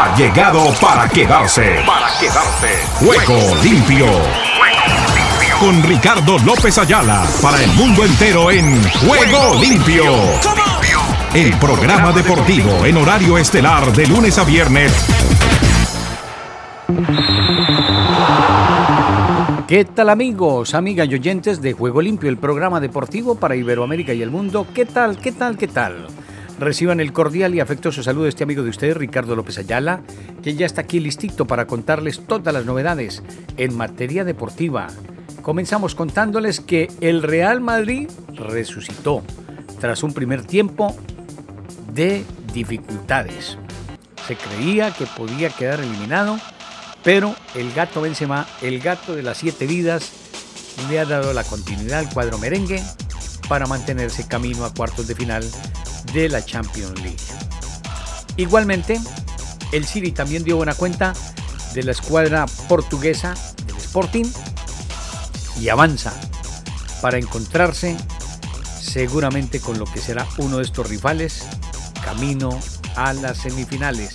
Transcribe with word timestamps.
ha 0.00 0.16
llegado 0.16 0.72
para 0.80 1.06
quedarse. 1.10 1.82
Para 1.86 2.08
quedarse. 2.18 2.68
Juego 3.04 3.54
limpio. 3.62 4.06
Con 5.58 5.82
Ricardo 5.82 6.38
López 6.38 6.78
Ayala 6.78 7.22
para 7.42 7.62
el 7.62 7.70
mundo 7.72 8.02
entero 8.06 8.50
en 8.50 8.82
Juego 9.06 9.60
limpio. 9.60 10.04
El 11.34 11.52
programa 11.58 12.12
deportivo 12.12 12.86
en 12.86 12.96
horario 12.96 13.36
estelar 13.36 13.92
de 13.92 14.06
lunes 14.06 14.38
a 14.38 14.44
viernes. 14.44 14.90
¿Qué 19.68 19.84
tal 19.84 20.08
amigos, 20.08 20.74
amigas 20.74 21.08
y 21.10 21.14
oyentes 21.14 21.60
de 21.60 21.74
Juego 21.74 22.00
Limpio, 22.00 22.28
el 22.30 22.38
programa 22.38 22.80
deportivo 22.80 23.34
para 23.34 23.54
Iberoamérica 23.54 24.14
y 24.14 24.22
el 24.22 24.30
mundo? 24.30 24.66
¿Qué 24.74 24.86
tal, 24.86 25.18
qué 25.18 25.30
tal, 25.30 25.58
qué 25.58 25.68
tal? 25.68 26.06
Reciban 26.60 27.00
el 27.00 27.14
cordial 27.14 27.54
y 27.54 27.60
afectuoso 27.60 28.02
saludo 28.02 28.24
de 28.24 28.28
este 28.28 28.44
amigo 28.44 28.62
de 28.62 28.68
ustedes, 28.68 28.94
Ricardo 28.94 29.34
López 29.34 29.56
Ayala, 29.56 30.02
que 30.42 30.54
ya 30.54 30.66
está 30.66 30.82
aquí 30.82 31.00
listito 31.00 31.46
para 31.46 31.66
contarles 31.66 32.26
todas 32.26 32.52
las 32.52 32.66
novedades 32.66 33.22
en 33.56 33.74
materia 33.74 34.24
deportiva. 34.24 34.88
Comenzamos 35.40 35.94
contándoles 35.94 36.60
que 36.60 36.90
el 37.00 37.22
Real 37.22 37.62
Madrid 37.62 38.10
resucitó 38.34 39.22
tras 39.80 40.02
un 40.02 40.12
primer 40.12 40.44
tiempo 40.44 40.94
de 41.94 42.24
dificultades. 42.52 43.56
Se 44.28 44.36
creía 44.36 44.92
que 44.92 45.06
podía 45.06 45.48
quedar 45.48 45.80
eliminado 45.80 46.38
pero 47.02 47.34
el 47.54 47.72
gato 47.72 48.02
Benzema, 48.02 48.46
el 48.60 48.80
gato 48.80 49.16
de 49.16 49.22
las 49.22 49.38
siete 49.38 49.66
vidas, 49.66 50.12
le 50.90 50.98
ha 50.98 51.06
dado 51.06 51.32
la 51.32 51.44
continuidad 51.44 52.00
al 52.00 52.12
cuadro 52.12 52.36
merengue 52.36 52.82
para 53.48 53.66
mantenerse 53.66 54.28
camino 54.28 54.66
a 54.66 54.74
cuartos 54.74 55.06
de 55.06 55.14
final 55.14 55.42
de 56.12 56.28
la 56.28 56.44
Champions 56.44 57.00
League. 57.00 57.16
Igualmente, 58.36 59.00
el 59.72 59.86
City 59.86 60.12
también 60.12 60.44
dio 60.44 60.56
buena 60.56 60.74
cuenta 60.74 61.14
de 61.74 61.82
la 61.82 61.92
escuadra 61.92 62.46
portuguesa 62.68 63.34
del 63.66 63.76
Sporting 63.76 64.24
y 65.60 65.68
avanza 65.68 66.12
para 67.00 67.18
encontrarse 67.18 67.96
seguramente 68.80 69.60
con 69.60 69.78
lo 69.78 69.84
que 69.84 70.00
será 70.00 70.26
uno 70.38 70.56
de 70.56 70.64
estos 70.64 70.88
rivales 70.88 71.44
camino 72.04 72.58
a 72.96 73.12
las 73.12 73.38
semifinales 73.38 74.14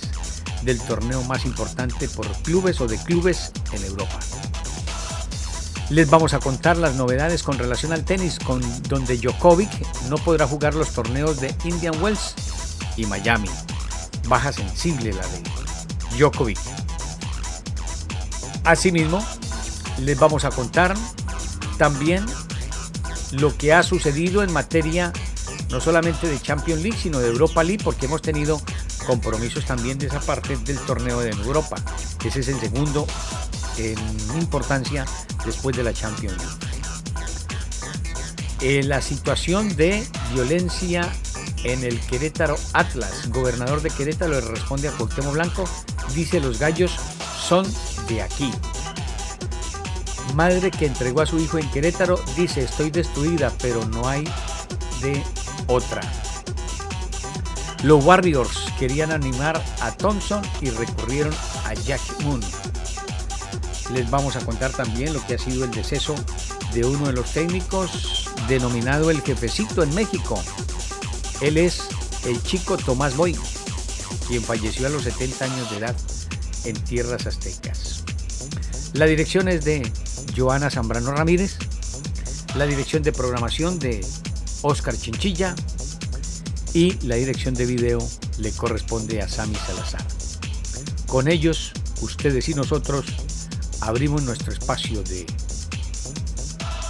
del 0.62 0.80
torneo 0.80 1.22
más 1.22 1.44
importante 1.44 2.08
por 2.08 2.26
clubes 2.42 2.80
o 2.80 2.86
de 2.86 2.98
clubes 2.98 3.52
en 3.72 3.84
Europa. 3.84 4.18
Les 5.88 6.10
vamos 6.10 6.34
a 6.34 6.40
contar 6.40 6.76
las 6.76 6.96
novedades 6.96 7.44
con 7.44 7.58
relación 7.58 7.92
al 7.92 8.04
tenis, 8.04 8.40
con 8.40 8.60
donde 8.88 9.16
Djokovic 9.18 9.70
no 10.08 10.16
podrá 10.16 10.46
jugar 10.46 10.74
los 10.74 10.90
torneos 10.90 11.40
de 11.40 11.54
Indian 11.64 11.94
Wells 12.02 12.34
y 12.96 13.06
Miami. 13.06 13.48
Baja 14.26 14.52
sensible 14.52 15.12
la 15.12 15.22
de 15.22 15.42
Djokovic. 16.18 16.58
Asimismo, 18.64 19.24
les 20.00 20.18
vamos 20.18 20.44
a 20.44 20.50
contar 20.50 20.96
también 21.78 22.26
lo 23.30 23.56
que 23.56 23.72
ha 23.72 23.84
sucedido 23.84 24.42
en 24.42 24.52
materia 24.52 25.12
no 25.70 25.80
solamente 25.80 26.26
de 26.28 26.40
Champions 26.40 26.82
League, 26.82 26.98
sino 27.00 27.20
de 27.20 27.28
Europa 27.28 27.62
League, 27.62 27.82
porque 27.84 28.06
hemos 28.06 28.22
tenido 28.22 28.60
compromisos 29.06 29.64
también 29.64 29.98
de 29.98 30.06
esa 30.06 30.20
parte 30.20 30.56
del 30.56 30.78
torneo 30.80 31.20
de 31.20 31.30
Europa. 31.30 31.76
Ese 32.24 32.40
es 32.40 32.48
el 32.48 32.58
segundo 32.58 33.06
en 33.78 33.98
importancia 34.38 35.04
después 35.44 35.76
de 35.76 35.82
la 35.82 35.92
Champions 35.92 36.36
League. 36.36 36.66
Eh, 38.62 38.82
la 38.82 39.02
situación 39.02 39.74
de 39.76 40.06
violencia 40.32 41.12
en 41.64 41.84
el 41.84 42.00
Querétaro 42.00 42.56
Atlas, 42.72 43.28
gobernador 43.30 43.82
de 43.82 43.90
Querétaro 43.90 44.32
le 44.32 44.40
responde 44.40 44.88
a 44.88 44.92
Cuauhtémoc 44.92 45.34
Blanco, 45.34 45.68
dice 46.14 46.40
los 46.40 46.58
gallos 46.58 46.96
son 47.38 47.66
de 48.08 48.22
aquí. 48.22 48.50
Madre 50.34 50.70
que 50.70 50.86
entregó 50.86 51.20
a 51.20 51.26
su 51.26 51.38
hijo 51.38 51.58
en 51.58 51.70
Querétaro 51.70 52.20
dice 52.36 52.62
estoy 52.64 52.90
destruida, 52.90 53.52
pero 53.60 53.84
no 53.86 54.08
hay 54.08 54.24
de 55.02 55.22
otra. 55.66 56.00
Los 57.82 58.04
Warriors 58.04 58.72
querían 58.78 59.12
animar 59.12 59.62
a 59.80 59.92
Thompson 59.92 60.42
y 60.60 60.70
recurrieron 60.70 61.32
a 61.64 61.74
Jack 61.74 62.00
Moon. 62.22 62.40
Les 63.92 64.10
vamos 64.10 64.36
a 64.36 64.40
contar 64.40 64.72
también 64.72 65.12
lo 65.12 65.24
que 65.26 65.34
ha 65.34 65.38
sido 65.38 65.64
el 65.64 65.70
deceso 65.70 66.14
de 66.72 66.84
uno 66.84 67.06
de 67.06 67.12
los 67.12 67.32
técnicos 67.32 68.30
denominado 68.48 69.10
el 69.10 69.22
jefecito 69.22 69.82
en 69.82 69.94
México. 69.94 70.42
Él 71.40 71.56
es 71.56 71.82
el 72.24 72.42
chico 72.42 72.76
Tomás 72.76 73.16
Boy, 73.16 73.36
quien 74.26 74.42
falleció 74.42 74.86
a 74.86 74.90
los 74.90 75.04
70 75.04 75.44
años 75.44 75.70
de 75.70 75.76
edad 75.78 75.96
en 76.64 76.74
tierras 76.84 77.26
aztecas. 77.26 78.02
La 78.94 79.06
dirección 79.06 79.48
es 79.48 79.64
de 79.64 79.90
Joana 80.36 80.70
Zambrano 80.70 81.12
Ramírez, 81.12 81.56
la 82.56 82.66
dirección 82.66 83.02
de 83.02 83.12
programación 83.12 83.78
de 83.78 84.04
Oscar 84.62 84.96
Chinchilla, 84.96 85.54
y 86.76 86.92
la 87.06 87.14
dirección 87.16 87.54
de 87.54 87.64
video 87.64 88.06
le 88.36 88.52
corresponde 88.52 89.22
a 89.22 89.28
Sami 89.28 89.54
Salazar. 89.54 90.04
Con 91.06 91.26
ellos, 91.26 91.72
ustedes 92.02 92.50
y 92.50 92.54
nosotros 92.54 93.06
abrimos 93.86 94.22
nuestro 94.24 94.52
espacio 94.52 95.00
de 95.04 95.24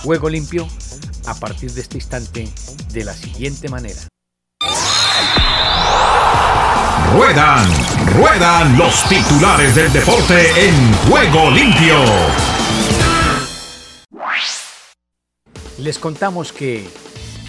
juego 0.03 0.31
limpio 0.31 0.67
a 1.27 1.34
partir 1.34 1.71
de 1.73 1.83
este 1.83 1.99
instante 1.99 2.49
de 2.91 3.05
la 3.05 3.12
siguiente 3.12 3.69
manera. 3.69 4.01
Ruedan, 7.12 7.69
ruedan 8.15 8.79
los 8.79 9.06
titulares 9.09 9.75
del 9.75 9.93
deporte 9.93 10.69
en 10.69 10.93
juego 11.09 11.51
limpio. 11.51 11.97
Les 15.79 15.99
contamos 15.99 16.53
que 16.53 16.89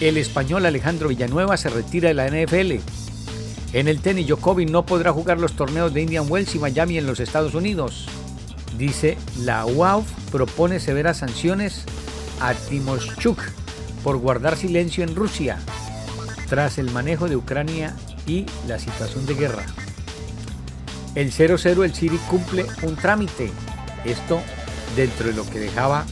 el 0.00 0.18
español 0.18 0.66
Alejandro 0.66 1.08
Villanueva 1.08 1.56
se 1.56 1.70
retira 1.70 2.08
de 2.08 2.14
la 2.14 2.28
NFL. 2.28 2.82
En 3.72 3.88
el 3.88 4.00
tenis, 4.00 4.26
Djokovic 4.26 4.68
no 4.68 4.84
podrá 4.84 5.12
jugar 5.12 5.40
los 5.40 5.54
torneos 5.54 5.94
de 5.94 6.02
Indian 6.02 6.26
Wells 6.28 6.54
y 6.54 6.58
Miami 6.58 6.98
en 6.98 7.06
los 7.06 7.20
Estados 7.20 7.54
Unidos. 7.54 8.06
Dice, 8.78 9.18
la 9.40 9.66
UAF 9.66 10.06
propone 10.30 10.78
severas 10.78 11.18
sanciones 11.18 11.82
a 12.40 12.54
Timoshchuk 12.54 13.40
por 14.04 14.18
guardar 14.18 14.56
silencio 14.56 15.02
en 15.02 15.16
Rusia 15.16 15.58
tras 16.48 16.78
el 16.78 16.90
manejo 16.92 17.28
de 17.28 17.36
Ucrania 17.36 17.94
y 18.26 18.46
la 18.68 18.78
situación 18.78 19.26
de 19.26 19.34
guerra. 19.34 19.66
El 21.16 21.32
0-0 21.32 21.84
el 21.84 21.94
City 21.94 22.18
cumple 22.30 22.64
un 22.82 22.94
trámite. 22.94 23.50
Esto 24.04 24.40
dentro 24.94 25.26
de 25.26 25.34
lo 25.34 25.44
que 25.50 25.58
dejaba 25.58 26.06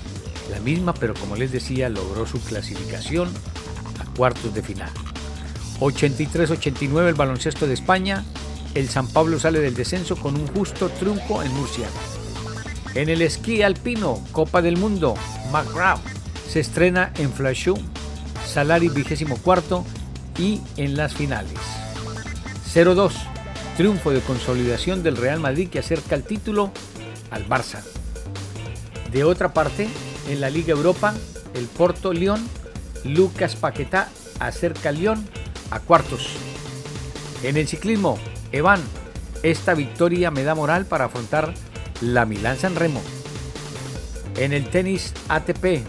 la 0.50 0.58
misma, 0.58 0.92
pero 0.92 1.14
como 1.14 1.36
les 1.36 1.52
decía, 1.52 1.88
logró 1.88 2.26
su 2.26 2.40
clasificación 2.40 3.30
cuartos 4.16 4.54
de 4.54 4.62
final. 4.62 4.90
83-89 5.78 7.08
el 7.08 7.14
baloncesto 7.14 7.66
de 7.66 7.74
España. 7.74 8.24
El 8.74 8.88
San 8.88 9.06
Pablo 9.06 9.38
sale 9.38 9.60
del 9.60 9.74
descenso 9.74 10.16
con 10.16 10.34
un 10.34 10.46
justo 10.48 10.88
triunfo 10.88 11.42
en 11.42 11.54
Murcia. 11.54 11.86
En 12.96 13.10
el 13.10 13.20
esquí 13.20 13.60
alpino, 13.60 14.24
Copa 14.32 14.62
del 14.62 14.78
Mundo, 14.78 15.16
McGraw 15.52 15.98
se 16.48 16.60
estrena 16.60 17.12
en 17.18 17.30
Flashum, 17.30 17.78
Salari 18.46 18.88
vigésimo 18.88 19.36
cuarto 19.36 19.84
y 20.38 20.62
en 20.78 20.96
las 20.96 21.12
finales. 21.12 21.58
0-2, 22.72 23.12
triunfo 23.76 24.12
de 24.12 24.22
consolidación 24.22 25.02
del 25.02 25.18
Real 25.18 25.40
Madrid 25.40 25.68
que 25.68 25.80
acerca 25.80 26.14
el 26.14 26.22
título 26.22 26.72
al 27.30 27.46
Barça. 27.46 27.82
De 29.12 29.24
otra 29.24 29.52
parte, 29.52 29.88
en 30.30 30.40
la 30.40 30.48
Liga 30.48 30.72
Europa, 30.72 31.12
el 31.52 31.66
Porto 31.66 32.14
León 32.14 32.48
Lucas 33.04 33.56
Paquetá 33.56 34.08
acerca 34.40 34.88
a 34.88 34.92
León 34.92 35.22
a 35.70 35.80
cuartos. 35.80 36.30
En 37.42 37.58
el 37.58 37.68
ciclismo, 37.68 38.18
Evan, 38.52 38.80
esta 39.42 39.74
victoria 39.74 40.30
me 40.30 40.44
da 40.44 40.54
moral 40.54 40.86
para 40.86 41.04
afrontar 41.04 41.52
la 42.00 42.24
Milán 42.24 42.58
San 42.58 42.76
Remo. 42.76 43.02
En 44.36 44.52
el 44.52 44.68
tenis 44.68 45.12
ATP, 45.28 45.82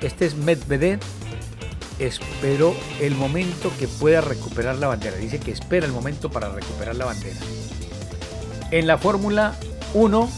este 0.00 0.26
es 0.26 0.36
Medvedev, 0.36 1.00
esperó 1.98 2.74
el 3.00 3.14
momento 3.14 3.72
que 3.78 3.88
pueda 3.88 4.20
recuperar 4.20 4.76
la 4.76 4.88
bandera. 4.88 5.16
Dice 5.16 5.40
que 5.40 5.50
espera 5.50 5.86
el 5.86 5.92
momento 5.92 6.30
para 6.30 6.48
recuperar 6.48 6.96
la 6.96 7.06
bandera. 7.06 7.38
En 8.70 8.86
la 8.86 8.98
Fórmula 8.98 9.56
1, 9.94 10.30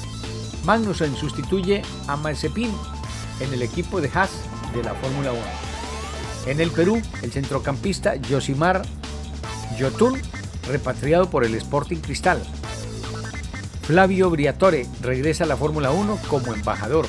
Magnussen 0.65 1.15
sustituye 1.17 1.83
a 2.09 2.17
Mazepin 2.17 2.73
en 3.41 3.53
el 3.53 3.63
equipo 3.63 4.01
de 4.01 4.11
Haas 4.13 4.31
de 4.75 4.83
la 4.83 4.95
Fórmula 4.95 5.33
1. 5.33 5.41
En 6.47 6.61
el 6.61 6.71
Perú, 6.71 7.01
el 7.23 7.33
centrocampista 7.33 8.17
Yosimar 8.17 8.83
Yotun, 9.79 10.21
repatriado 10.67 11.31
por 11.31 11.45
el 11.45 11.55
Sporting 11.55 11.99
Cristal. 11.99 12.43
Flavio 13.87 14.31
Briatore 14.31 14.87
regresa 15.03 15.45
a 15.45 15.47
la 15.47 15.59
Fórmula 15.59 15.91
1 15.91 16.19
como 16.29 16.55
embajador. 16.55 17.07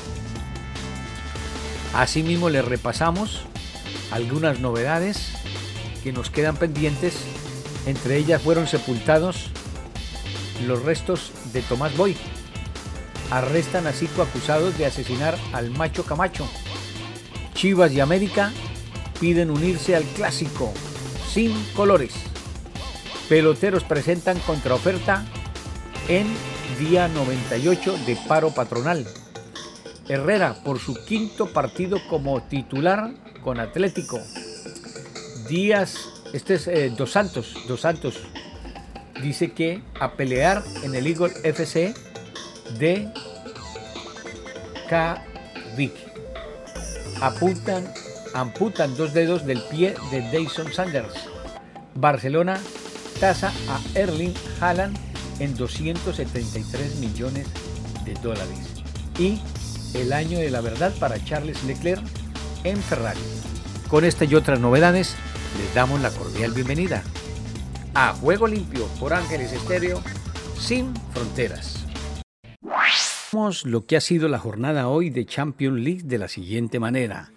Asimismo 1.94 2.50
le 2.50 2.60
repasamos 2.60 3.46
algunas 4.10 4.60
novedades 4.60 5.32
que 6.04 6.12
nos 6.12 6.28
quedan 6.28 6.56
pendientes. 6.56 7.14
Entre 7.86 8.18
ellas 8.18 8.42
fueron 8.42 8.66
sepultados 8.66 9.50
los 10.66 10.82
restos 10.82 11.32
de 11.54 11.62
Tomás 11.62 11.96
Boy. 11.96 12.14
Arrestan 13.30 13.86
a 13.86 13.92
cinco 13.92 14.20
acusados 14.20 14.76
de 14.76 14.84
asesinar 14.84 15.38
al 15.54 15.70
macho 15.70 16.04
Camacho. 16.04 16.46
Chivas 17.54 17.90
y 17.92 18.00
América 18.00 18.52
piden 19.18 19.50
unirse 19.50 19.96
al 19.96 20.04
clásico 20.04 20.74
sin 21.32 21.54
colores. 21.74 22.12
Peloteros 23.30 23.82
presentan 23.82 24.38
contraoferta 24.40 25.24
en 26.08 26.26
día 26.78 27.08
98 27.08 27.96
de 28.06 28.16
paro 28.28 28.50
patronal. 28.50 29.06
Herrera 30.08 30.54
por 30.64 30.78
su 30.78 30.94
quinto 31.04 31.52
partido 31.52 31.98
como 32.08 32.42
titular 32.42 33.12
con 33.42 33.60
Atlético. 33.60 34.20
Díaz, 35.48 35.96
este 36.32 36.54
es 36.54 36.68
eh, 36.68 36.92
Dos 36.96 37.12
Santos, 37.12 37.54
Dos 37.66 37.80
Santos, 37.80 38.18
dice 39.22 39.52
que 39.52 39.82
a 40.00 40.12
pelear 40.12 40.62
en 40.82 40.94
el 40.94 41.06
Eagle 41.06 41.32
FC 41.44 41.94
de 42.78 43.08
K. 44.88 45.22
Apuntan, 47.20 47.92
amputan 48.34 48.96
dos 48.96 49.12
dedos 49.12 49.44
del 49.44 49.62
pie 49.62 49.94
de 50.10 50.22
Dyson 50.30 50.72
Sanders. 50.72 51.14
Barcelona 51.94 52.58
tasa 53.20 53.52
a 53.68 53.98
Erling 53.98 54.34
Haaland 54.60 54.96
en 55.38 55.56
273 55.56 56.96
millones 56.96 57.46
de 58.04 58.14
dólares. 58.14 58.82
Y 59.18 59.40
el 59.94 60.12
año 60.12 60.38
de 60.38 60.50
la 60.50 60.60
verdad 60.60 60.94
para 60.98 61.22
Charles 61.24 61.62
Leclerc 61.64 62.02
en 62.64 62.76
Ferrari. 62.78 63.20
Con 63.88 64.04
esta 64.04 64.24
y 64.24 64.34
otras 64.34 64.60
novedades, 64.60 65.14
les 65.58 65.74
damos 65.74 66.00
la 66.00 66.10
cordial 66.10 66.52
bienvenida 66.52 67.02
a 67.94 68.12
Juego 68.12 68.46
Limpio 68.46 68.86
por 69.00 69.14
Ángeles 69.14 69.52
Estéreo 69.52 70.02
sin 70.58 70.94
fronteras. 71.12 71.86
Vemos 73.32 73.64
lo 73.64 73.86
que 73.86 73.96
ha 73.96 74.00
sido 74.00 74.28
la 74.28 74.38
jornada 74.38 74.88
hoy 74.88 75.10
de 75.10 75.26
Champions 75.26 75.80
League 75.80 76.02
de 76.04 76.18
la 76.18 76.28
siguiente 76.28 76.78
manera. 76.78 77.32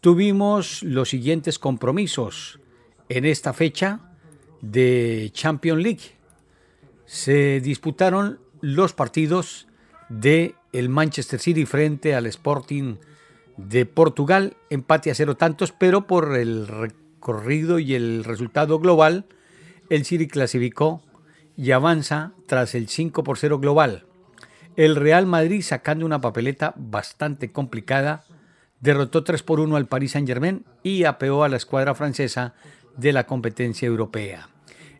Tuvimos 0.00 0.82
los 0.82 1.08
siguientes 1.08 1.58
compromisos 1.58 2.60
en 3.08 3.24
esta 3.24 3.52
fecha 3.52 4.00
de 4.60 5.30
Champions 5.32 5.82
League. 5.82 6.21
Se 7.12 7.60
disputaron 7.60 8.40
los 8.62 8.94
partidos 8.94 9.68
de 10.08 10.54
el 10.72 10.88
Manchester 10.88 11.40
City 11.40 11.66
frente 11.66 12.14
al 12.14 12.24
Sporting 12.24 12.96
de 13.58 13.84
Portugal, 13.84 14.56
empate 14.70 15.10
a 15.10 15.14
cero 15.14 15.36
tantos, 15.36 15.72
pero 15.72 16.06
por 16.06 16.34
el 16.34 16.66
recorrido 16.66 17.78
y 17.78 17.94
el 17.94 18.24
resultado 18.24 18.78
global, 18.78 19.26
el 19.90 20.06
City 20.06 20.26
clasificó 20.26 21.02
y 21.54 21.72
avanza 21.72 22.32
tras 22.46 22.74
el 22.74 22.88
5 22.88 23.22
por 23.24 23.36
0 23.36 23.58
global. 23.58 24.06
El 24.76 24.96
Real 24.96 25.26
Madrid, 25.26 25.60
sacando 25.60 26.06
una 26.06 26.22
papeleta 26.22 26.72
bastante 26.78 27.52
complicada, 27.52 28.24
derrotó 28.80 29.22
3 29.22 29.42
por 29.42 29.60
1 29.60 29.76
al 29.76 29.86
Paris 29.86 30.12
Saint-Germain 30.12 30.64
y 30.82 31.04
apeó 31.04 31.44
a 31.44 31.50
la 31.50 31.58
escuadra 31.58 31.94
francesa 31.94 32.54
de 32.96 33.12
la 33.12 33.26
competencia 33.26 33.86
europea. 33.86 34.48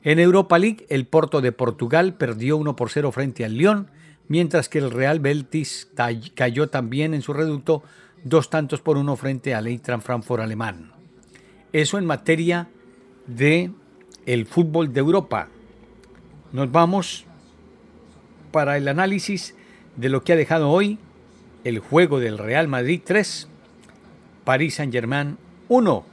En 0.05 0.19
Europa 0.19 0.59
League, 0.59 0.85
el 0.89 1.07
Porto 1.07 1.41
de 1.41 1.53
Portugal 1.53 2.15
perdió 2.15 2.57
1 2.57 2.75
por 2.75 2.91
0 2.91 3.13
frente 3.13 3.45
al 3.45 3.57
Lyon, 3.57 3.89
mientras 4.27 4.69
que 4.69 4.79
el 4.79 4.91
Real 4.91 5.21
Betis 5.21 5.89
cayó 6.35 6.69
también 6.69 7.15
en 7.15 7.23
su 7.23 7.33
reducto 7.33 7.85
dos 8.25 8.51
tantos 8.51 8.81
por 8.81 8.97
uno 8.97 9.17
frente 9.17 9.55
al 9.55 9.69
Eintracht 9.69 10.05
Frankfurt 10.05 10.43
alemán. 10.43 10.93
Eso 11.73 11.99
en 11.99 12.07
materia 12.07 12.69
de 13.27 13.71
el 14.27 14.47
fútbol 14.47 14.93
de 14.93 15.01
Europa. 15.01 15.49
Nos 16.53 16.71
vamos 16.71 17.25
para 18.51 18.77
el 18.77 18.89
análisis 18.89 19.55
de 19.97 20.09
lo 20.09 20.23
que 20.23 20.33
ha 20.33 20.37
dejado 20.37 20.71
hoy 20.71 20.99
el 21.65 21.79
juego 21.79 22.19
del 22.19 22.39
Real 22.39 22.67
Madrid 22.67 23.01
3, 23.05 23.49
París 24.45 24.75
Saint-Germain 24.75 25.39
1. 25.69 26.05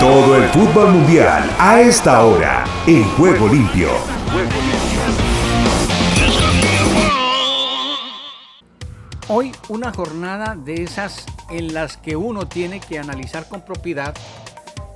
Todo 0.00 0.36
el 0.36 0.48
fútbol 0.48 0.92
mundial 0.92 1.50
a 1.58 1.80
esta 1.80 2.24
hora 2.24 2.64
en 2.86 3.04
Juego 3.16 3.48
Limpio. 3.48 3.90
Hoy 9.28 9.52
una 9.68 9.92
jornada 9.92 10.54
de 10.54 10.84
esas 10.84 11.26
en 11.50 11.74
las 11.74 11.96
que 11.96 12.16
uno 12.16 12.46
tiene 12.48 12.80
que 12.80 12.98
analizar 12.98 13.48
con 13.48 13.62
propiedad 13.62 14.14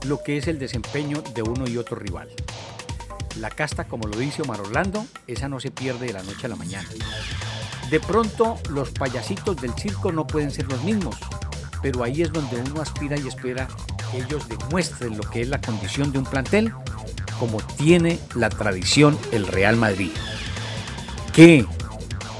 lo 0.06 0.22
que 0.22 0.38
es 0.38 0.46
el 0.46 0.58
desempeño 0.58 1.22
de 1.34 1.42
uno 1.42 1.68
y 1.68 1.76
otro 1.76 1.96
rival. 1.96 2.28
La 3.36 3.50
casta, 3.50 3.84
como 3.84 4.08
lo 4.08 4.16
dice 4.16 4.42
Omar 4.42 4.60
Orlando, 4.60 5.04
esa 5.26 5.48
no 5.48 5.60
se 5.60 5.70
pierde 5.70 6.06
de 6.06 6.12
la 6.14 6.22
noche 6.22 6.46
a 6.46 6.48
la 6.48 6.56
mañana. 6.56 6.88
De 7.90 7.98
pronto 7.98 8.58
los 8.70 8.90
payasitos 8.90 9.56
del 9.56 9.72
circo 9.74 10.12
no 10.12 10.26
pueden 10.26 10.50
ser 10.50 10.66
los 10.68 10.82
mismos, 10.84 11.16
pero 11.82 12.04
ahí 12.04 12.22
es 12.22 12.32
donde 12.32 12.62
uno 12.70 12.80
aspira 12.80 13.18
y 13.18 13.26
espera 13.26 13.66
ellos 14.14 14.48
demuestren 14.48 15.16
lo 15.16 15.22
que 15.22 15.42
es 15.42 15.48
la 15.48 15.60
condición 15.60 16.12
de 16.12 16.18
un 16.18 16.24
plantel 16.24 16.72
como 17.40 17.58
tiene 17.78 18.20
la 18.34 18.48
tradición 18.48 19.18
el 19.32 19.46
Real 19.46 19.76
Madrid. 19.76 20.10
Que 21.32 21.66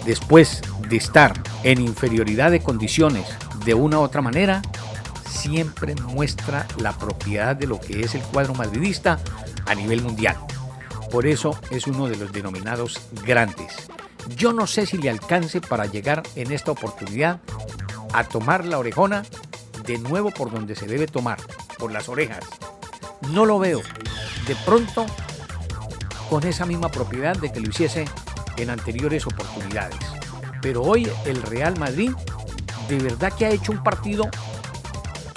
después 0.05 0.63
de 0.89 0.97
estar 0.97 1.33
en 1.65 1.81
inferioridad 1.81 2.51
de 2.51 2.63
condiciones 2.63 3.27
de 3.65 3.75
una 3.75 3.99
u 3.99 4.03
otra 4.03 4.21
manera, 4.21 4.63
siempre 5.29 5.95
muestra 5.95 6.67
la 6.79 6.93
propiedad 6.93 7.57
de 7.57 7.67
lo 7.67 7.81
que 7.81 8.01
es 8.03 8.15
el 8.15 8.23
cuadro 8.23 8.55
madridista 8.55 9.19
a 9.67 9.75
nivel 9.75 10.03
mundial. 10.03 10.37
Por 11.11 11.27
eso 11.27 11.59
es 11.71 11.87
uno 11.87 12.09
de 12.09 12.17
los 12.17 12.33
denominados 12.33 13.01
grandes. 13.25 13.91
Yo 14.37 14.53
no 14.53 14.67
sé 14.67 14.87
si 14.87 14.99
le 14.99 15.11
alcance 15.11 15.61
para 15.61 15.87
llegar 15.87 16.23
en 16.35 16.53
esta 16.53 16.73
oportunidad 16.73 17.41
a 18.13 18.25
tomar 18.25 18.65
la 18.65 18.79
orejona 18.79 19.23
de 19.87 19.99
nuevo 19.99 20.31
por 20.31 20.51
donde 20.51 20.75
se 20.75 20.87
debe 20.87 21.07
tomar, 21.07 21.39
por 21.79 21.93
las 21.93 22.09
orejas. 22.09 22.45
No 23.33 23.45
lo 23.45 23.59
veo. 23.59 23.81
De 24.47 24.57
pronto, 24.65 25.07
con 26.29 26.45
esa 26.47 26.67
misma 26.67 26.91
propiedad 26.91 27.37
de 27.37 27.53
que 27.53 27.61
lo 27.61 27.69
hiciese 27.69 28.07
en 28.57 28.71
anteriores 28.71 29.27
oportunidades. 29.27 29.99
Pero 30.63 30.83
hoy 30.83 31.11
el 31.25 31.43
Real 31.43 31.79
Madrid 31.79 32.13
de 32.91 32.99
verdad 32.99 33.33
que 33.33 33.47
ha 33.47 33.51
hecho 33.51 33.71
un 33.73 33.83
partido, 33.83 34.29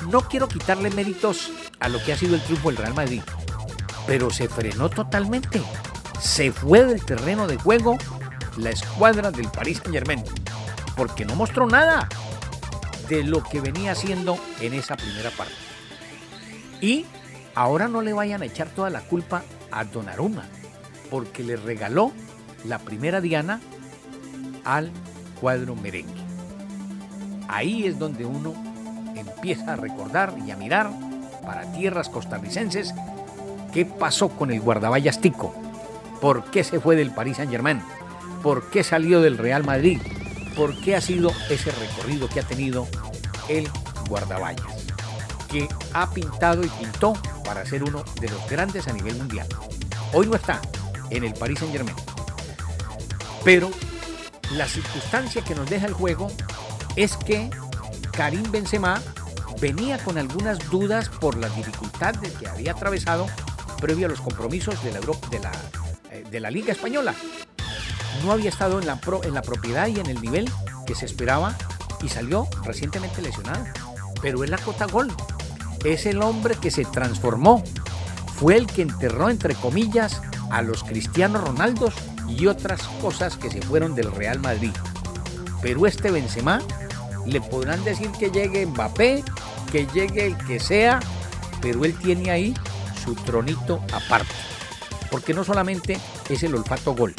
no 0.10 0.22
quiero 0.22 0.48
quitarle 0.48 0.90
méritos 0.90 1.52
a 1.80 1.88
lo 1.88 2.04
que 2.04 2.14
ha 2.14 2.18
sido 2.18 2.36
el 2.36 2.42
triunfo 2.42 2.70
del 2.70 2.78
Real 2.78 2.96
Madrid, 2.96 3.22
pero 4.08 4.32
se 4.32 4.48
frenó 4.48 4.90
totalmente. 4.90 5.62
Se 6.20 6.52
fue 6.52 6.84
del 6.84 7.06
terreno 7.06 7.48
de 7.48 7.58
juego 7.58 7.98
la 8.58 8.70
escuadra 8.70 9.32
del 9.32 9.50
Paris 9.50 9.78
Saint 9.78 9.94
Germain, 9.94 10.24
porque 10.96 11.26
no 11.26 11.36
mostró 11.36 11.68
nada 11.68 12.08
de 13.10 13.24
lo 13.24 13.44
que 13.44 13.62
venía 13.62 13.92
haciendo 13.92 14.38
en 14.62 14.74
esa 14.74 14.96
primera 14.96 15.30
parte. 15.32 15.54
Y 16.82 17.06
ahora 17.56 17.88
no 17.88 18.02
le 18.02 18.14
vayan 18.14 18.42
a 18.42 18.46
echar 18.46 18.70
toda 18.70 18.90
la 18.90 19.02
culpa 19.02 19.44
a 19.72 19.84
Donnarumma, 19.86 20.46
porque 21.10 21.44
le 21.44 21.56
regaló 21.56 22.12
la 22.66 22.80
primera 22.80 23.22
diana 23.22 23.60
al 24.64 24.92
cuadro 25.40 25.76
merengue. 25.76 26.22
Ahí 27.48 27.86
es 27.86 28.00
donde 28.00 28.26
uno 28.26 28.54
empieza 29.16 29.74
a 29.74 29.76
recordar 29.76 30.36
y 30.46 30.52
a 30.52 30.58
mirar 30.58 30.90
para 31.46 31.72
tierras 31.74 32.10
costarricenses 32.10 32.94
qué 33.74 33.86
pasó 33.86 34.30
con 34.30 34.52
el 34.52 34.62
guardaballas 34.62 35.20
Tico, 35.20 35.54
por 36.22 36.46
qué 36.46 36.64
se 36.64 36.80
fue 36.80 36.96
del 36.96 37.12
Paris 37.12 37.38
Saint 37.38 37.52
Germain, 37.52 37.82
por 38.44 38.70
qué 38.70 38.84
salió 38.84 39.22
del 39.22 39.38
Real 39.38 39.64
Madrid, 39.64 40.00
por 40.56 40.80
qué 40.82 40.98
ha 40.98 41.02
sido 41.02 41.32
ese 41.50 41.72
recorrido 41.72 42.28
que 42.28 42.42
ha 42.42 42.44
tenido 42.44 42.88
el 43.48 43.68
guardaballas, 44.10 44.68
que 45.50 45.68
ha 45.94 46.12
pintado 46.12 46.64
y 46.64 46.68
pintó 46.68 47.14
para 47.46 47.66
ser 47.66 47.84
uno 47.84 48.04
de 48.20 48.30
los 48.30 48.50
grandes 48.50 48.88
a 48.90 48.94
nivel 48.94 49.16
mundial. 49.16 49.48
Hoy 50.12 50.28
no 50.28 50.36
está 50.36 50.62
en 51.10 51.24
el 51.24 51.34
Paris 51.34 51.60
Saint 51.60 51.74
Germain. 51.74 51.96
Pero 53.46 53.72
la 54.52 54.68
circunstancia 54.68 55.44
que 55.44 55.56
nos 55.56 55.70
deja 55.70 55.88
el 55.88 55.94
juego 55.94 56.30
es 56.98 57.16
que 57.16 57.50
Karim 58.12 58.52
Benzema 58.52 59.02
venía 59.62 59.98
con 60.00 60.18
algunas 60.18 60.60
dudas 60.70 61.08
por 61.08 61.38
la 61.38 61.48
dificultad 61.50 62.14
de 62.16 62.32
que 62.32 62.48
había 62.48 62.74
atravesado 62.74 63.26
previo 63.80 64.08
a 64.08 64.10
los 64.10 64.22
compromisos 64.22 64.84
de 64.84 64.92
la, 64.92 65.00
eh, 66.12 66.24
de 66.30 66.40
la 66.42 66.52
Liga 66.52 66.74
Española 66.74 67.16
no 68.24 68.32
había 68.32 68.50
estado 68.50 68.80
en 68.80 68.86
la, 68.86 69.00
en 69.24 69.34
la 69.34 69.42
propiedad 69.42 69.88
y 69.88 70.00
en 70.00 70.08
el 70.08 70.22
nivel 70.22 70.50
que 70.86 70.96
se 70.96 71.06
esperaba 71.06 71.56
y 72.02 72.10
salió 72.10 72.48
recientemente 72.64 73.22
lesionado. 73.22 73.66
Pero 74.22 74.44
él 74.44 74.52
la 74.52 74.58
cota 74.58 74.86
gol. 74.86 75.12
Es 75.84 76.06
el 76.06 76.22
hombre 76.22 76.56
que 76.56 76.72
se 76.72 76.86
transformó. 76.86 77.64
Fue 78.36 78.56
el 78.56 78.68
que 78.68 78.82
enterró, 78.82 79.30
entre 79.30 79.56
comillas, 79.56 80.22
a 80.50 80.62
los 80.62 80.84
Cristianos 80.84 81.44
Ronaldos 81.44 81.94
y 82.28 82.48
otras 82.48 82.82
cosas 83.02 83.38
que 83.38 83.50
se 83.50 83.62
fueron 83.62 83.96
del 83.96 84.12
Real 84.12 84.40
Madrid. 84.40 84.72
Pero 85.62 85.88
este 85.88 86.12
Benzema 86.12 86.62
le 87.26 87.42
podrán 87.42 87.84
decir 87.84 88.12
que 88.12 88.32
llegue 88.32 88.66
Mbappé, 88.66 89.24
que 89.72 89.88
llegue 89.88 90.28
el 90.28 90.38
que 90.38 90.60
sea, 90.60 91.00
pero 91.62 91.86
él 91.86 91.98
tiene 91.98 92.32
ahí 92.32 92.54
su 93.04 93.16
tronito 93.16 93.82
aparte. 93.94 94.34
Porque 95.10 95.34
no 95.34 95.44
solamente 95.44 96.00
es 96.30 96.44
el 96.44 96.56
olfato 96.56 96.96
gol, 96.96 97.16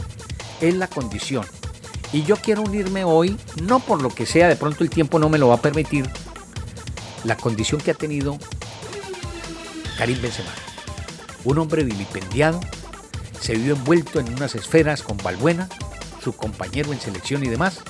es 0.61 0.75
la 0.75 0.89
condición. 0.89 1.47
Y 2.13 2.23
yo 2.23 2.37
quiero 2.37 2.63
unirme 2.63 3.05
hoy, 3.05 3.37
no 3.63 3.81
por 3.81 4.01
lo 4.01 4.09
que 4.09 4.27
sea, 4.27 4.49
de 4.49 4.57
pronto 4.57 4.85
el 4.85 4.91
tiempo 4.91 5.19
no 5.19 5.29
me 5.29 5.39
lo 5.39 5.49
va 5.49 5.57
a 5.57 5.63
permitir, 5.63 6.09
la 7.25 7.37
condición 7.37 7.81
que 7.81 7.91
ha 7.91 7.95
tenido 7.95 8.39
Karim 9.99 10.21
Benzema. 10.21 10.51
Un 11.45 11.59
hombre 11.59 11.83
vilipendiado, 11.83 12.61
se 13.41 13.55
vio 13.55 13.75
envuelto 13.75 14.21
en 14.21 14.33
unas 14.33 14.55
esferas 14.55 15.03
con 15.03 15.17
Balbuena, 15.17 15.69
su 16.23 16.35
compañero 16.35 16.93
en 16.93 17.01
selección 17.01 17.45
y 17.45 17.49
demás, 17.49 17.81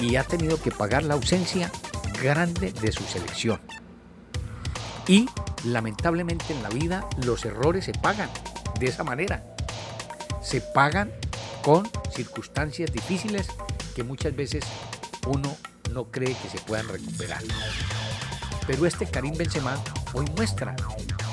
y 0.00 0.16
ha 0.16 0.24
tenido 0.24 0.60
que 0.60 0.70
pagar 0.70 1.02
la 1.02 1.14
ausencia 1.14 1.70
grande 2.22 2.72
de 2.72 2.92
su 2.92 3.02
selección. 3.04 3.60
Y 5.06 5.28
lamentablemente 5.64 6.52
en 6.54 6.62
la 6.62 6.68
vida 6.68 7.06
los 7.24 7.44
errores 7.44 7.84
se 7.84 7.92
pagan 7.92 8.30
de 8.78 8.86
esa 8.86 9.04
manera. 9.04 9.44
Se 10.42 10.60
pagan 10.60 11.12
con 11.64 11.88
circunstancias 12.14 12.92
difíciles 12.92 13.48
que 13.96 14.02
muchas 14.02 14.36
veces 14.36 14.64
uno 15.26 15.56
no 15.92 16.04
cree 16.04 16.34
que 16.34 16.48
se 16.50 16.58
puedan 16.58 16.86
recuperar. 16.88 17.42
Pero 18.66 18.86
este 18.86 19.06
Karim 19.06 19.34
Benzema 19.34 19.76
hoy 20.12 20.26
muestra, 20.36 20.76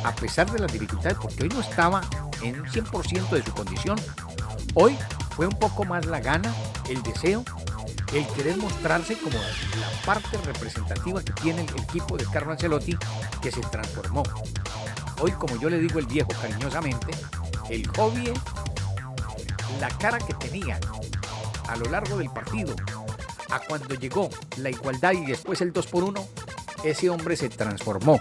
a 0.04 0.16
pesar 0.16 0.50
de 0.50 0.60
las 0.60 0.72
dificultades, 0.72 1.18
porque 1.22 1.44
hoy 1.44 1.50
no 1.50 1.60
estaba 1.60 2.02
en 2.42 2.64
100% 2.64 3.30
de 3.30 3.44
su 3.44 3.52
condición, 3.52 4.00
hoy 4.74 4.98
fue 5.36 5.48
un 5.48 5.58
poco 5.60 5.84
más 5.84 6.06
la 6.06 6.22
gana, 6.22 6.54
el 6.90 7.04
deseo, 7.04 7.44
el 8.14 8.26
querer 8.28 8.58
mostrarse 8.58 9.18
como 9.18 9.38
la 9.38 10.06
parte 10.06 10.38
representativa 10.46 11.22
que 11.24 11.34
tiene 11.34 11.62
el 11.62 11.84
equipo 11.84 12.18
de 12.18 12.26
Carlo 12.26 12.52
Ancelotti 12.52 12.98
que 13.42 13.52
se 13.52 13.62
transformó. 13.62 14.24
Hoy, 15.20 15.32
como 15.32 15.58
yo 15.58 15.70
le 15.70 15.80
digo 15.80 16.00
el 16.00 16.06
viejo 16.06 16.30
cariñosamente, 16.42 17.12
el 17.70 17.88
hobby, 17.90 18.34
la 19.80 19.90
cara 19.98 20.18
que 20.18 20.34
tenía 20.34 20.80
a 21.68 21.75
lo 21.75 21.86
largo 21.90 22.18
del 22.18 22.30
partido, 22.30 22.75
a 23.50 23.60
cuando 23.60 23.96
llegó 23.96 24.30
la 24.58 24.70
igualdad 24.70 25.13
y 25.13 25.25
después 25.25 25.62
el 25.62 25.74
2 25.74 25.88
por 25.88 26.04
1, 26.04 26.28
ese 26.84 27.10
hombre 27.10 27.36
se 27.36 27.50
transformó. 27.50 28.20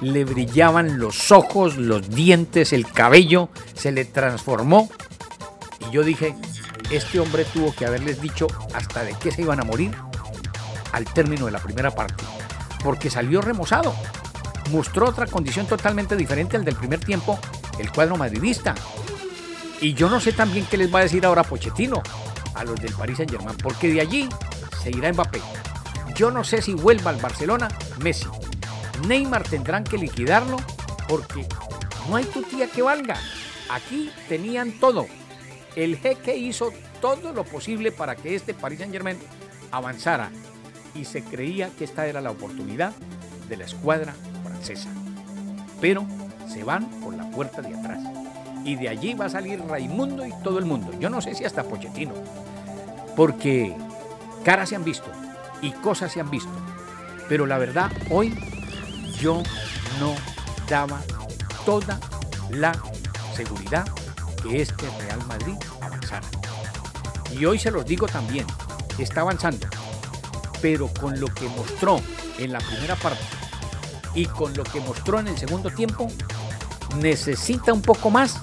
Le 0.00 0.24
brillaban 0.24 0.98
los 0.98 1.30
ojos, 1.32 1.76
los 1.76 2.10
dientes, 2.10 2.72
el 2.72 2.90
cabello, 2.90 3.48
se 3.74 3.92
le 3.92 4.04
transformó. 4.04 4.90
Y 5.88 5.92
yo 5.92 6.02
dije, 6.02 6.34
este 6.90 7.20
hombre 7.20 7.44
tuvo 7.44 7.74
que 7.74 7.86
haberles 7.86 8.20
dicho 8.20 8.46
hasta 8.74 9.04
de 9.04 9.14
qué 9.14 9.30
se 9.30 9.42
iban 9.42 9.60
a 9.60 9.64
morir 9.64 9.94
al 10.92 11.04
término 11.04 11.46
de 11.46 11.52
la 11.52 11.60
primera 11.60 11.90
parte, 11.90 12.24
porque 12.82 13.10
salió 13.10 13.40
remozado. 13.40 13.94
Mostró 14.70 15.08
otra 15.08 15.26
condición 15.26 15.66
totalmente 15.66 16.16
diferente 16.16 16.56
al 16.56 16.64
del 16.64 16.76
primer 16.76 17.00
tiempo, 17.00 17.38
el 17.78 17.90
cuadro 17.90 18.16
madridista. 18.16 18.74
Y 19.80 19.94
yo 19.94 20.08
no 20.08 20.20
sé 20.20 20.32
también 20.32 20.66
qué 20.66 20.76
les 20.76 20.92
va 20.92 21.00
a 21.00 21.02
decir 21.02 21.24
ahora 21.26 21.42
Pochettino 21.42 22.02
a 22.54 22.64
los 22.64 22.80
del 22.80 22.92
Paris 22.94 23.18
Saint 23.18 23.30
Germain, 23.30 23.56
porque 23.56 23.88
de 23.88 24.00
allí 24.00 24.28
se 24.82 24.90
irá 24.90 25.12
Mbappé. 25.12 25.40
Yo 26.14 26.30
no 26.30 26.44
sé 26.44 26.62
si 26.62 26.74
vuelva 26.74 27.10
al 27.10 27.16
Barcelona 27.16 27.68
Messi. 28.02 28.26
Neymar 29.06 29.42
tendrán 29.42 29.84
que 29.84 29.98
liquidarlo 29.98 30.56
porque 31.08 31.46
no 32.08 32.16
hay 32.16 32.24
tu 32.24 32.42
tía 32.42 32.68
que 32.68 32.82
valga. 32.82 33.16
Aquí 33.68 34.10
tenían 34.28 34.72
todo. 34.78 35.06
El 35.74 35.98
jeque 35.98 36.36
hizo 36.36 36.72
todo 37.00 37.32
lo 37.32 37.44
posible 37.44 37.90
para 37.90 38.14
que 38.14 38.34
este 38.34 38.54
Paris 38.54 38.78
Saint 38.78 38.92
Germain 38.92 39.18
avanzara 39.72 40.30
y 40.94 41.04
se 41.04 41.24
creía 41.24 41.70
que 41.76 41.84
esta 41.84 42.06
era 42.06 42.20
la 42.20 42.30
oportunidad 42.30 42.92
de 43.48 43.56
la 43.56 43.64
escuadra 43.64 44.14
francesa. 44.44 44.90
Pero 45.80 46.06
se 46.48 46.62
van 46.62 46.88
por 47.00 47.14
la 47.14 47.28
puerta 47.30 47.60
de 47.60 47.74
atrás. 47.74 48.23
Y 48.64 48.76
de 48.76 48.88
allí 48.88 49.14
va 49.14 49.26
a 49.26 49.28
salir 49.28 49.62
Raimundo 49.62 50.24
y 50.26 50.32
todo 50.42 50.58
el 50.58 50.64
mundo. 50.64 50.92
Yo 50.98 51.10
no 51.10 51.20
sé 51.20 51.34
si 51.34 51.44
hasta 51.44 51.64
Pochettino. 51.64 52.14
Porque 53.14 53.76
caras 54.44 54.70
se 54.70 54.76
han 54.76 54.84
visto 54.84 55.10
y 55.60 55.72
cosas 55.72 56.12
se 56.12 56.20
han 56.20 56.30
visto. 56.30 56.50
Pero 57.28 57.46
la 57.46 57.58
verdad, 57.58 57.90
hoy 58.10 58.34
yo 59.20 59.42
no 60.00 60.14
daba 60.68 61.00
toda 61.64 61.98
la 62.50 62.72
seguridad 63.34 63.86
que 64.42 64.62
este 64.62 64.86
Real 65.00 65.24
Madrid 65.26 65.54
avanzara. 65.80 66.26
Y 67.32 67.44
hoy 67.46 67.58
se 67.58 67.70
los 67.70 67.84
digo 67.84 68.06
también, 68.06 68.46
está 68.98 69.22
avanzando, 69.22 69.66
pero 70.60 70.88
con 71.00 71.18
lo 71.18 71.26
que 71.26 71.48
mostró 71.48 72.00
en 72.38 72.52
la 72.52 72.60
primera 72.60 72.94
parte 72.96 73.24
y 74.14 74.26
con 74.26 74.54
lo 74.54 74.62
que 74.62 74.80
mostró 74.80 75.18
en 75.18 75.28
el 75.28 75.38
segundo 75.38 75.70
tiempo, 75.70 76.08
necesita 76.98 77.72
un 77.72 77.82
poco 77.82 78.10
más 78.10 78.40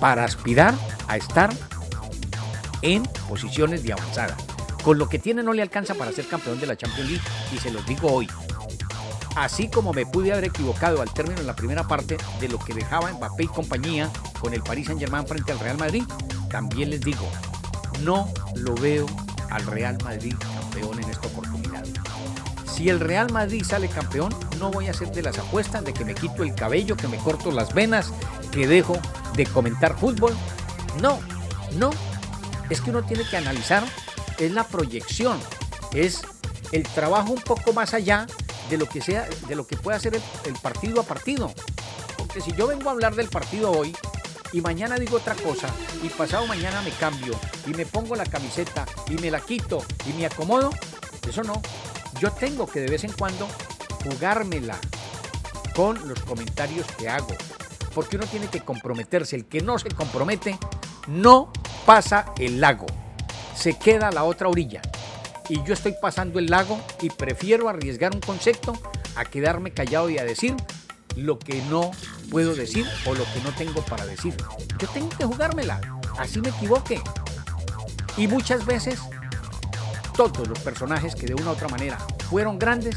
para 0.00 0.24
aspirar 0.24 0.74
a 1.08 1.16
estar 1.16 1.50
en 2.82 3.02
posiciones 3.28 3.82
de 3.82 3.92
avanzada. 3.92 4.36
Con 4.82 4.98
lo 4.98 5.08
que 5.08 5.18
tiene 5.18 5.42
no 5.42 5.52
le 5.52 5.62
alcanza 5.62 5.94
para 5.94 6.12
ser 6.12 6.26
campeón 6.26 6.60
de 6.60 6.66
la 6.66 6.76
Champions 6.76 7.10
League 7.10 7.24
y 7.52 7.58
se 7.58 7.70
los 7.70 7.86
digo 7.86 8.12
hoy. 8.12 8.28
Así 9.36 9.68
como 9.68 9.92
me 9.92 10.06
pude 10.06 10.32
haber 10.32 10.44
equivocado 10.44 11.02
al 11.02 11.12
término 11.12 11.40
de 11.40 11.46
la 11.46 11.56
primera 11.56 11.88
parte 11.88 12.16
de 12.40 12.48
lo 12.48 12.58
que 12.58 12.74
dejaba 12.74 13.12
Mbappé 13.12 13.44
y 13.44 13.48
compañía 13.48 14.10
con 14.40 14.54
el 14.54 14.62
Paris 14.62 14.86
Saint-Germain 14.86 15.26
frente 15.26 15.50
al 15.50 15.58
Real 15.58 15.78
Madrid, 15.78 16.04
también 16.50 16.90
les 16.90 17.00
digo, 17.00 17.28
no 18.02 18.32
lo 18.54 18.74
veo 18.74 19.06
al 19.50 19.66
Real 19.66 19.98
Madrid 20.04 20.34
campeón 20.38 21.02
en 21.02 21.10
esta 21.10 21.26
oportunidad. 21.26 21.84
Si 22.72 22.88
el 22.88 23.00
Real 23.00 23.32
Madrid 23.32 23.64
sale 23.64 23.88
campeón, 23.88 24.34
no 24.58 24.70
voy 24.70 24.88
a 24.88 24.90
hacer 24.90 25.10
de 25.10 25.22
las 25.22 25.38
apuestas 25.38 25.84
de 25.84 25.94
que 25.94 26.04
me 26.04 26.14
quito 26.14 26.42
el 26.42 26.54
cabello, 26.54 26.96
que 26.96 27.08
me 27.08 27.18
corto 27.18 27.50
las 27.50 27.72
venas, 27.72 28.12
que 28.52 28.66
dejo 28.66 28.98
de 29.36 29.46
comentar 29.46 29.98
fútbol. 29.98 30.34
No, 31.00 31.18
no. 31.76 31.90
Es 32.70 32.80
que 32.80 32.90
uno 32.90 33.02
tiene 33.04 33.24
que 33.28 33.36
analizar 33.36 33.84
es 34.38 34.52
la 34.52 34.64
proyección, 34.64 35.38
es 35.92 36.22
el 36.72 36.82
trabajo 36.82 37.32
un 37.32 37.40
poco 37.40 37.72
más 37.72 37.94
allá 37.94 38.26
de 38.68 38.78
lo 38.78 38.88
que 38.88 39.00
sea, 39.00 39.28
de 39.46 39.54
lo 39.54 39.66
que 39.66 39.76
pueda 39.76 39.98
ser 40.00 40.14
el, 40.14 40.54
partido 40.54 41.00
a 41.00 41.04
partido. 41.04 41.52
Porque 42.16 42.40
si 42.40 42.52
yo 42.52 42.66
vengo 42.66 42.88
a 42.88 42.92
hablar 42.92 43.14
del 43.14 43.28
partido 43.28 43.70
hoy 43.70 43.94
y 44.52 44.60
mañana 44.60 44.96
digo 44.96 45.16
otra 45.16 45.34
cosa 45.34 45.68
y 46.02 46.08
pasado 46.08 46.46
mañana 46.46 46.80
me 46.82 46.90
cambio 46.90 47.38
y 47.66 47.70
me 47.74 47.86
pongo 47.86 48.16
la 48.16 48.24
camiseta 48.24 48.86
y 49.08 49.14
me 49.14 49.30
la 49.30 49.40
quito 49.40 49.84
y 50.06 50.12
me 50.14 50.26
acomodo, 50.26 50.70
eso 51.28 51.42
no. 51.42 51.60
Yo 52.20 52.30
tengo 52.32 52.66
que 52.66 52.80
de 52.80 52.90
vez 52.90 53.04
en 53.04 53.12
cuando 53.12 53.48
jugármela 54.04 54.78
con 55.74 56.08
los 56.08 56.20
comentarios 56.20 56.86
que 56.98 57.08
hago. 57.08 57.28
Porque 57.94 58.16
uno 58.16 58.26
tiene 58.26 58.48
que 58.48 58.60
comprometerse. 58.60 59.36
El 59.36 59.46
que 59.46 59.60
no 59.60 59.78
se 59.78 59.90
compromete 59.90 60.58
no 61.06 61.52
pasa 61.86 62.32
el 62.38 62.60
lago 62.60 62.86
se 63.54 63.78
queda 63.78 64.08
a 64.08 64.12
la 64.12 64.24
otra 64.24 64.48
orilla. 64.48 64.82
Y 65.48 65.62
yo 65.64 65.74
estoy 65.74 65.94
pasando 66.00 66.38
el 66.38 66.46
lago 66.46 66.80
y 67.00 67.10
prefiero 67.10 67.68
arriesgar 67.68 68.14
un 68.14 68.20
concepto 68.20 68.74
a 69.14 69.24
quedarme 69.24 69.72
callado 69.72 70.10
y 70.10 70.18
a 70.18 70.24
decir 70.24 70.56
lo 71.16 71.38
que 71.38 71.62
no 71.70 71.90
puedo 72.30 72.54
decir 72.54 72.86
o 73.06 73.14
lo 73.14 73.24
que 73.24 73.40
no 73.42 73.50
tengo 73.54 73.82
para 73.82 74.06
decir. 74.06 74.34
Yo 74.78 74.88
tengo 74.88 75.10
que 75.10 75.24
jugármela, 75.24 75.80
así 76.18 76.40
me 76.40 76.48
equivoque. 76.48 77.00
Y 78.16 78.26
muchas 78.26 78.64
veces 78.64 79.00
todos 80.16 80.48
los 80.48 80.58
personajes 80.60 81.14
que 81.14 81.26
de 81.26 81.34
una 81.34 81.50
u 81.50 81.52
otra 81.52 81.68
manera 81.68 81.98
fueron 82.30 82.58
grandes 82.58 82.96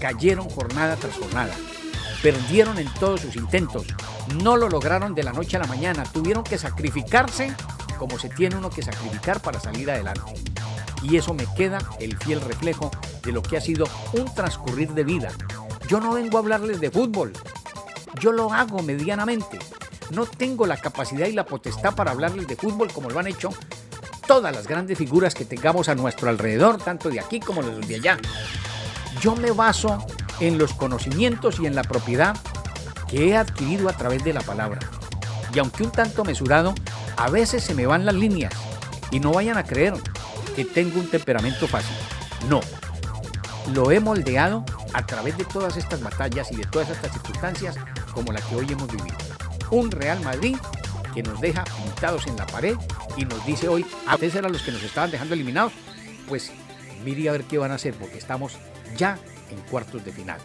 cayeron 0.00 0.48
jornada 0.50 0.96
tras 0.96 1.16
jornada. 1.16 1.54
Perdieron 2.22 2.78
en 2.78 2.92
todos 2.94 3.20
sus 3.20 3.36
intentos. 3.36 3.86
No 4.42 4.56
lo 4.56 4.68
lograron 4.68 5.14
de 5.14 5.22
la 5.22 5.32
noche 5.32 5.56
a 5.56 5.60
la 5.60 5.66
mañana. 5.66 6.04
Tuvieron 6.04 6.44
que 6.44 6.58
sacrificarse 6.58 7.54
como 7.98 8.18
se 8.18 8.28
tiene 8.28 8.56
uno 8.56 8.70
que 8.70 8.82
sacrificar 8.82 9.40
para 9.40 9.60
salir 9.60 9.90
adelante. 9.90 10.34
Y 11.02 11.16
eso 11.16 11.34
me 11.34 11.46
queda 11.56 11.78
el 12.00 12.16
fiel 12.16 12.40
reflejo 12.40 12.90
de 13.22 13.32
lo 13.32 13.42
que 13.42 13.56
ha 13.56 13.60
sido 13.60 13.86
un 14.12 14.32
transcurrir 14.34 14.92
de 14.94 15.04
vida. 15.04 15.30
Yo 15.88 16.00
no 16.00 16.12
vengo 16.12 16.38
a 16.38 16.40
hablarles 16.40 16.80
de 16.80 16.90
fútbol, 16.90 17.32
yo 18.20 18.32
lo 18.32 18.52
hago 18.52 18.82
medianamente. 18.82 19.58
No 20.10 20.26
tengo 20.26 20.66
la 20.66 20.76
capacidad 20.76 21.26
y 21.26 21.32
la 21.32 21.44
potestad 21.44 21.94
para 21.94 22.12
hablarles 22.12 22.46
de 22.46 22.56
fútbol 22.56 22.90
como 22.92 23.10
lo 23.10 23.18
han 23.18 23.26
hecho 23.26 23.50
todas 24.26 24.54
las 24.54 24.66
grandes 24.66 24.98
figuras 24.98 25.34
que 25.34 25.44
tengamos 25.44 25.88
a 25.88 25.94
nuestro 25.94 26.28
alrededor, 26.28 26.78
tanto 26.78 27.10
de 27.10 27.20
aquí 27.20 27.40
como 27.40 27.62
de 27.62 27.94
allá. 27.94 28.18
Yo 29.20 29.34
me 29.36 29.50
baso 29.50 30.04
en 30.40 30.58
los 30.58 30.74
conocimientos 30.74 31.58
y 31.60 31.66
en 31.66 31.74
la 31.74 31.82
propiedad 31.82 32.36
que 33.08 33.28
he 33.28 33.36
adquirido 33.36 33.88
a 33.88 33.92
través 33.92 34.24
de 34.24 34.32
la 34.32 34.40
palabra. 34.40 34.80
Y 35.54 35.58
aunque 35.58 35.82
un 35.82 35.90
tanto 35.90 36.24
mesurado, 36.24 36.74
a 37.16 37.30
veces 37.30 37.64
se 37.64 37.74
me 37.74 37.86
van 37.86 38.04
las 38.04 38.14
líneas 38.14 38.52
y 39.10 39.20
no 39.20 39.32
vayan 39.32 39.56
a 39.56 39.64
creer 39.64 39.94
que 40.54 40.64
tengo 40.64 41.00
un 41.00 41.08
temperamento 41.08 41.66
fácil. 41.66 41.96
No, 42.48 42.60
lo 43.72 43.90
he 43.90 44.00
moldeado 44.00 44.64
a 44.92 45.06
través 45.06 45.36
de 45.36 45.44
todas 45.44 45.76
estas 45.76 46.02
batallas 46.02 46.50
y 46.52 46.56
de 46.56 46.64
todas 46.64 46.90
estas 46.90 47.12
circunstancias 47.12 47.76
como 48.12 48.32
la 48.32 48.40
que 48.40 48.56
hoy 48.56 48.66
hemos 48.70 48.90
vivido. 48.90 49.16
Un 49.70 49.90
Real 49.90 50.20
Madrid 50.20 50.56
que 51.14 51.22
nos 51.22 51.40
deja 51.40 51.64
pintados 51.64 52.26
en 52.26 52.36
la 52.36 52.46
pared 52.46 52.76
y 53.16 53.24
nos 53.24 53.44
dice 53.44 53.68
hoy, 53.68 53.84
antes 54.06 54.34
eran 54.34 54.52
los 54.52 54.62
que 54.62 54.72
nos 54.72 54.82
estaban 54.82 55.10
dejando 55.10 55.34
eliminados, 55.34 55.72
pues 56.28 56.52
mire 57.04 57.28
a 57.28 57.32
ver 57.32 57.44
qué 57.44 57.58
van 57.58 57.72
a 57.72 57.74
hacer 57.74 57.94
porque 57.94 58.18
estamos 58.18 58.52
ya 58.96 59.18
en 59.50 59.60
cuartos 59.70 60.04
de 60.04 60.12
final. 60.12 60.40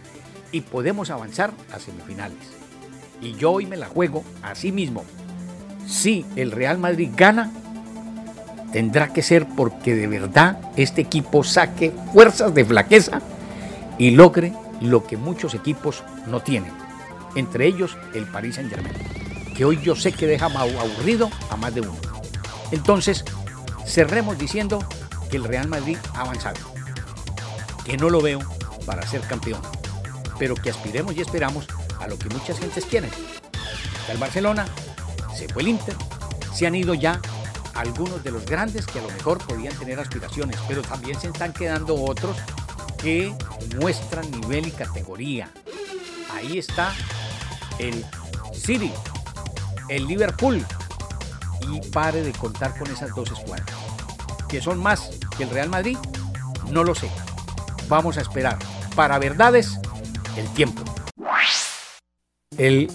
y 0.54 0.62
podemos 0.62 1.10
avanzar 1.10 1.52
a 1.74 1.80
semifinales. 1.80 2.38
Y 3.20 3.34
yo 3.34 3.52
hoy 3.52 3.66
me 3.66 3.76
la 3.76 3.88
juego 3.88 4.24
así 4.44 4.72
mismo. 4.72 5.04
Si 5.88 6.26
el 6.36 6.52
Real 6.52 6.78
Madrid 6.78 7.10
gana, 7.16 7.52
tendrá 8.72 9.12
que 9.12 9.24
ser 9.24 9.48
porque 9.58 9.96
de 9.96 10.08
verdad 10.08 10.60
este 10.78 11.02
equipo 11.02 11.44
saque 11.44 11.92
fuerzas 12.14 12.54
de 12.54 12.64
flaqueza 12.66 13.22
y 13.98 14.12
logre 14.12 14.54
lo 14.80 15.06
que 15.06 15.18
muchos 15.18 15.56
equipos 15.56 16.04
no 16.28 16.42
tienen, 16.42 16.72
entre 17.36 17.66
ellos 17.66 17.98
el 18.14 18.26
Paris 18.26 18.56
Saint 18.56 18.70
Germain, 18.70 18.96
que 19.56 19.66
hoy 19.66 19.80
yo 19.82 19.96
sé 19.96 20.12
que 20.12 20.28
deja 20.28 20.46
aburrido 20.46 21.30
a 21.50 21.56
más 21.56 21.74
de 21.74 21.82
uno. 21.82 21.96
Entonces, 22.72 23.24
cerremos 23.86 24.38
diciendo 24.38 24.80
que 25.30 25.38
el 25.38 25.44
Real 25.44 25.68
Madrid 25.68 25.98
ha 26.16 26.22
avanzado, 26.22 26.60
que 27.86 27.98
no 27.98 28.10
lo 28.10 28.22
veo 28.22 28.40
para 28.86 29.08
ser 29.08 29.22
campeón, 29.22 29.62
pero 30.38 30.56
que 30.56 30.70
aspiremos 30.70 31.16
y 31.16 31.22
esperamos 31.22 31.66
a 32.00 32.08
lo 32.08 32.18
que 32.18 32.30
muchas 32.30 32.60
gentes 32.60 32.86
quieren. 32.86 33.12
El 34.10 34.18
Barcelona, 34.18 34.66
se 35.36 35.48
fue 35.48 35.62
el 35.62 35.70
Inter, 35.70 35.96
se 36.54 36.68
han 36.68 36.76
ido 36.76 36.94
ya 36.94 37.20
algunos 37.74 38.24
de 38.24 38.32
los 38.32 38.46
grandes 38.46 38.86
que 38.86 39.00
a 39.00 39.02
lo 39.02 39.10
mejor 39.10 39.40
podían 39.46 39.76
tener 39.76 40.00
aspiraciones, 40.00 40.58
pero 40.68 40.82
también 40.82 41.20
se 41.20 41.28
están 41.28 41.54
quedando 41.54 41.96
otros 41.96 42.38
que 42.98 43.36
muestran 43.80 44.30
nivel 44.32 44.68
y 44.68 44.72
categoría. 44.72 45.50
Ahí 46.34 46.58
está 46.58 46.94
el 47.80 48.06
City, 48.54 48.92
el 49.90 50.08
Liverpool 50.08 50.66
y 51.70 51.82
pare 51.90 52.22
de 52.22 52.32
contar 52.34 52.78
con 52.78 52.90
esas 52.92 53.14
dos 53.16 53.32
escuadras. 53.32 53.76
¿Que 54.48 54.62
son 54.62 54.80
más 54.80 55.12
que 55.38 55.44
el 55.44 55.50
Real 55.50 55.70
Madrid? 55.70 55.98
No 56.70 56.84
lo 56.84 56.94
sé. 56.94 57.10
Vamos 57.88 58.18
a 58.18 58.22
esperar. 58.22 58.58
Para 58.96 59.18
verdades, 59.20 59.80
el 60.38 60.48
tiempo. 60.54 60.84
El 62.58 62.92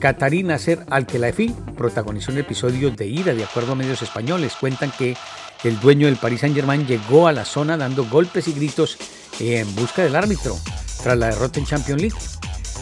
Qatarí 0.00 0.42
Nasser 0.42 0.84
Al-Khelaifi 0.88 1.54
protagonizó 1.76 2.32
un 2.32 2.38
episodio 2.38 2.90
de 2.90 3.06
ira, 3.06 3.34
de 3.34 3.44
acuerdo 3.44 3.72
a 3.72 3.74
medios 3.74 4.02
españoles. 4.02 4.54
Cuentan 4.58 4.90
que 4.96 5.16
el 5.64 5.78
dueño 5.80 6.06
del 6.06 6.16
Paris 6.16 6.40
Saint-Germain 6.40 6.86
llegó 6.86 7.28
a 7.28 7.32
la 7.32 7.44
zona 7.44 7.76
dando 7.76 8.06
golpes 8.06 8.48
y 8.48 8.52
gritos 8.52 8.96
en 9.38 9.72
busca 9.76 10.02
del 10.02 10.16
árbitro 10.16 10.58
tras 11.02 11.18
la 11.18 11.26
derrota 11.26 11.60
en 11.60 11.66
Champions 11.66 12.00
League. 12.00 12.16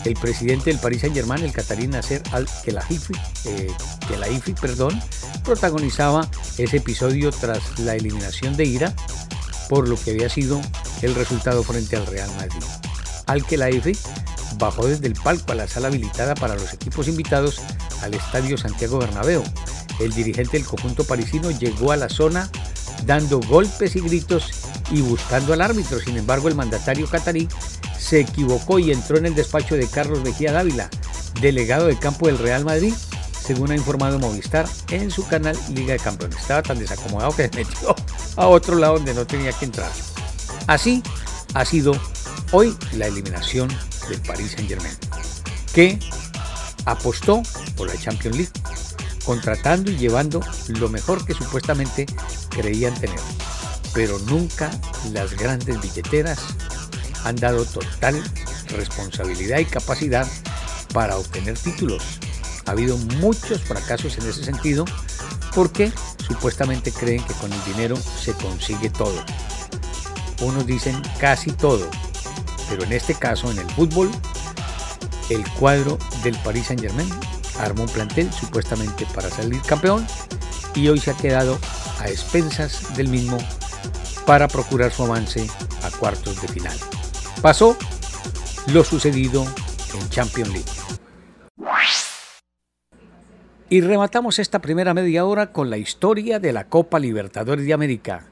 El 0.04 0.14
presidente 0.14 0.70
del 0.70 0.78
Paris 0.78 1.02
Saint-Germain, 1.02 1.44
el 1.44 1.52
Qatarí 1.52 1.86
Nasser 1.88 2.22
Al-Khelaifi, 2.32 3.12
eh, 3.46 3.70
perdón, 4.58 4.98
protagonizaba 5.44 6.26
ese 6.56 6.78
episodio 6.78 7.32
tras 7.32 7.78
la 7.80 7.96
eliminación 7.96 8.56
de 8.56 8.64
ira 8.64 8.94
por 9.70 9.88
lo 9.88 9.96
que 9.96 10.10
había 10.10 10.28
sido 10.28 10.60
el 11.00 11.14
resultado 11.14 11.62
frente 11.62 11.94
al 11.94 12.04
Real 12.04 12.28
Madrid. 12.34 12.64
Al-Khelaifi 13.26 13.96
bajó 14.58 14.88
desde 14.88 15.06
el 15.06 15.14
palco 15.14 15.52
a 15.52 15.54
la 15.54 15.68
sala 15.68 15.86
habilitada 15.86 16.34
para 16.34 16.56
los 16.56 16.74
equipos 16.74 17.06
invitados 17.06 17.60
al 18.02 18.12
Estadio 18.14 18.58
Santiago 18.58 18.98
Bernabéu. 18.98 19.44
El 20.00 20.12
dirigente 20.12 20.58
del 20.58 20.66
conjunto 20.66 21.04
parisino 21.04 21.52
llegó 21.52 21.92
a 21.92 21.96
la 21.96 22.08
zona 22.08 22.50
dando 23.06 23.38
golpes 23.42 23.94
y 23.94 24.00
gritos 24.00 24.50
y 24.90 25.02
buscando 25.02 25.52
al 25.52 25.60
árbitro. 25.60 26.00
Sin 26.00 26.16
embargo, 26.16 26.48
el 26.48 26.56
mandatario 26.56 27.08
catarí 27.08 27.46
se 27.96 28.18
equivocó 28.18 28.80
y 28.80 28.90
entró 28.90 29.18
en 29.18 29.26
el 29.26 29.36
despacho 29.36 29.76
de 29.76 29.86
Carlos 29.86 30.24
Mejía 30.24 30.50
Dávila, 30.50 30.90
delegado 31.40 31.86
de 31.86 31.96
campo 31.96 32.26
del 32.26 32.38
Real 32.38 32.64
Madrid, 32.64 32.94
según 33.50 33.73
ha 33.73 33.75
informado 33.75 34.21
Movistar 34.21 34.64
en 34.90 35.11
su 35.11 35.26
canal 35.26 35.59
Liga 35.75 35.95
de 35.95 35.99
Campeones. 35.99 36.38
Estaba 36.38 36.62
tan 36.62 36.78
desacomodado 36.78 37.35
que 37.35 37.49
se 37.52 37.57
metió 37.57 37.97
a 38.37 38.47
otro 38.47 38.76
lado 38.76 38.95
donde 38.95 39.12
no 39.12 39.26
tenía 39.26 39.50
que 39.52 39.64
entrar. 39.64 39.90
Así 40.69 41.02
ha 41.54 41.64
sido 41.64 42.00
hoy 42.52 42.76
la 42.92 43.09
eliminación 43.09 43.69
del 44.09 44.21
Paris 44.21 44.52
Saint 44.52 44.69
Germain, 44.69 44.97
que 45.75 45.99
apostó 46.84 47.43
por 47.76 47.89
la 47.89 48.00
Champions 48.00 48.36
League, 48.36 48.52
contratando 49.25 49.91
y 49.91 49.97
llevando 49.97 50.41
lo 50.69 50.89
mejor 50.89 51.25
que 51.25 51.34
supuestamente 51.34 52.06
creían 52.50 52.95
tener. 53.00 53.19
Pero 53.95 54.17
nunca 54.26 54.71
las 55.13 55.36
grandes 55.36 55.80
billeteras 55.80 56.39
han 57.25 57.34
dado 57.34 57.65
total 57.65 58.23
responsabilidad 58.69 59.58
y 59.58 59.65
capacidad 59.65 60.28
para 60.93 61.17
obtener 61.17 61.58
títulos. 61.58 62.21
Ha 62.66 62.73
habido 62.73 62.96
muchos 63.20 63.60
fracasos 63.62 64.16
en 64.18 64.28
ese 64.28 64.44
sentido 64.44 64.84
porque 65.54 65.92
supuestamente 66.26 66.92
creen 66.92 67.23
que 67.25 67.34
con 67.34 67.52
el 67.52 67.64
dinero 67.64 67.96
se 67.96 68.32
consigue 68.34 68.90
todo. 68.90 69.25
Unos 70.40 70.66
dicen 70.66 71.00
casi 71.18 71.50
todo, 71.52 71.88
pero 72.68 72.84
en 72.84 72.92
este 72.92 73.14
caso 73.14 73.50
en 73.50 73.58
el 73.58 73.70
fútbol, 73.70 74.10
el 75.28 75.49
cuadro 75.52 75.99
del 76.23 76.36
Paris 76.38 76.66
Saint 76.66 76.82
Germain 76.82 77.10
armó 77.58 77.82
un 77.82 77.88
plantel 77.88 78.32
supuestamente 78.32 79.06
para 79.14 79.30
salir 79.30 79.60
campeón 79.62 80.06
y 80.75 80.88
hoy 80.88 80.99
se 80.99 81.10
ha 81.10 81.16
quedado 81.16 81.58
a 81.99 82.08
expensas 82.08 82.96
del 82.96 83.08
mismo 83.08 83.38
para 84.26 84.49
procurar 84.49 84.92
su 84.92 85.04
avance 85.04 85.46
a 85.82 85.90
cuartos 85.90 86.40
de 86.40 86.49
final. 86.49 86.78
Pasó 87.42 87.76
lo 88.68 88.84
sucedido 88.84 89.46
en 89.94 90.08
Champions 90.10 90.50
League. 90.50 90.79
Y 93.71 93.80
rematamos 93.80 94.39
esta 94.39 94.59
primera 94.59 94.93
media 94.93 95.25
hora 95.25 95.52
con 95.52 95.71
la 95.71 95.78
historia 95.78 96.41
de 96.41 96.52
la 96.52 96.65
Copa 96.65 96.99
Libertadores 96.99 97.65
de 97.65 97.73
América, 97.73 98.26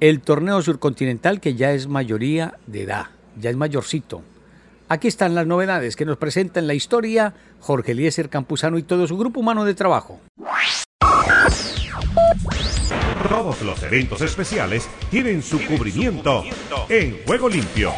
el 0.00 0.20
torneo 0.20 0.60
surcontinental 0.60 1.40
que 1.40 1.54
ya 1.54 1.72
es 1.72 1.86
mayoría 1.86 2.58
de 2.66 2.82
edad 2.82 3.06
ya 3.40 3.50
es 3.50 3.56
mayorcito. 3.56 4.22
Aquí 4.88 5.08
están 5.08 5.34
las 5.34 5.46
novedades 5.46 5.96
que 5.96 6.04
nos 6.04 6.18
presentan 6.18 6.66
la 6.66 6.74
historia 6.74 7.34
Jorge 7.60 7.92
Eliezer 7.92 8.28
Campuzano 8.28 8.76
y 8.78 8.82
todo 8.82 9.06
su 9.06 9.16
grupo 9.16 9.40
humano 9.40 9.64
de 9.64 9.74
trabajo. 9.74 10.20
Todos 13.28 13.62
los 13.62 13.82
eventos 13.84 14.20
especiales 14.20 14.88
tienen 15.10 15.42
su 15.42 15.64
cubrimiento 15.64 16.44
en 16.88 17.18
Juego 17.24 17.48
Limpio. 17.48 17.92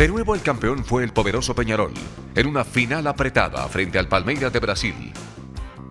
De 0.00 0.08
nuevo 0.08 0.34
el 0.34 0.40
campeón 0.40 0.82
fue 0.82 1.04
el 1.04 1.12
poderoso 1.12 1.54
Peñarol, 1.54 1.92
en 2.34 2.46
una 2.46 2.64
final 2.64 3.06
apretada 3.06 3.68
frente 3.68 3.98
al 3.98 4.08
Palmeiras 4.08 4.50
de 4.50 4.58
Brasil. 4.58 5.12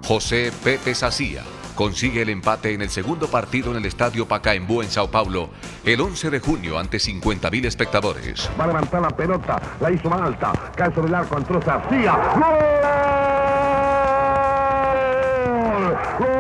José 0.03 0.51
Pepe 0.63 0.95
Sacía 0.95 1.43
consigue 1.75 2.23
el 2.23 2.29
empate 2.29 2.73
en 2.73 2.81
el 2.81 2.89
segundo 2.89 3.27
partido 3.27 3.69
en 3.69 3.77
el 3.77 3.85
Estadio 3.85 4.27
Pacaembu 4.27 4.81
en 4.81 4.89
Sao 4.89 5.11
Paulo 5.11 5.51
el 5.85 6.01
11 6.01 6.31
de 6.31 6.39
junio 6.39 6.79
ante 6.79 6.97
50.000 6.97 7.65
espectadores. 7.67 8.49
Va 8.59 8.63
a 8.63 8.67
levantar 8.67 8.99
la 8.99 9.11
pelota, 9.11 9.61
la 9.79 9.91
hizo 9.91 10.09
más 10.09 10.21
alta, 10.21 10.53
cae 10.75 10.91
sobre 10.91 11.09
el 11.09 11.13
arco, 11.13 11.37
entró 11.37 11.59
García. 11.59 12.17
¡Gol! 16.17 16.27
¡Gol 16.27 16.38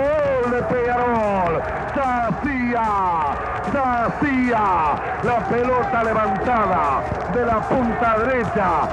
¡Sacía! 3.89 5.17
La 5.23 5.47
pelota 5.49 6.03
levantada 6.03 7.03
de 7.33 7.43
la 7.43 7.59
punta 7.67 8.19
derecha. 8.19 8.87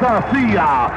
¡Sacía! 0.00 0.90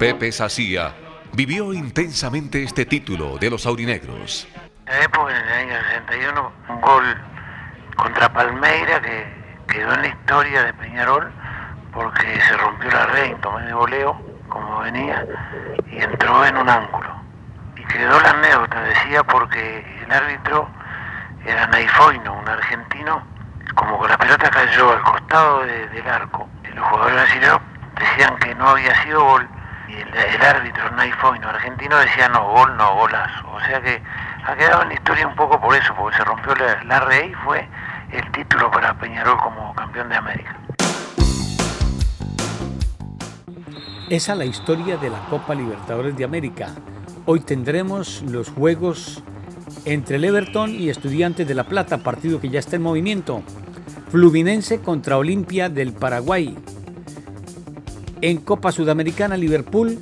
Pepe 0.00 0.32
Sacía 0.32 0.92
vivió 1.32 1.72
intensamente 1.72 2.64
este 2.64 2.86
título 2.86 3.38
de 3.38 3.50
los 3.50 3.66
aurinegros. 3.66 4.48
En 4.86 4.98
la 4.98 5.04
época, 5.04 5.30
en 5.30 5.46
el 5.46 5.52
año 5.52 5.84
61, 6.08 6.52
un 6.70 6.80
gol 6.80 7.04
contra 7.94 8.32
Palmeira 8.32 9.00
que 9.00 9.26
quedó 9.68 9.94
en 9.94 10.02
la 10.02 10.08
historia 10.08 10.64
de 10.64 10.74
Peñarol 10.74 11.32
porque 11.92 12.40
se 12.48 12.56
rompió 12.56 12.90
la 12.90 13.06
red, 13.06 13.36
tomé 13.42 13.66
de 13.66 13.74
voleo, 13.74 14.20
como 14.48 14.80
venía, 14.80 15.24
y 15.86 16.02
entró 16.02 16.44
en 16.44 16.56
un 16.56 16.68
ángulo. 16.68 17.19
Quedó 17.92 18.20
la 18.20 18.30
anécdota, 18.30 18.80
decía, 18.82 19.22
porque 19.24 19.84
el 20.04 20.12
árbitro 20.12 20.68
era 21.44 21.66
Naifoino, 21.66 22.34
un 22.34 22.48
argentino, 22.48 23.22
como 23.74 24.00
que 24.00 24.08
la 24.08 24.18
pelota 24.18 24.50
cayó 24.50 24.92
al 24.92 25.02
costado 25.02 25.60
del 25.64 26.06
arco. 26.08 26.48
Los 26.74 26.86
jugadores 26.86 27.14
brasileños 27.14 27.60
decían 27.98 28.36
que 28.38 28.54
no 28.54 28.68
había 28.68 28.94
sido 29.02 29.24
gol 29.24 29.48
y 29.88 29.94
el, 29.94 30.42
árbitro 30.42 30.90
Naifoino 30.92 31.48
argentino 31.48 31.96
decía 31.98 32.28
no, 32.28 32.48
gol 32.48 32.76
no, 32.76 32.94
golazo. 32.94 33.50
O 33.50 33.60
sea 33.60 33.80
que 33.80 34.00
ha 34.46 34.54
quedado 34.54 34.82
en 34.82 34.88
la 34.88 34.94
historia 34.94 35.26
un 35.26 35.34
poco 35.34 35.60
por 35.60 35.74
eso, 35.74 35.94
porque 35.94 36.16
se 36.16 36.24
rompió 36.24 36.54
la, 36.54 36.84
la 36.84 37.24
y 37.24 37.34
fue 37.34 37.68
el 38.12 38.30
título 38.32 38.70
para 38.70 38.94
Peñarol 38.94 39.36
como 39.38 39.74
campeón 39.74 40.08
de 40.08 40.16
América. 40.16 40.56
Esa 44.08 44.32
es 44.32 44.38
la 44.38 44.44
historia 44.44 44.96
de 44.96 45.10
la 45.10 45.18
Copa 45.28 45.54
Libertadores 45.54 46.16
de 46.16 46.24
América. 46.24 46.68
Hoy 47.32 47.38
tendremos 47.38 48.22
los 48.22 48.48
juegos 48.48 49.22
entre 49.84 50.16
el 50.16 50.24
Everton 50.24 50.74
y 50.74 50.90
Estudiantes 50.90 51.46
de 51.46 51.54
La 51.54 51.62
Plata, 51.62 51.98
partido 51.98 52.40
que 52.40 52.48
ya 52.48 52.58
está 52.58 52.74
en 52.74 52.82
movimiento. 52.82 53.44
Fluminense 54.10 54.80
contra 54.80 55.16
Olimpia 55.16 55.68
del 55.68 55.92
Paraguay, 55.92 56.58
en 58.20 58.38
Copa 58.38 58.72
Sudamericana, 58.72 59.36
Liverpool 59.36 60.00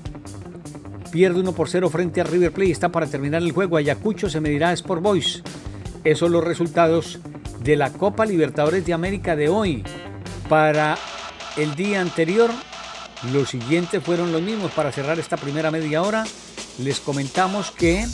pierde 1.12 1.40
1 1.40 1.52
por 1.52 1.68
0 1.68 1.90
frente 1.90 2.22
a 2.22 2.24
River 2.24 2.50
Plate. 2.50 2.70
Está 2.70 2.88
para 2.88 3.06
terminar 3.06 3.42
el 3.42 3.52
juego. 3.52 3.76
Ayacucho 3.76 4.30
se 4.30 4.40
medirá 4.40 4.70
a 4.70 4.72
Sport 4.72 5.02
Boys. 5.02 5.42
Esos 6.04 6.20
son 6.20 6.32
los 6.32 6.42
resultados 6.42 7.18
de 7.62 7.76
la 7.76 7.92
Copa 7.92 8.24
Libertadores 8.24 8.86
de 8.86 8.94
América 8.94 9.36
de 9.36 9.50
hoy. 9.50 9.84
Para 10.48 10.96
el 11.58 11.74
día 11.74 12.00
anterior, 12.00 12.48
los 13.34 13.50
siguientes 13.50 14.02
fueron 14.02 14.32
los 14.32 14.40
mismos. 14.40 14.70
Para 14.70 14.92
cerrar 14.92 15.18
esta 15.18 15.36
primera 15.36 15.70
media 15.70 16.00
hora, 16.00 16.24
les 16.78 17.00
comentamos 17.00 17.70
que 17.70 18.06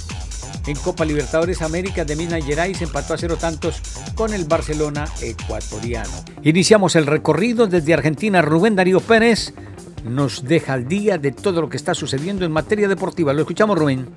en 0.66 0.76
Copa 0.76 1.04
Libertadores 1.04 1.62
América 1.62 2.04
de 2.04 2.16
Minas 2.16 2.44
Gerais 2.44 2.80
empató 2.82 3.14
a 3.14 3.18
cero 3.18 3.36
tantos 3.38 3.80
con 4.14 4.32
el 4.32 4.44
Barcelona 4.44 5.06
ecuatoriano. 5.20 6.12
Iniciamos 6.42 6.96
el 6.96 7.06
recorrido 7.06 7.66
desde 7.66 7.94
Argentina. 7.94 8.42
Rubén 8.42 8.76
Darío 8.76 9.00
Pérez 9.00 9.52
nos 10.04 10.44
deja 10.44 10.74
al 10.74 10.88
día 10.88 11.18
de 11.18 11.32
todo 11.32 11.60
lo 11.60 11.68
que 11.68 11.76
está 11.76 11.94
sucediendo 11.94 12.44
en 12.44 12.52
materia 12.52 12.88
deportiva. 12.88 13.32
Lo 13.32 13.42
escuchamos, 13.42 13.78
Rubén. 13.78 14.08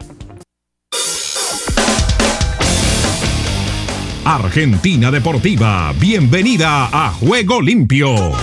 Argentina 4.25 5.09
Deportiva, 5.09 5.93
bienvenida 5.97 6.89
a 6.91 7.13
Juego 7.13 7.61
Limpio. 7.61 8.33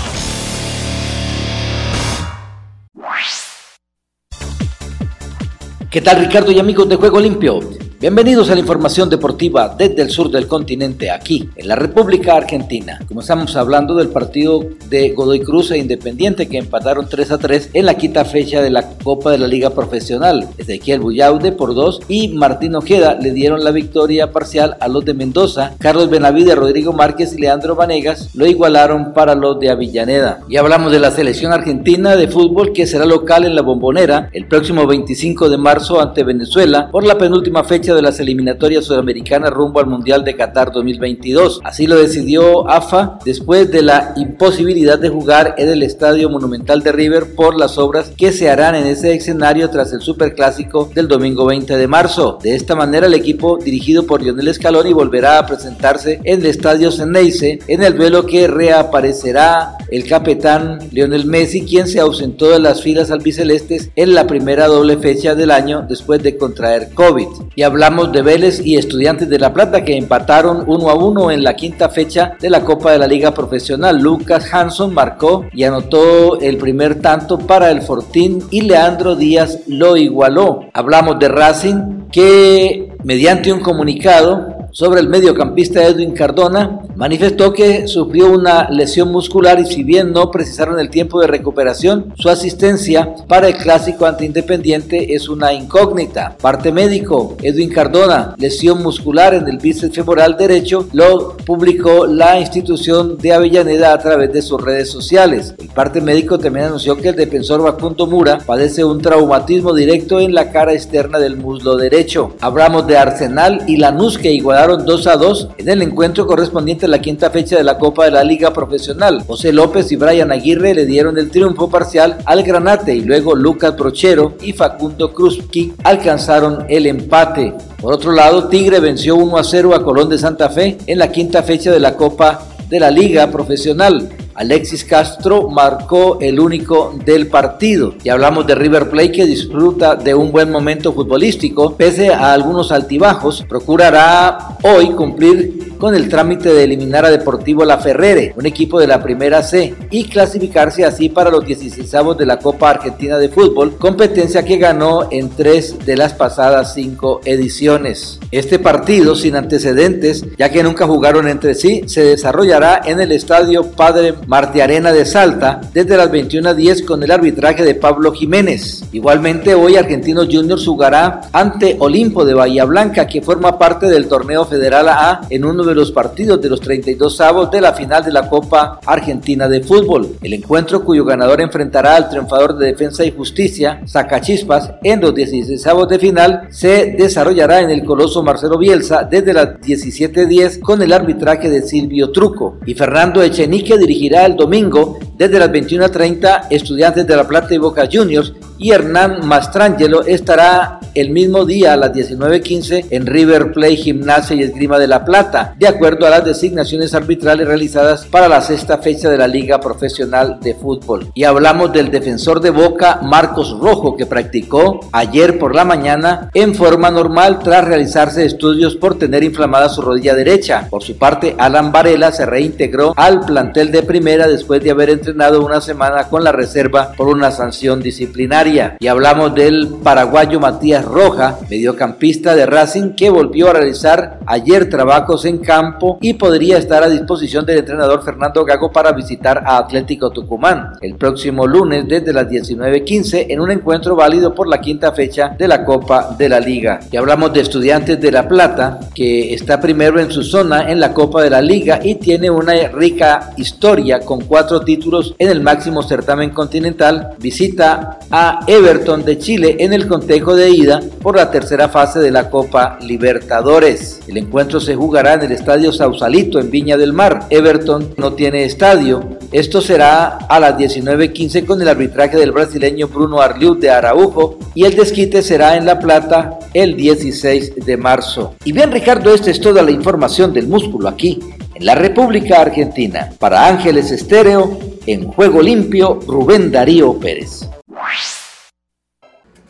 ¿Qué 5.95 6.01
tal 6.01 6.19
Ricardo 6.19 6.51
y 6.51 6.59
amigos 6.59 6.89
de 6.89 6.97
Juego 6.97 7.21
Limpio? 7.21 7.61
Bienvenidos 8.05 8.51
a 8.51 8.55
la 8.55 8.61
información 8.61 9.09
deportiva 9.09 9.75
desde 9.79 10.03
el 10.03 10.11
sur 10.11 10.31
del 10.31 10.47
continente, 10.47 11.11
aquí 11.11 11.49
en 11.57 11.67
la 11.67 11.75
República 11.75 12.35
Argentina. 12.35 13.01
Comenzamos 13.09 13.57
hablando 13.57 13.95
del 13.95 14.11
partido 14.11 14.63
de 14.91 15.13
Godoy 15.13 15.41
Cruz 15.41 15.71
e 15.71 15.79
Independiente 15.79 16.47
que 16.47 16.59
empataron 16.59 17.09
3 17.09 17.31
a 17.31 17.39
3 17.39 17.71
en 17.73 17.87
la 17.87 17.95
quinta 17.95 18.27
fecha 18.27 18.61
de 18.61 18.69
la 18.69 18.91
Copa 19.03 19.31
de 19.31 19.39
la 19.39 19.47
Liga 19.47 19.71
Profesional. 19.71 20.51
Ezequiel 20.59 21.01
Bullaude 21.01 21.53
por 21.53 21.75
2 21.75 22.03
y 22.09 22.29
Martín 22.29 22.75
Ojeda 22.75 23.15
le 23.19 23.33
dieron 23.33 23.65
la 23.65 23.71
victoria 23.71 24.33
parcial 24.33 24.77
a 24.81 24.89
los 24.89 25.07
de 25.07 25.15
Mendoza. 25.15 25.73
Carlos 25.79 26.11
Benavide, 26.11 26.55
Rodrigo 26.55 26.93
Márquez 26.93 27.33
y 27.33 27.41
Leandro 27.41 27.75
Vanegas 27.75 28.29
lo 28.35 28.47
igualaron 28.47 29.15
para 29.15 29.35
los 29.35 29.59
de 29.61 29.71
Avillaneda. 29.71 30.41
Y 30.47 30.59
hablamos 30.59 30.93
de 30.93 31.01
la 31.01 31.11
selección 31.11 31.55
argentina 31.55 32.17
de 32.17 32.29
fútbol 32.29 32.75
que 32.75 32.87
será 32.87 33.07
local 33.07 33.47
en 33.47 33.55
la 33.55 33.63
Bombonera 33.63 34.29
el 34.35 34.47
próximo 34.47 34.87
25 34.87 35.49
de 35.49 35.57
marzo 35.57 36.03
ante 36.03 36.23
Venezuela 36.23 36.91
por 36.93 37.07
la 37.07 37.17
penúltima 37.17 37.65
fecha 37.65 37.94
de 37.95 38.03
las 38.03 38.21
eliminatorias 38.21 38.85
sudamericanas 38.85 39.51
rumbo 39.51 39.81
al 39.81 39.87
Mundial 39.87 40.25
de 40.25 40.37
Qatar 40.37 40.73
2022. 40.73 41.61
Así 41.65 41.87
lo 41.87 41.97
decidió 41.97 42.69
AFA 42.69 43.19
después 43.25 43.71
de 43.71 43.83
la 43.83 44.13
imposibilidad 44.17 44.99
de 44.99 45.09
jugar 45.09 45.55
en 45.59 45.69
el 45.69 45.83
Estadio 45.83 46.29
Monumental 46.29 46.83
de 46.83 46.93
River 46.93 47.35
por 47.35 47.59
las 47.59 47.79
obras 47.79 48.13
que 48.17 48.33
se 48.33 48.51
harán 48.51 48.75
en 48.75 48.87
ese 48.87 49.15
escenario 49.15 49.71
tras 49.71 49.93
el 49.93 50.01
Superclásico 50.01 50.91
del 50.95 51.09
domingo 51.09 51.47
20 51.47 51.77
de 51.77 51.89
marzo. 51.89 52.39
De 52.43 52.55
esta 52.55 52.75
manera 52.75 53.07
el 53.07 53.15
equipo 53.15 53.59
dirigido 53.59 54.07
por 54.07 54.23
Lionel 54.23 54.53
Scaloni 54.53 54.93
volverá 54.93 55.39
a 55.39 55.47
presentarse 55.47 56.21
en 56.25 56.41
el 56.41 56.47
Estadio 56.47 56.91
Ceneice 56.91 57.59
en 57.69 57.83
el 57.83 57.97
duelo 57.97 58.27
que 58.27 58.47
reaparecerá 58.47 59.77
el 59.91 60.07
capitán 60.07 60.79
Lionel 60.91 61.27
Messi 61.27 61.65
quien 61.65 61.87
se 61.87 62.01
ausentó 62.01 62.51
de 62.51 62.59
las 62.59 62.83
filas 62.83 63.11
albicelestes 63.11 63.91
en 63.97 64.15
la 64.15 64.27
primera 64.27 64.67
doble 64.67 64.97
fecha 64.97 65.35
del 65.35 65.51
año 65.51 65.85
después 65.89 66.23
de 66.23 66.37
contraer 66.37 66.91
COVID. 66.95 67.29
Y 67.55 67.63
hablamos 67.75 68.13
de 68.13 68.23
Vélez 68.23 68.65
y 68.65 68.77
Estudiantes 68.77 69.29
de 69.29 69.37
La 69.37 69.53
Plata 69.53 69.83
que 69.83 69.97
empataron 69.97 70.63
uno 70.69 70.91
a 70.91 70.95
uno 70.95 71.33
en 71.33 71.43
la 71.43 71.57
quinta 71.57 71.89
fecha 71.89 72.37
de 72.41 72.49
la 72.49 72.61
Copa 72.61 72.93
de 72.93 73.01
la 73.01 73.09
Liga 73.09 73.35
Profesional. 73.35 73.99
Lucas 73.99 74.49
Hanson 74.55 74.95
marcó 74.95 75.47
y 75.53 75.65
anotó 75.65 76.39
el 76.41 76.57
primer 76.57 77.01
tanto 77.01 77.37
para 77.37 77.73
el 77.73 77.83
Fortín 77.83 78.45
y 78.53 78.61
Leandro 78.61 79.17
Díaz 79.17 79.59
lo 79.67 79.97
igualó. 79.97 80.67
Hablamos 80.73 81.19
de 81.19 81.27
Racing 81.27 82.05
que 82.13 82.93
mediante 83.03 83.53
un 83.53 83.59
comunicado 83.59 84.54
sobre 84.75 85.01
el 85.01 85.09
mediocampista 85.09 85.87
Edwin 85.87 86.15
Cardona, 86.15 86.81
manifestó 86.97 87.53
que 87.53 87.87
sufrió 87.87 88.33
una 88.33 88.69
lesión 88.71 89.13
muscular 89.13 89.61
y 89.61 89.67
si 89.67 89.85
bien 89.85 90.13
no 90.13 90.33
precisaron 90.33 90.81
el 90.81 90.91
tiempo 90.91 91.21
de 91.21 91.29
recuperación, 91.29 92.13
su 92.17 92.29
asistencia 92.29 93.15
para 93.29 93.47
el 93.47 93.57
clásico 93.57 94.05
ante 94.05 94.25
Independiente 94.25 95.15
es 95.15 95.29
una 95.29 95.53
incógnita. 95.53 96.37
Parte 96.41 96.73
médico, 96.73 97.37
Edwin 97.41 97.71
Cardona, 97.71 98.35
lesión 98.37 98.83
muscular 98.83 99.33
en 99.35 99.47
el 99.47 99.59
bíceps 99.59 99.95
femoral 99.95 100.37
derecho, 100.37 100.89
lo 100.93 101.37
publicó 101.37 102.07
la 102.07 102.41
institución 102.41 103.17
de 103.19 103.33
Avellaneda 103.33 103.93
a 103.93 103.99
través 103.99 104.33
de 104.33 104.43
sus 104.43 104.61
redes 104.61 104.91
sociales. 104.91 105.55
El 105.57 105.69
parte 105.69 106.01
médico 106.01 106.37
también 106.37 106.67
anunció 106.67 106.97
que 106.97 107.11
el 107.11 107.17
defensor 107.17 107.63
Bacundo 107.63 108.09
Mura 108.09 108.39
padece 108.45 108.83
un 108.83 109.01
traumatismo 109.01 109.73
directo 109.73 110.19
en 110.19 110.35
la 110.35 110.51
cara 110.51 110.73
externa 110.73 111.21
del 111.21 111.37
muslo 111.37 111.77
derecho. 111.77 112.35
Hablamos 112.41 112.89
de 112.89 112.97
Arsenal 112.97 113.63
y 113.69 113.77
Lanús 113.77 114.19
que 114.19 114.33
igualaron 114.33 114.64
2 114.67 115.07
a 115.07 115.17
2 115.17 115.49
en 115.59 115.69
el 115.69 115.83
encuentro 115.83 116.27
correspondiente 116.27 116.87
a 116.87 116.89
la 116.89 117.01
quinta 117.01 117.31
fecha 117.31 117.57
de 117.57 117.65
la 117.65 117.79
Copa 117.79 118.07
de 118.07 118.11
la 118.11 118.25
Liga 118.25 118.53
Profesional. 118.53 119.23
José 119.27 119.53
López 119.53 119.93
y 119.93 119.97
Brian 119.97 120.33
Aguirre 120.33 120.75
le 120.75 120.87
dieron 120.87 121.19
el 121.19 121.31
triunfo 121.31 121.69
parcial 121.69 122.19
al 122.25 122.43
Granate 122.43 122.95
y 122.95 123.03
luego 123.03 123.35
Lucas 123.35 123.77
Brochero 123.77 124.35
y 124.41 124.53
Facundo 124.53 125.13
Krupski 125.13 125.75
alcanzaron 125.85 126.65
el 126.69 126.87
empate. 126.87 127.55
Por 127.81 127.93
otro 127.93 128.13
lado, 128.13 128.49
Tigre 128.49 128.81
venció 128.81 129.17
1 129.17 129.37
a 129.37 129.45
0 129.45 129.75
a 129.75 129.85
Colón 129.85 130.09
de 130.09 130.19
Santa 130.19 130.49
Fe 130.49 130.79
en 130.87 130.99
la 130.99 131.13
quinta 131.13 131.43
fecha 131.43 131.71
de 131.71 131.81
la 131.81 131.97
Copa 131.97 132.47
de 132.69 132.81
la 132.81 132.91
Liga 132.91 133.31
Profesional. 133.31 134.09
Alexis 134.35 134.85
Castro 134.85 135.49
marcó 135.49 136.19
el 136.21 136.41
único 136.41 136.95
del 137.05 137.29
partido. 137.29 137.95
Y 138.03 138.09
hablamos 138.09 138.47
de 138.47 138.55
River 138.55 138.91
Plate 138.91 139.13
que 139.13 139.27
disfruta 139.27 139.95
de 139.97 140.15
un 140.15 140.33
buen 140.33 140.51
momento 140.51 140.93
futbolístico, 140.93 141.77
pese 141.77 142.09
a 142.09 142.33
algunos 142.33 142.73
altibajos, 142.73 143.45
procurará 143.49 144.59
hoy 144.63 144.91
cumplir 144.91 145.75
con 145.79 145.95
el 145.95 146.09
trámite 146.09 146.53
de 146.53 146.65
eliminar 146.65 147.05
a 147.05 147.11
Deportivo 147.11 147.65
La 147.65 147.79
Ferrere, 147.79 148.33
un 148.37 148.47
equipo 148.47 148.81
de 148.81 148.87
la 148.87 149.03
Primera 149.03 149.43
C, 149.43 149.75
y 149.91 150.05
clasificarse 150.05 150.85
así 150.85 151.09
para 151.09 151.31
los 151.31 151.45
16 151.45 151.93
de 152.19 152.27
la 152.27 152.39
Copa 152.39 152.71
Argentina 152.71 153.19
de 153.19 153.29
Fútbol, 153.29 153.77
competencia 153.77 154.45
que 154.45 154.57
ganó 154.57 155.09
en 155.11 155.31
tres 155.31 155.79
de 155.85 155.97
las 155.97 156.15
pasadas 156.15 156.75
cinco 156.75 157.21
ediciones. 157.25 158.19
Este 158.31 158.59
partido, 158.59 159.15
sin 159.15 159.37
antecedentes, 159.37 160.25
ya 160.39 160.51
que 160.51 160.63
nunca 160.63 160.87
jugaron 160.87 161.29
entre 161.29 161.55
sí, 161.55 161.83
se 161.87 162.03
desarrollará 162.05 162.81
en 162.85 163.01
el 163.01 163.13
Estadio 163.13 163.65
Padre 163.65 164.15
Marti 164.27 164.61
Arena 164.61 164.93
de 164.93 165.05
Salta 165.05 165.61
desde 165.73 165.97
las 165.97 166.11
21.10 166.11 166.85
con 166.85 167.03
el 167.03 167.11
arbitraje 167.11 167.63
de 167.63 167.75
Pablo 167.75 168.13
Jiménez. 168.13 168.85
Igualmente 168.93 169.55
hoy 169.55 169.77
Argentinos 169.77 170.29
Juniors 170.31 170.65
jugará 170.65 171.23
ante 171.33 171.77
Olimpo 171.79 172.25
de 172.25 172.35
Bahía 172.35 172.65
Blanca 172.65 173.07
que 173.07 173.21
forma 173.21 173.59
parte 173.59 173.87
del 173.87 174.09
torneo 174.09 174.47
Federal 174.47 174.89
A 174.89 175.21
en 175.29 175.45
uno 175.45 175.65
de 175.65 175.75
los 175.75 175.93
partidos 175.93 176.41
de 176.41 176.49
los 176.49 176.61
32 176.61 177.21
avos 177.21 177.51
de 177.51 177.61
la 177.61 177.75
final 177.75 178.03
de 178.03 178.13
la 178.13 178.29
Copa 178.29 178.81
Argentina 178.87 179.47
de 179.49 179.63
Fútbol. 179.63 180.17
El 180.23 180.33
encuentro 180.33 180.83
cuyo 180.85 181.05
ganador 181.05 181.41
enfrentará 181.41 181.97
al 181.97 182.09
triunfador 182.09 182.57
de 182.57 182.67
Defensa 182.67 183.05
y 183.05 183.11
Justicia, 183.11 183.83
Sacachispas, 183.85 184.73
en 184.83 185.01
los 185.01 185.15
16 185.15 185.67
avos 185.67 185.89
de 185.89 185.99
final 185.99 186.49
se 186.51 186.95
desarrollará 186.97 187.61
en 187.61 187.71
el 187.71 187.85
Coloso 187.85 188.23
Marcelo 188.23 188.59
Bielsa 188.59 189.05
desde 189.05 189.35
las 189.35 189.61
17.10 189.61 190.61
con 190.61 190.81
el 190.81 190.93
arbitraje 190.93 191.51
de 191.51 191.63
Silvio 191.63 192.11
Truco 192.11 192.59
y 192.65 192.75
Fernando 192.75 193.23
Echenique 193.23 193.77
dirigirá 193.77 194.14
el 194.23 194.37
domingo 194.37 194.99
desde 195.17 195.39
las 195.39 195.51
21.30 195.51 196.47
Estudiantes 196.51 197.07
de 197.07 197.17
La 197.17 197.27
Plata 197.27 197.55
y 197.55 197.59
Boca 197.59 197.89
Juniors 197.91 198.33
y 198.65 198.73
Hernán 198.73 199.27
Mastrangelo 199.27 200.07
estará 200.07 200.81
el 200.95 201.11
mismo 201.11 201.45
día 201.45 201.75
a 201.75 201.77
las 201.77 201.93
19.15 201.93 202.87
en 202.89 203.05
River 203.05 203.53
Play 203.53 203.77
Gimnasia 203.77 204.37
y 204.37 204.43
Esgrima 204.43 204.79
de 204.79 204.87
La 204.87 205.05
Plata, 205.05 205.55
de 205.59 205.69
acuerdo 205.69 206.07
a 206.07 206.11
las 206.11 206.25
designaciones 206.25 206.95
arbitrales 206.95 207.47
realizadas 207.47 208.07
para 208.07 208.27
la 208.27 208.41
sexta 208.41 208.79
fecha 208.79 209.11
de 209.11 209.19
la 209.19 209.29
Liga 209.29 209.61
Profesional 209.61 210.39
de 210.41 210.55
Fútbol. 210.55 211.09
Y 211.13 211.25
hablamos 211.25 211.75
del 211.75 211.91
defensor 211.91 212.41
de 212.41 212.49
Boca 212.49 213.01
Marcos 213.03 213.55
Rojo 213.61 213.99
que 213.99 214.07
practicó 214.07 214.81
ayer 214.93 215.39
por 215.39 215.55
la 215.55 215.67
mañana 215.67 216.31
en 216.33 216.55
forma 216.55 216.91
normal 216.91 217.41
tras 217.41 217.67
realizarse 217.67 218.25
estudios 218.25 218.77
por 218.77 218.99
tener 218.99 219.25
inflamada 219.25 219.69
su 219.69 219.83
rodilla 219.83 220.15
derecha. 220.15 220.69
Por 220.71 220.83
su 220.83 220.97
parte, 220.97 221.35
Alan 221.37 221.71
Varela 221.71 222.13
se 222.13 222.25
reintegró 222.25 222.95
al 222.97 223.21
plantel 223.27 223.71
de 223.73 223.83
primera 223.83 224.27
después 224.27 224.63
de 224.63 224.71
haber 224.71 224.89
entrenado 224.89 225.45
una 225.45 225.61
semana 225.61 226.05
con 226.05 226.25
la 226.25 226.33
reserva 226.33 226.93
por 226.97 227.09
una 227.09 227.31
sanción 227.31 227.83
disciplinaria. 227.83 228.54
Y 228.79 228.87
hablamos 228.87 229.35
del 229.35 229.69
paraguayo 229.83 230.39
Matías 230.39 230.85
Roja, 230.85 231.39
mediocampista 231.51 232.37
de 232.37 232.47
Racing, 232.47 232.95
que 232.95 233.11
volvió 233.11 233.51
a 233.51 233.55
realizar 233.55 234.21
ayer 234.27 234.71
trabajos 234.71 235.25
en 235.25 235.39
campo 235.39 235.99
y 236.01 236.15
podría 236.15 236.59
estar 236.59 236.85
a 236.85 236.89
disposición 236.89 237.45
del 237.45 237.59
entrenador 237.59 238.05
Fernando 238.05 238.45
Gago 238.45 238.71
para 238.71 238.93
visitar 238.93 239.43
a 239.45 239.59
Atlético 239.59 240.11
Tucumán 240.11 240.75
el 240.81 240.95
próximo 240.95 241.49
lunes 241.49 241.89
desde 241.89 242.13
las 242.13 242.29
19.15 242.29 243.27
en 243.29 243.41
un 243.41 243.51
encuentro 243.51 243.97
válido 243.97 244.33
por 244.33 244.47
la 244.47 244.61
quinta 244.61 244.93
fecha 244.93 245.35
de 245.37 245.49
la 245.49 245.65
Copa 245.65 246.15
de 246.17 246.29
la 246.29 246.39
Liga. 246.39 246.79
Y 246.93 246.97
hablamos 246.97 247.33
de 247.33 247.41
Estudiantes 247.41 248.01
de 248.01 248.13
La 248.13 248.29
Plata, 248.29 248.79
que 248.95 249.35
está 249.35 249.61
primero 249.61 249.99
en 249.99 250.13
su 250.13 250.23
zona 250.23 250.71
en 250.71 250.79
la 250.79 250.93
Copa 250.93 251.23
de 251.23 251.31
la 251.31 251.43
Liga 251.43 251.81
y 251.83 251.97
tiene 251.97 252.31
una 252.31 252.55
rica 252.69 253.33
historia 253.37 254.01
con 254.01 254.21
cuatro 254.21 254.61
títulos 254.61 255.15
en 255.19 255.31
el 255.31 255.41
máximo 255.41 255.83
certamen 255.83 256.31
continental, 256.31 257.15
visita 257.19 257.99
a 258.11 258.34
Everton 258.47 259.05
de 259.05 259.19
Chile 259.19 259.57
en 259.61 259.73
el 259.73 259.87
contejo 259.87 260.35
de 260.35 260.51
ida 260.51 260.81
por 261.03 261.17
la 261.17 261.31
tercera 261.31 261.69
fase 261.69 262.01
de 262.01 262.11
la 262.11 262.31
Copa 262.31 262.79
Libertadores. 262.81 264.01
El 264.07 264.17
encuentro 264.17 264.61
se 264.61 264.75
jugará 264.75 265.15
en 265.15 265.23
el 265.23 265.33
Estadio 265.33 265.73
Sausalito 265.73 266.39
en 266.39 266.51
Viña 266.51 266.77
del 266.77 266.93
Mar. 266.93 267.27
Everton 267.31 267.95
no 267.97 268.15
tiene 268.15 268.45
estadio. 268.45 269.03
Esto 269.33 269.61
será 269.61 270.19
a 270.29 270.41
las 270.41 270.57
19.15 270.57 271.45
con 271.45 271.61
el 271.61 271.69
arbitraje 271.69 272.17
del 272.17 272.33
brasileño 272.33 272.89
Bruno 272.89 273.21
Arliu 273.21 273.55
de 273.55 273.71
Araujo 273.71 274.39
y 274.55 274.65
el 274.65 274.77
desquite 274.77 275.23
será 275.23 275.57
en 275.57 275.67
La 275.67 275.79
Plata 275.79 276.39
el 276.53 276.77
16 276.77 277.57
de 277.57 277.77
marzo. 277.77 278.35
Y 278.45 278.53
bien 278.53 278.71
Ricardo, 278.71 279.13
esta 279.13 279.31
es 279.31 279.41
toda 279.41 279.63
la 279.63 279.71
información 279.71 280.33
del 280.33 280.49
músculo 280.49 280.89
aquí 280.89 281.19
en 281.55 281.67
la 281.67 281.75
República 281.75 282.41
Argentina. 282.41 283.11
Para 283.19 283.47
Ángeles 283.47 283.91
Estéreo, 283.91 284.59
en 284.87 285.07
Juego 285.09 285.41
Limpio, 285.41 286.01
Rubén 286.07 286.51
Darío 286.51 286.99
Pérez. 286.99 287.49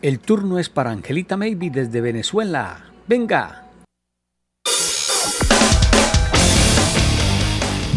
El 0.05 0.19
turno 0.19 0.59
es 0.59 0.69
para 0.69 0.91
Angelita 0.91 1.39
Maybe 1.39 1.71
desde 1.71 2.03
Venezuela. 2.03 2.85
Venga. 3.07 3.65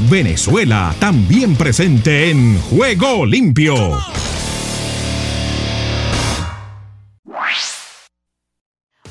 Venezuela 0.09 0.95
también 1.01 1.57
presente 1.57 2.29
en 2.29 2.61
Juego 2.61 3.25
Limpio. 3.25 3.75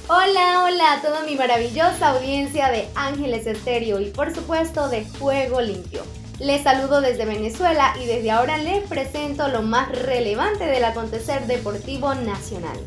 Hola, 0.09 0.65
hola 0.65 0.93
a 0.95 1.03
toda 1.03 1.23
mi 1.27 1.37
maravillosa 1.37 2.13
audiencia 2.13 2.71
de 2.71 2.89
Ángeles 2.95 3.47
Estéreo 3.47 4.01
y 4.01 4.07
por 4.07 4.35
supuesto 4.35 4.89
de 4.89 5.05
Juego 5.19 5.61
Limpio. 5.61 6.01
Les 6.39 6.63
saludo 6.63 7.01
desde 7.01 7.25
Venezuela 7.25 7.95
y 7.99 8.05
desde 8.05 8.31
ahora 8.31 8.59
les 8.59 8.85
presento 8.87 9.49
lo 9.49 9.63
más 9.63 9.89
relevante 9.89 10.67
del 10.67 10.85
acontecer 10.85 11.47
deportivo 11.47 12.15
nacional. 12.15 12.79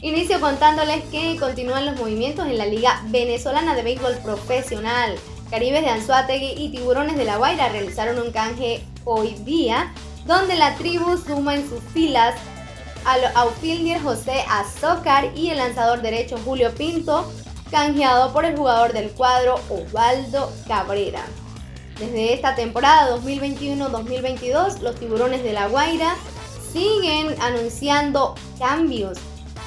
Inicio 0.00 0.40
contándoles 0.40 1.02
que 1.10 1.36
continúan 1.40 1.86
los 1.86 1.96
movimientos 1.96 2.46
en 2.46 2.56
la 2.56 2.66
Liga 2.66 3.02
Venezolana 3.06 3.74
de 3.74 3.82
Béisbol 3.82 4.18
Profesional. 4.18 5.16
Caribes 5.50 5.82
de 5.82 5.88
Anzuategui 5.88 6.54
y 6.56 6.68
Tiburones 6.70 7.16
de 7.16 7.24
La 7.24 7.36
Guaira 7.36 7.68
realizaron 7.68 8.20
un 8.24 8.30
canje 8.30 8.84
hoy 9.04 9.34
día, 9.44 9.92
donde 10.24 10.54
la 10.54 10.76
tribu 10.76 11.16
suma 11.16 11.56
en 11.56 11.68
sus 11.68 11.80
filas 11.92 12.36
al 13.04 13.24
outfielder 13.34 14.00
José 14.00 14.44
Azócar 14.48 15.32
y 15.34 15.50
el 15.50 15.58
lanzador 15.58 16.00
derecho 16.00 16.38
Julio 16.44 16.72
Pinto, 16.76 17.28
canjeado 17.72 18.32
por 18.32 18.44
el 18.44 18.56
jugador 18.56 18.92
del 18.92 19.10
cuadro 19.10 19.58
Osvaldo 19.68 20.52
Cabrera. 20.68 21.24
Desde 21.98 22.32
esta 22.32 22.54
temporada 22.54 23.16
2021-2022, 23.16 24.80
los 24.82 24.94
tiburones 24.94 25.42
de 25.42 25.52
La 25.52 25.66
Guaira 25.66 26.14
siguen 26.72 27.34
anunciando 27.40 28.36
cambios 28.58 29.18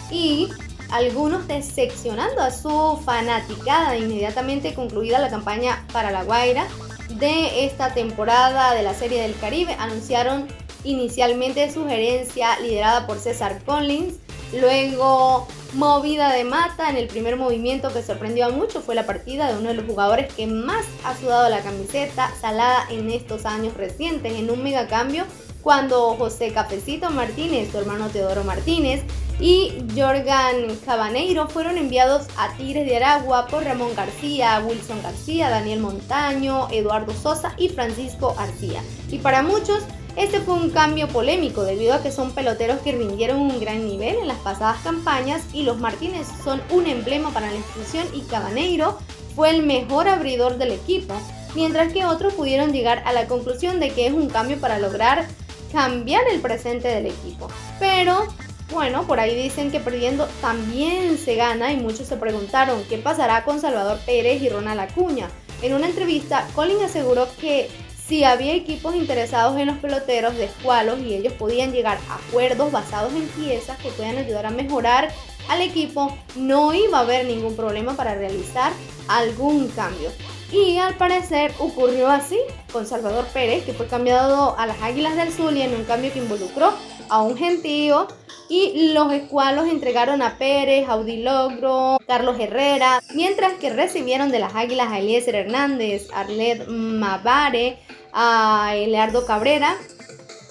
y 0.10 0.48
algunos 0.92 1.46
decepcionando 1.48 2.42
a 2.42 2.52
su 2.52 3.02
fanaticada 3.04 3.98
inmediatamente 3.98 4.74
concluida 4.74 5.20
la 5.20 5.30
campaña 5.30 5.86
para 5.92 6.12
La 6.12 6.24
Guaira 6.24 6.68
de 7.10 7.66
esta 7.66 7.94
temporada 7.94 8.76
de 8.76 8.84
la 8.84 8.94
Serie 8.94 9.22
del 9.22 9.38
Caribe. 9.38 9.76
Anunciaron 9.78 10.48
inicialmente 10.86 11.70
su 11.70 11.86
gerencia 11.86 12.58
liderada 12.62 13.08
por 13.08 13.20
César 13.20 13.62
Collins, 13.66 14.16
luego 14.54 15.48
movida 15.74 16.34
de 16.34 16.44
mata 16.44 16.90
en 16.90 16.98
el 16.98 17.08
primer 17.08 17.38
movimiento 17.38 17.94
que 17.94 18.04
sorprendió 18.04 18.48
a 18.48 18.50
muchos 18.50 18.84
fue 18.84 18.96
la 18.96 19.06
partida 19.06 19.48
de 19.48 19.58
uno 19.58 19.70
de 19.70 19.76
los 19.76 19.86
jugadores 19.86 20.34
que 20.34 20.48
más 20.48 20.86
ha 21.06 21.16
sudado 21.16 21.50
la 21.50 21.62
camiseta 21.62 22.32
salada 22.40 22.86
en 22.90 23.10
estos 23.10 23.46
años 23.46 23.76
recientes 23.76 24.34
en 24.34 24.50
un 24.50 24.62
mega 24.64 24.88
cambio 24.88 25.26
cuando 25.62 26.16
José 26.16 26.52
Cafecito 26.52 27.10
Martínez, 27.12 27.72
su 27.72 27.78
hermano 27.78 28.10
Teodoro 28.10 28.44
Martínez 28.44 29.04
y 29.40 29.74
Jorgan 29.96 30.76
Cabaneiro 30.86 31.48
fueron 31.48 31.78
enviados 31.78 32.28
a 32.38 32.56
Tigres 32.58 32.86
de 32.86 32.98
Aragua 32.98 33.48
por 33.48 33.64
Ramón 33.64 33.96
García, 33.96 34.62
Wilson 34.66 35.02
García, 35.02 35.50
Daniel 35.50 35.80
Montaño, 35.80 36.68
Eduardo 36.72 37.14
Sosa 37.14 37.54
y 37.58 37.70
Francisco 37.70 38.36
García. 38.38 38.84
Y 39.10 39.20
para 39.20 39.42
muchos, 39.42 39.84
este 40.16 40.42
fue 40.42 40.56
un 40.56 40.70
cambio 40.70 41.08
polémico 41.08 41.64
debido 41.64 41.94
a 41.94 42.04
que 42.04 42.12
son 42.12 42.32
peloteros 42.32 42.80
que 42.80 42.92
rindieron 42.92 43.40
un 43.40 43.60
gran 43.60 43.86
nivel 43.86 44.18
en 44.18 44.28
las 44.28 44.38
pasadas 44.38 44.82
campañas 44.84 45.44
y 45.54 45.64
los 45.64 45.78
Martínez 45.78 46.28
son 46.44 46.62
un 46.70 46.88
emblema 46.88 47.32
para 47.32 47.50
la 47.50 47.56
institución 47.56 48.06
y 48.14 48.22
Cabaneiro 48.22 48.98
fue 49.36 49.50
el 49.52 49.64
mejor 49.64 50.08
abridor 50.10 50.58
del 50.58 50.72
equipo, 50.72 51.14
mientras 51.56 51.94
que 51.94 52.06
otros 52.06 52.34
pudieron 52.34 52.74
llegar 52.74 53.02
a 53.06 53.14
la 53.14 53.28
conclusión 53.28 53.80
de 53.80 53.92
que 53.92 54.08
es 54.08 54.14
un 54.14 54.30
cambio 54.30 54.60
para 54.60 54.80
lograr 54.80 55.28
cambiar 55.72 56.24
el 56.30 56.42
presente 56.42 56.90
del 56.90 57.06
equipo. 57.06 57.48
Pero 57.80 58.28
bueno, 58.72 59.06
por 59.06 59.20
ahí 59.20 59.36
dicen 59.36 59.72
que 59.72 59.80
perdiendo 59.80 60.28
también 60.42 61.18
se 61.18 61.36
gana 61.36 61.74
y 61.74 61.78
muchos 61.78 62.08
se 62.08 62.18
preguntaron 62.18 62.84
qué 62.90 62.98
pasará 62.98 63.44
con 63.44 63.60
Salvador 63.60 64.00
Pérez 64.06 64.42
y 64.42 64.50
Ronald 64.50 64.80
Acuña. 64.80 65.30
En 65.62 65.74
una 65.74 65.88
entrevista, 65.88 66.48
Colin 66.56 66.82
aseguró 66.82 67.28
que 67.40 67.70
si 68.12 68.26
había 68.26 68.54
equipos 68.54 68.94
interesados 68.94 69.58
en 69.58 69.68
los 69.68 69.78
peloteros 69.78 70.36
de 70.36 70.44
escualos 70.44 71.00
y 71.00 71.14
ellos 71.14 71.32
podían 71.32 71.72
llegar 71.72 71.98
a 72.10 72.16
acuerdos 72.16 72.70
basados 72.70 73.14
en 73.14 73.26
piezas 73.30 73.78
que 73.78 73.88
puedan 73.88 74.18
ayudar 74.18 74.46
a 74.46 74.50
mejorar 74.50 75.14
al 75.48 75.62
equipo, 75.62 76.14
no 76.36 76.74
iba 76.74 76.98
a 76.98 77.02
haber 77.04 77.26
ningún 77.26 77.56
problema 77.56 77.96
para 77.96 78.14
realizar 78.16 78.74
algún 79.08 79.70
cambio. 79.70 80.10
Y 80.52 80.78
al 80.78 80.96
parecer 80.96 81.54
ocurrió 81.58 82.10
así 82.10 82.38
con 82.74 82.86
Salvador 82.86 83.28
Pérez, 83.28 83.64
que 83.64 83.72
fue 83.72 83.88
cambiado 83.88 84.60
a 84.60 84.66
las 84.66 84.82
Águilas 84.82 85.16
del 85.16 85.32
Zulia 85.32 85.64
en 85.64 85.74
un 85.74 85.86
cambio 85.86 86.12
que 86.12 86.20
involucró 86.20 86.74
a 87.08 87.22
un 87.22 87.38
gentío 87.38 88.10
y 88.50 88.92
los 88.94 89.14
escualos 89.14 89.70
entregaron 89.70 90.22
a 90.22 90.38
Pérez, 90.38 90.90
Audilogro, 90.90 91.98
Carlos 92.06 92.38
Herrera, 92.38 93.02
mientras 93.16 93.54
que 93.54 93.70
recibieron 93.70 94.30
de 94.30 94.40
las 94.40 94.54
Águilas 94.54 94.90
a 94.92 95.00
Eliezer 95.00 95.36
Hernández, 95.36 96.10
Arlet 96.14 96.68
Mavare, 96.68 97.80
a 98.14 98.74
Eleardo 98.76 99.26
Cabrera 99.26 99.76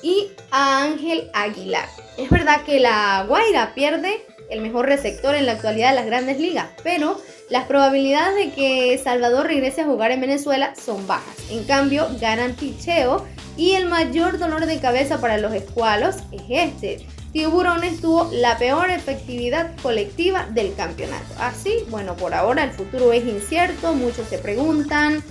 y 0.03 0.29
a 0.51 0.83
Ángel 0.83 1.31
Aguilar. 1.35 1.89
Es 2.17 2.31
verdad 2.31 2.63
que 2.65 2.81
la 2.81 3.25
Guaira 3.27 3.75
pierde 3.75 4.25
el 4.51 4.61
mejor 4.61 4.87
receptor 4.87 5.35
en 5.35 5.47
la 5.47 5.53
actualidad 5.53 5.91
de 5.91 5.97
las 5.97 6.07
grandes 6.07 6.39
ligas, 6.39 6.69
pero 6.83 7.21
las 7.49 7.67
probabilidades 7.67 8.35
de 8.37 8.53
que 8.53 9.01
Salvador 9.03 9.47
regrese 9.47 9.83
a 9.83 9.87
jugar 9.87 10.11
en 10.11 10.21
Venezuela 10.21 10.75
son 10.75 11.07
bajas. 11.07 11.37
En 11.51 11.65
cambio, 11.65 12.09
ganan 12.21 12.55
picheo 12.55 13.25
y 13.57 13.73
el 13.73 13.89
mayor 13.89 14.39
dolor 14.39 14.67
de 14.67 14.81
cabeza 14.81 15.21
para 15.21 15.39
los 15.39 15.53
escualos 15.55 16.17
es 16.33 16.43
este. 16.49 17.07
Tiburones 17.33 18.01
tuvo 18.01 18.29
la 18.33 18.59
peor 18.59 18.91
efectividad 18.91 19.71
colectiva 19.83 20.47
del 20.51 20.75
campeonato. 20.75 21.33
Así, 21.39 21.85
bueno, 21.89 22.17
por 22.17 22.35
ahora 22.35 22.65
el 22.65 22.73
futuro 22.73 23.13
es 23.13 23.25
incierto, 23.25 23.95
muchos 23.95 24.29
se 24.29 24.39
preguntan 24.39 25.23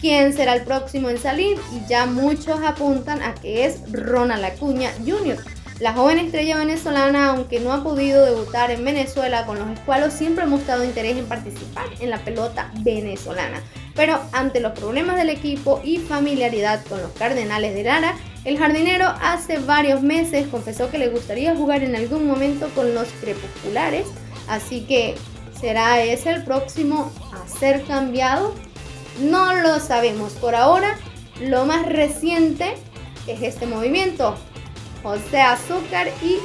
quién 0.00 0.32
será 0.32 0.54
el 0.54 0.62
próximo 0.62 1.10
en 1.10 1.18
salir 1.18 1.58
y 1.74 1.88
ya 1.88 2.06
muchos 2.06 2.60
apuntan 2.62 3.22
a 3.22 3.34
que 3.34 3.64
es 3.64 3.80
Ronald 3.92 4.44
Acuña 4.44 4.90
Jr. 5.06 5.38
La 5.80 5.92
joven 5.92 6.18
estrella 6.18 6.58
venezolana, 6.58 7.28
aunque 7.28 7.60
no 7.60 7.72
ha 7.72 7.84
podido 7.84 8.24
debutar 8.24 8.72
en 8.72 8.84
Venezuela 8.84 9.46
con 9.46 9.60
los 9.60 9.68
escualos, 9.70 10.12
siempre 10.12 10.42
ha 10.42 10.46
mostrado 10.48 10.82
interés 10.82 11.16
en 11.16 11.26
participar 11.26 11.86
en 12.00 12.10
la 12.10 12.18
pelota 12.18 12.72
venezolana. 12.80 13.62
Pero 13.94 14.20
ante 14.32 14.58
los 14.58 14.72
problemas 14.72 15.16
del 15.16 15.30
equipo 15.30 15.80
y 15.84 15.98
familiaridad 15.98 16.84
con 16.86 17.00
los 17.00 17.12
Cardenales 17.12 17.74
de 17.74 17.84
Lara, 17.84 18.16
el 18.44 18.58
jardinero 18.58 19.06
hace 19.22 19.58
varios 19.58 20.02
meses 20.02 20.48
confesó 20.48 20.90
que 20.90 20.98
le 20.98 21.10
gustaría 21.10 21.54
jugar 21.54 21.84
en 21.84 21.94
algún 21.94 22.26
momento 22.26 22.68
con 22.74 22.92
los 22.92 23.06
crepusculares, 23.20 24.06
así 24.48 24.80
que 24.80 25.14
¿será 25.60 26.02
ese 26.02 26.30
el 26.30 26.44
próximo 26.44 27.12
a 27.32 27.46
ser 27.46 27.84
cambiado? 27.84 28.52
No 29.20 29.52
lo 29.54 29.80
sabemos 29.80 30.34
por 30.34 30.54
ahora. 30.54 30.96
Lo 31.40 31.64
más 31.66 31.86
reciente 31.86 32.76
es 33.26 33.42
este 33.42 33.66
movimiento. 33.66 34.36
José 35.02 35.40
Azúcar 35.40 36.08
y 36.22 36.36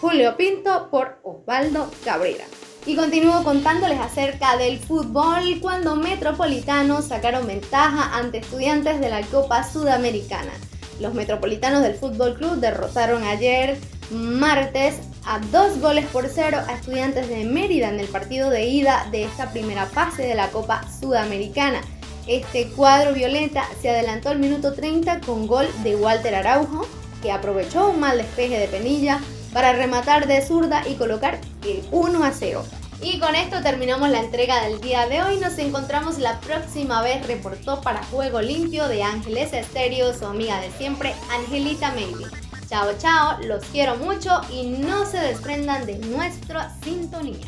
Julio 0.00 0.36
Pinto 0.36 0.88
por 0.90 1.18
Osvaldo 1.24 1.90
Cabrera. 2.04 2.44
Y 2.86 2.94
continúo 2.94 3.42
contándoles 3.42 3.98
acerca 3.98 4.56
del 4.56 4.78
fútbol 4.78 5.58
cuando 5.60 5.96
Metropolitanos 5.96 7.06
sacaron 7.06 7.46
ventaja 7.48 8.16
ante 8.16 8.38
estudiantes 8.38 9.00
de 9.00 9.10
la 9.10 9.22
Copa 9.22 9.64
Sudamericana. 9.68 10.52
Los 11.00 11.14
Metropolitanos 11.14 11.82
del 11.82 11.94
Fútbol 11.94 12.34
Club 12.34 12.56
derrotaron 12.56 13.24
ayer 13.24 13.76
martes 14.10 14.96
a 15.26 15.40
dos 15.50 15.80
goles 15.80 16.06
por 16.06 16.28
cero 16.28 16.58
a 16.68 16.74
estudiantes 16.74 17.28
de 17.28 17.44
Mérida 17.44 17.88
en 17.88 17.98
el 17.98 18.08
partido 18.08 18.50
de 18.50 18.66
ida 18.66 19.08
de 19.10 19.24
esta 19.24 19.50
primera 19.50 19.86
fase 19.86 20.22
de 20.22 20.34
la 20.34 20.48
Copa 20.48 20.82
Sudamericana. 21.00 21.80
Este 22.30 22.68
cuadro 22.68 23.12
violeta 23.12 23.64
se 23.82 23.90
adelantó 23.90 24.28
al 24.28 24.38
minuto 24.38 24.72
30 24.72 25.20
con 25.22 25.48
gol 25.48 25.66
de 25.82 25.96
Walter 25.96 26.36
Araujo, 26.36 26.86
que 27.20 27.32
aprovechó 27.32 27.88
un 27.88 27.98
mal 27.98 28.18
despeje 28.18 28.56
de 28.56 28.68
Penilla 28.68 29.18
para 29.52 29.72
rematar 29.72 30.28
de 30.28 30.40
zurda 30.40 30.86
y 30.86 30.94
colocar 30.94 31.40
el 31.66 31.82
1 31.90 32.22
a 32.22 32.30
0. 32.30 32.64
Y 33.02 33.18
con 33.18 33.34
esto 33.34 33.62
terminamos 33.62 34.10
la 34.10 34.20
entrega 34.20 34.62
del 34.62 34.80
día 34.80 35.08
de 35.08 35.22
hoy. 35.22 35.38
Nos 35.38 35.58
encontramos 35.58 36.20
la 36.20 36.38
próxima 36.38 37.02
vez. 37.02 37.26
Reportó 37.26 37.80
para 37.80 38.04
Juego 38.04 38.40
Limpio 38.40 38.86
de 38.86 39.02
Ángeles 39.02 39.52
Estéreo, 39.52 40.16
su 40.16 40.24
amiga 40.24 40.60
de 40.60 40.70
siempre, 40.70 41.12
Angelita 41.32 41.90
Maybe. 41.96 42.26
Chao, 42.68 42.90
chao, 42.96 43.38
los 43.42 43.64
quiero 43.72 43.96
mucho 43.96 44.40
y 44.52 44.68
no 44.68 45.04
se 45.04 45.18
desprendan 45.18 45.84
de 45.84 45.98
nuestra 45.98 46.72
sintonía. 46.84 47.44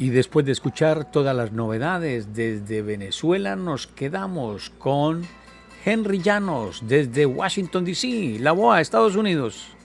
Y 0.00 0.08
después 0.08 0.46
de 0.46 0.52
escuchar 0.52 1.10
todas 1.10 1.36
las 1.36 1.52
novedades 1.52 2.32
desde 2.32 2.80
Venezuela, 2.80 3.54
nos 3.54 3.86
quedamos 3.86 4.70
con 4.78 5.26
Henry 5.84 6.22
Llanos 6.22 6.82
desde 6.88 7.26
Washington, 7.26 7.84
D.C., 7.84 8.38
La 8.40 8.52
Boa, 8.52 8.80
Estados 8.80 9.14
Unidos. 9.14 9.76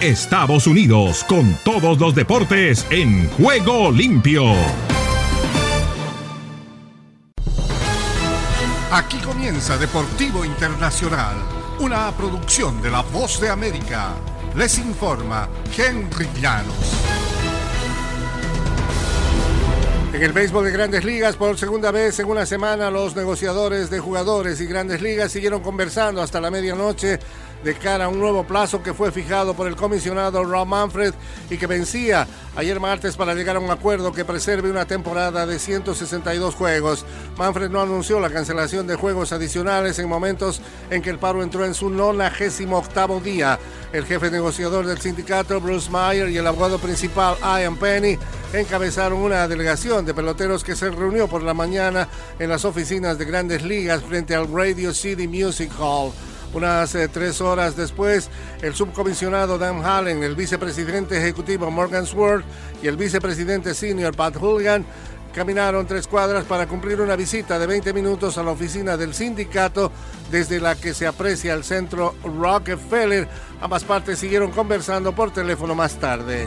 Estados 0.00 0.66
Unidos 0.66 1.22
con 1.28 1.54
todos 1.64 2.00
los 2.00 2.16
deportes 2.16 2.84
en 2.90 3.28
juego 3.30 3.92
limpio. 3.92 4.42
Aquí 8.90 9.18
comienza 9.18 9.78
Deportivo 9.78 10.44
Internacional, 10.44 11.36
una 11.78 12.10
producción 12.10 12.82
de 12.82 12.90
La 12.90 13.02
Voz 13.02 13.40
de 13.40 13.50
América. 13.50 14.16
Les 14.56 14.78
informa 14.78 15.48
Henry 15.78 16.28
Llanos. 16.40 17.23
En 20.14 20.22
el 20.22 20.32
béisbol 20.32 20.64
de 20.64 20.70
grandes 20.70 21.04
ligas, 21.04 21.34
por 21.34 21.58
segunda 21.58 21.90
vez 21.90 22.20
en 22.20 22.26
una 22.26 22.46
semana, 22.46 22.88
los 22.88 23.16
negociadores 23.16 23.90
de 23.90 23.98
jugadores 23.98 24.60
y 24.60 24.66
grandes 24.66 25.02
ligas 25.02 25.32
siguieron 25.32 25.60
conversando 25.60 26.22
hasta 26.22 26.40
la 26.40 26.52
medianoche 26.52 27.18
de 27.64 27.74
cara 27.74 28.04
a 28.04 28.08
un 28.08 28.20
nuevo 28.20 28.44
plazo 28.44 28.80
que 28.80 28.94
fue 28.94 29.10
fijado 29.10 29.54
por 29.54 29.66
el 29.66 29.74
comisionado 29.74 30.44
Rob 30.44 30.68
Manfred 30.68 31.14
y 31.50 31.56
que 31.56 31.66
vencía 31.66 32.28
ayer 32.54 32.78
martes 32.78 33.16
para 33.16 33.34
llegar 33.34 33.56
a 33.56 33.58
un 33.58 33.72
acuerdo 33.72 34.12
que 34.12 34.24
preserve 34.24 34.70
una 34.70 34.84
temporada 34.84 35.46
de 35.46 35.58
162 35.58 36.54
juegos. 36.54 37.04
Manfred 37.36 37.70
no 37.70 37.80
anunció 37.80 38.20
la 38.20 38.30
cancelación 38.30 38.86
de 38.86 38.94
juegos 38.94 39.32
adicionales 39.32 39.98
en 39.98 40.08
momentos 40.08 40.60
en 40.90 41.02
que 41.02 41.10
el 41.10 41.18
paro 41.18 41.42
entró 41.42 41.64
en 41.64 41.74
su 41.74 41.90
98 41.90 43.20
día. 43.24 43.58
El 43.94 44.06
jefe 44.06 44.28
negociador 44.28 44.84
del 44.84 44.98
sindicato, 44.98 45.60
Bruce 45.60 45.88
Meyer, 45.88 46.28
y 46.28 46.36
el 46.36 46.46
abogado 46.48 46.80
principal, 46.80 47.36
Ian 47.40 47.76
Penny, 47.76 48.18
encabezaron 48.52 49.20
una 49.20 49.46
delegación 49.46 50.04
de 50.04 50.12
peloteros 50.12 50.64
que 50.64 50.74
se 50.74 50.90
reunió 50.90 51.28
por 51.28 51.44
la 51.44 51.54
mañana 51.54 52.08
en 52.40 52.48
las 52.48 52.64
oficinas 52.64 53.18
de 53.18 53.24
grandes 53.24 53.62
ligas 53.62 54.02
frente 54.02 54.34
al 54.34 54.52
Radio 54.52 54.92
City 54.92 55.28
Music 55.28 55.70
Hall. 55.78 56.10
Unas 56.52 56.92
eh, 56.96 57.06
tres 57.06 57.40
horas 57.40 57.76
después, 57.76 58.30
el 58.62 58.74
subcomisionado 58.74 59.58
Dan 59.58 59.84
Hallen, 59.84 60.24
el 60.24 60.34
vicepresidente 60.34 61.16
ejecutivo 61.16 61.70
Morgan 61.70 62.04
Sword 62.04 62.42
y 62.82 62.88
el 62.88 62.96
vicepresidente 62.96 63.74
senior 63.74 64.16
Pat 64.16 64.34
Hooligan 64.36 64.84
caminaron 65.34 65.86
tres 65.86 66.06
cuadras 66.06 66.44
para 66.44 66.66
cumplir 66.66 67.00
una 67.00 67.16
visita 67.16 67.58
de 67.58 67.66
20 67.66 67.92
minutos 67.92 68.38
a 68.38 68.42
la 68.42 68.52
oficina 68.52 68.96
del 68.96 69.14
sindicato 69.14 69.90
desde 70.30 70.60
la 70.60 70.76
que 70.76 70.94
se 70.94 71.06
aprecia 71.06 71.54
el 71.54 71.64
centro 71.64 72.14
Rockefeller. 72.22 73.28
Ambas 73.60 73.84
partes 73.84 74.18
siguieron 74.18 74.52
conversando 74.52 75.14
por 75.14 75.32
teléfono 75.32 75.74
más 75.74 75.98
tarde. 75.98 76.46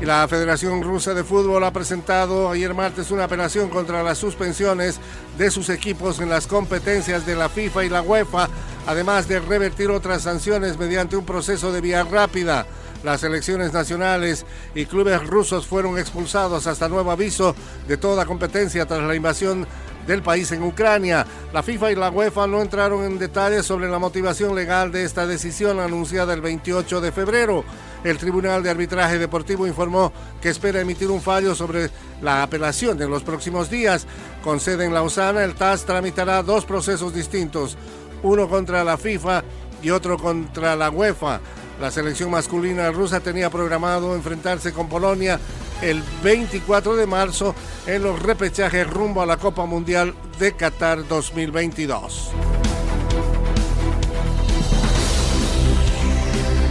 La 0.00 0.26
Federación 0.28 0.82
Rusa 0.82 1.14
de 1.14 1.24
Fútbol 1.24 1.64
ha 1.64 1.72
presentado 1.72 2.48
ayer 2.48 2.72
martes 2.74 3.10
una 3.10 3.24
apelación 3.24 3.68
contra 3.70 4.04
las 4.04 4.18
suspensiones 4.18 5.00
de 5.36 5.50
sus 5.50 5.68
equipos 5.68 6.20
en 6.20 6.28
las 6.28 6.46
competencias 6.46 7.26
de 7.26 7.34
la 7.34 7.48
FIFA 7.48 7.84
y 7.84 7.88
la 7.88 8.02
UEFA, 8.02 8.48
además 8.86 9.26
de 9.26 9.40
revertir 9.40 9.90
otras 9.90 10.22
sanciones 10.22 10.78
mediante 10.78 11.16
un 11.16 11.26
proceso 11.26 11.72
de 11.72 11.80
vía 11.80 12.04
rápida. 12.04 12.66
Las 13.06 13.20
selecciones 13.20 13.72
nacionales 13.72 14.44
y 14.74 14.84
clubes 14.84 15.24
rusos 15.24 15.64
fueron 15.64 15.96
expulsados 15.96 16.66
hasta 16.66 16.88
nuevo 16.88 17.12
aviso 17.12 17.54
de 17.86 17.96
toda 17.96 18.26
competencia 18.26 18.84
tras 18.84 19.00
la 19.00 19.14
invasión 19.14 19.64
del 20.08 20.22
país 20.22 20.50
en 20.50 20.64
Ucrania. 20.64 21.24
La 21.52 21.62
FIFA 21.62 21.92
y 21.92 21.94
la 21.94 22.10
UEFA 22.10 22.48
no 22.48 22.60
entraron 22.60 23.04
en 23.04 23.16
detalles 23.20 23.64
sobre 23.64 23.88
la 23.88 24.00
motivación 24.00 24.56
legal 24.56 24.90
de 24.90 25.04
esta 25.04 25.24
decisión 25.24 25.78
anunciada 25.78 26.34
el 26.34 26.40
28 26.40 27.00
de 27.00 27.12
febrero. 27.12 27.64
El 28.02 28.18
Tribunal 28.18 28.64
de 28.64 28.70
Arbitraje 28.70 29.20
Deportivo 29.20 29.68
informó 29.68 30.12
que 30.42 30.48
espera 30.48 30.80
emitir 30.80 31.08
un 31.08 31.22
fallo 31.22 31.54
sobre 31.54 31.90
la 32.22 32.42
apelación 32.42 33.00
en 33.00 33.08
los 33.08 33.22
próximos 33.22 33.70
días. 33.70 34.04
Con 34.42 34.58
sede 34.58 34.84
en 34.84 34.92
Lausana, 34.92 35.44
el 35.44 35.54
TAS 35.54 35.84
tramitará 35.84 36.42
dos 36.42 36.64
procesos 36.64 37.14
distintos, 37.14 37.78
uno 38.24 38.48
contra 38.48 38.82
la 38.82 38.96
FIFA 38.96 39.44
y 39.80 39.90
otro 39.90 40.18
contra 40.18 40.74
la 40.74 40.90
UEFA. 40.90 41.40
La 41.80 41.90
selección 41.90 42.30
masculina 42.30 42.90
rusa 42.90 43.20
tenía 43.20 43.50
programado 43.50 44.14
enfrentarse 44.14 44.72
con 44.72 44.88
Polonia 44.88 45.38
el 45.82 46.02
24 46.22 46.96
de 46.96 47.06
marzo 47.06 47.54
en 47.86 48.02
los 48.02 48.22
repechajes 48.22 48.88
rumbo 48.88 49.20
a 49.20 49.26
la 49.26 49.36
Copa 49.36 49.66
Mundial 49.66 50.14
de 50.38 50.52
Qatar 50.52 51.06
2022. 51.06 52.30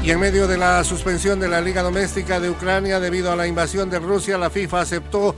Y 0.03 0.11
en 0.11 0.19
medio 0.19 0.47
de 0.47 0.57
la 0.57 0.83
suspensión 0.83 1.39
de 1.39 1.47
la 1.47 1.61
Liga 1.61 1.83
Doméstica 1.83 2.39
de 2.39 2.49
Ucrania 2.49 2.99
debido 2.99 3.31
a 3.31 3.35
la 3.35 3.47
invasión 3.47 3.89
de 3.89 3.99
Rusia, 3.99 4.37
la 4.37 4.49
FIFA 4.49 4.81
aceptó 4.81 5.35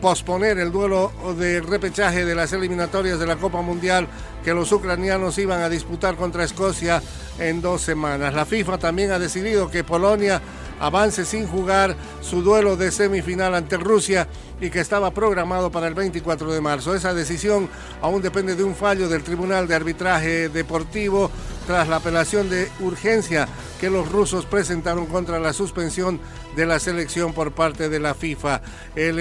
posponer 0.00 0.58
el 0.58 0.72
duelo 0.72 1.12
de 1.38 1.60
repechaje 1.60 2.24
de 2.24 2.34
las 2.34 2.52
eliminatorias 2.52 3.18
de 3.18 3.26
la 3.26 3.36
Copa 3.36 3.60
Mundial 3.60 4.08
que 4.44 4.54
los 4.54 4.72
ucranianos 4.72 5.38
iban 5.38 5.60
a 5.60 5.68
disputar 5.68 6.16
contra 6.16 6.44
Escocia 6.44 7.02
en 7.38 7.60
dos 7.60 7.82
semanas. 7.82 8.34
La 8.34 8.46
FIFA 8.46 8.78
también 8.78 9.12
ha 9.12 9.18
decidido 9.18 9.70
que 9.70 9.84
Polonia 9.84 10.40
avance 10.80 11.26
sin 11.26 11.46
jugar 11.46 11.94
su 12.22 12.42
duelo 12.42 12.76
de 12.76 12.90
semifinal 12.90 13.54
ante 13.54 13.76
Rusia 13.76 14.26
y 14.60 14.70
que 14.70 14.80
estaba 14.80 15.10
programado 15.10 15.70
para 15.70 15.86
el 15.86 15.94
24 15.94 16.52
de 16.52 16.60
marzo. 16.60 16.94
Esa 16.94 17.12
decisión 17.12 17.68
aún 18.00 18.22
depende 18.22 18.56
de 18.56 18.64
un 18.64 18.74
fallo 18.74 19.08
del 19.08 19.22
Tribunal 19.22 19.68
de 19.68 19.74
Arbitraje 19.74 20.48
Deportivo 20.48 21.30
tras 21.66 21.86
la 21.88 21.96
apelación 21.96 22.48
de 22.48 22.70
urgencia 22.80 23.46
que 23.78 23.90
los 23.90 24.10
rusos 24.10 24.46
presentaron 24.46 25.06
contra 25.06 25.38
la 25.38 25.52
suspensión 25.52 26.18
de 26.56 26.66
la 26.66 26.80
selección 26.80 27.32
por 27.34 27.52
parte 27.52 27.88
de 27.88 28.00
la 28.00 28.14
FIFA. 28.14 28.62
El 28.96 29.20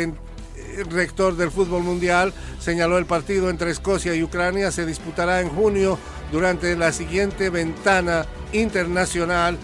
rector 0.90 1.36
del 1.36 1.52
fútbol 1.52 1.84
mundial 1.84 2.34
señaló 2.60 2.98
el 2.98 3.06
partido 3.06 3.50
entre 3.50 3.72
Escocia 3.72 4.16
y 4.16 4.24
Ucrania 4.24 4.72
se 4.72 4.86
disputará 4.86 5.42
en 5.42 5.50
junio 5.50 5.98
durante 6.32 6.76
la 6.76 6.92
siguiente 6.92 7.50
ventana 7.50 8.26
internacional 8.54 9.58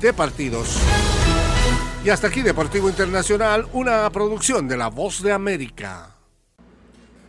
de 0.00 0.12
partidos. 0.12 0.78
Y 2.04 2.10
hasta 2.10 2.28
aquí 2.28 2.42
Deportivo 2.42 2.88
Internacional, 2.88 3.66
una 3.72 4.08
producción 4.10 4.68
de 4.68 4.76
La 4.76 4.88
Voz 4.88 5.22
de 5.22 5.32
América. 5.32 6.10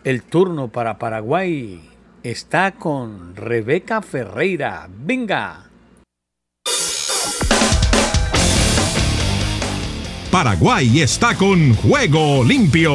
El 0.04 0.24
turno 0.24 0.68
para 0.68 1.00
Paraguay 1.00 1.82
está 2.22 2.74
con 2.74 3.36
Rebeca 3.36 4.02
Ferreira. 4.02 4.88
Venga. 4.90 5.67
Paraguay 10.38 11.02
está 11.02 11.36
con 11.36 11.76
Juego 11.78 12.44
Limpio. 12.44 12.92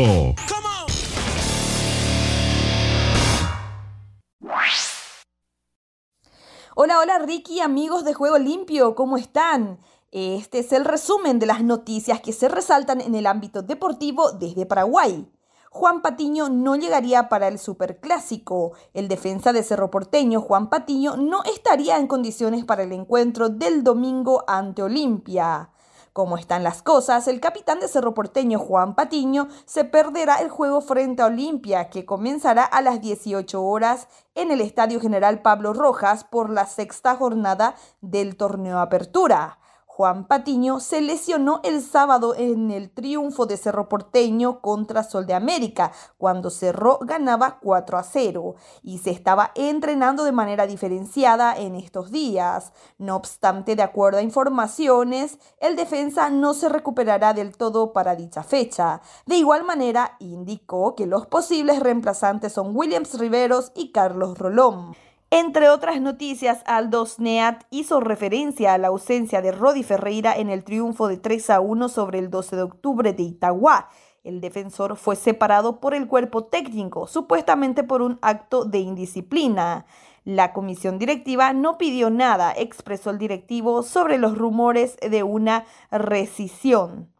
Hola, 6.77 7.01
hola 7.01 7.19
Ricky, 7.19 7.59
amigos 7.59 8.05
de 8.05 8.15
Juego 8.15 8.39
Limpio, 8.39 8.95
¿cómo 8.95 9.17
están? 9.17 9.81
Este 10.13 10.61
es 10.61 10.73
el 10.73 10.85
resumen 10.85 11.41
de 11.41 11.47
las 11.47 11.65
noticias 11.65 12.21
que 12.21 12.33
se 12.33 12.49
resaltan 12.49 13.01
en 13.01 13.17
el 13.17 13.27
ámbito 13.27 13.63
deportivo 13.63 14.31
desde 14.31 14.65
Paraguay. 14.65 15.29
Juan 15.69 16.01
Patiño 16.01 16.49
no 16.49 16.77
llegaría 16.77 17.29
para 17.29 17.49
el 17.49 17.59
Superclásico. 17.59 18.75
El 18.95 19.09
defensa 19.09 19.53
de 19.53 19.65
Cerro 19.65 19.91
Porteño, 19.91 20.41
Juan 20.41 20.71
Patiño, 20.71 21.17
no 21.17 21.43
estaría 21.43 21.99
en 21.99 22.07
condiciones 22.07 22.65
para 22.65 22.85
el 22.85 22.93
encuentro 22.93 23.49
del 23.49 23.83
domingo 23.83 24.45
ante 24.47 24.85
Olimpia. 24.85 25.71
Como 26.13 26.37
están 26.37 26.63
las 26.63 26.83
cosas, 26.83 27.27
el 27.27 27.41
capitán 27.41 27.81
de 27.81 27.89
Cerro 27.89 28.13
Porteño, 28.13 28.59
Juan 28.59 28.95
Patiño, 28.95 29.49
se 29.65 29.85
perderá 29.85 30.43
el 30.43 30.51
juego 30.51 30.83
frente 30.83 31.23
a 31.23 31.27
Olimpia, 31.27 31.89
que 31.89 32.05
comenzará 32.05 32.65
a 32.65 32.83
las 32.83 33.01
18 33.01 33.63
horas 33.63 34.09
en 34.35 34.51
el 34.51 34.61
Estadio 34.61 35.01
General 35.01 35.41
Pablo 35.41 35.73
Rojas 35.73 36.25
por 36.25 36.51
la 36.51 36.67
sexta 36.67 37.17
jornada 37.17 37.77
del 38.03 38.37
torneo 38.37 38.81
Apertura. 38.81 39.59
Juan 39.95 40.27
Patiño 40.27 40.81
se 40.81 41.03
lesionó 41.03 41.61
el 41.65 41.83
sábado 41.83 42.35
en 42.35 42.71
el 42.71 42.91
triunfo 42.91 43.45
de 43.45 43.59
Cerro 43.59 43.91
Porteño 43.91 44.63
contra 44.63 45.05
Sol 45.05 45.27
de 45.27 45.35
América, 45.35 45.93
cuando 46.17 46.49
Cerro 46.49 46.99
ganaba 47.03 47.59
4 47.61 47.99
a 47.99 48.03
0 48.03 48.55
y 48.83 49.01
se 49.01 49.11
estaba 49.11 49.53
entrenando 49.55 50.25
de 50.25 50.33
manera 50.33 50.67
diferenciada 50.67 51.55
en 51.55 51.75
estos 51.75 52.11
días. 52.11 52.73
No 52.97 53.17
obstante, 53.17 53.77
de 53.77 53.83
acuerdo 53.83 54.21
a 54.21 54.23
informaciones, 54.23 55.39
el 55.61 55.77
defensa 55.77 56.31
no 56.31 56.55
se 56.55 56.71
recuperará 56.71 57.35
del 57.35 57.55
todo 57.55 57.93
para 57.93 58.17
dicha 58.17 58.43
fecha. 58.43 59.03
De 59.27 59.37
igual 59.37 59.63
manera, 59.63 60.17
indicó 60.21 60.95
que 60.95 61.05
los 61.05 61.27
posibles 61.27 61.81
reemplazantes 61.81 62.55
son 62.55 62.75
Williams 62.75 63.19
Riveros 63.19 63.73
y 63.75 63.93
Carlos 63.93 64.39
Rolón. 64.39 64.95
Entre 65.35 65.71
otras 65.71 65.99
noticias, 65.99 66.63
Aldo 66.67 67.07
Neat 67.17 67.65
hizo 67.71 68.01
referencia 68.01 68.75
a 68.75 68.79
la 68.79 68.89
ausencia 68.89 69.41
de 69.41 69.51
Rodi 69.51 69.83
Ferreira 69.83 70.35
en 70.37 70.51
el 70.51 70.63
triunfo 70.63 71.09
de 71.09 71.17
3 71.17 71.49
a 71.49 71.61
1 71.61 71.89
sobre 71.89 72.19
el 72.19 72.29
12 72.29 72.57
de 72.57 72.63
octubre 72.63 73.15
de 73.15 73.23
Itagua. 73.23 73.89
El 74.25 74.43
defensor 74.43 74.95
fue 74.99 75.17
separado 75.17 75.81
por 75.81 75.95
el 75.95 76.07
cuerpo 76.07 76.45
técnico, 76.45 77.07
supuestamente 77.07 77.83
por 77.83 78.03
un 78.03 78.19
acto 78.21 78.67
de 78.67 78.81
indisciplina. 78.81 79.87
La 80.27 80.53
comisión 80.53 80.99
directiva 80.99 81.55
no 81.55 81.79
pidió 81.79 82.11
nada, 82.11 82.53
expresó 82.55 83.09
el 83.09 83.17
directivo, 83.17 83.83
sobre 83.83 84.19
los 84.19 84.37
rumores 84.37 84.99
de 85.01 85.23
una 85.23 85.65
rescisión. 85.91 87.11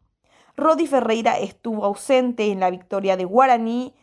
Rodi 0.55 0.87
Ferreira 0.87 1.39
estuvo 1.39 1.87
ausente 1.87 2.53
en 2.53 2.61
la 2.61 2.69
victoria 2.69 3.17
de 3.17 3.25
Guaraní 3.25 3.95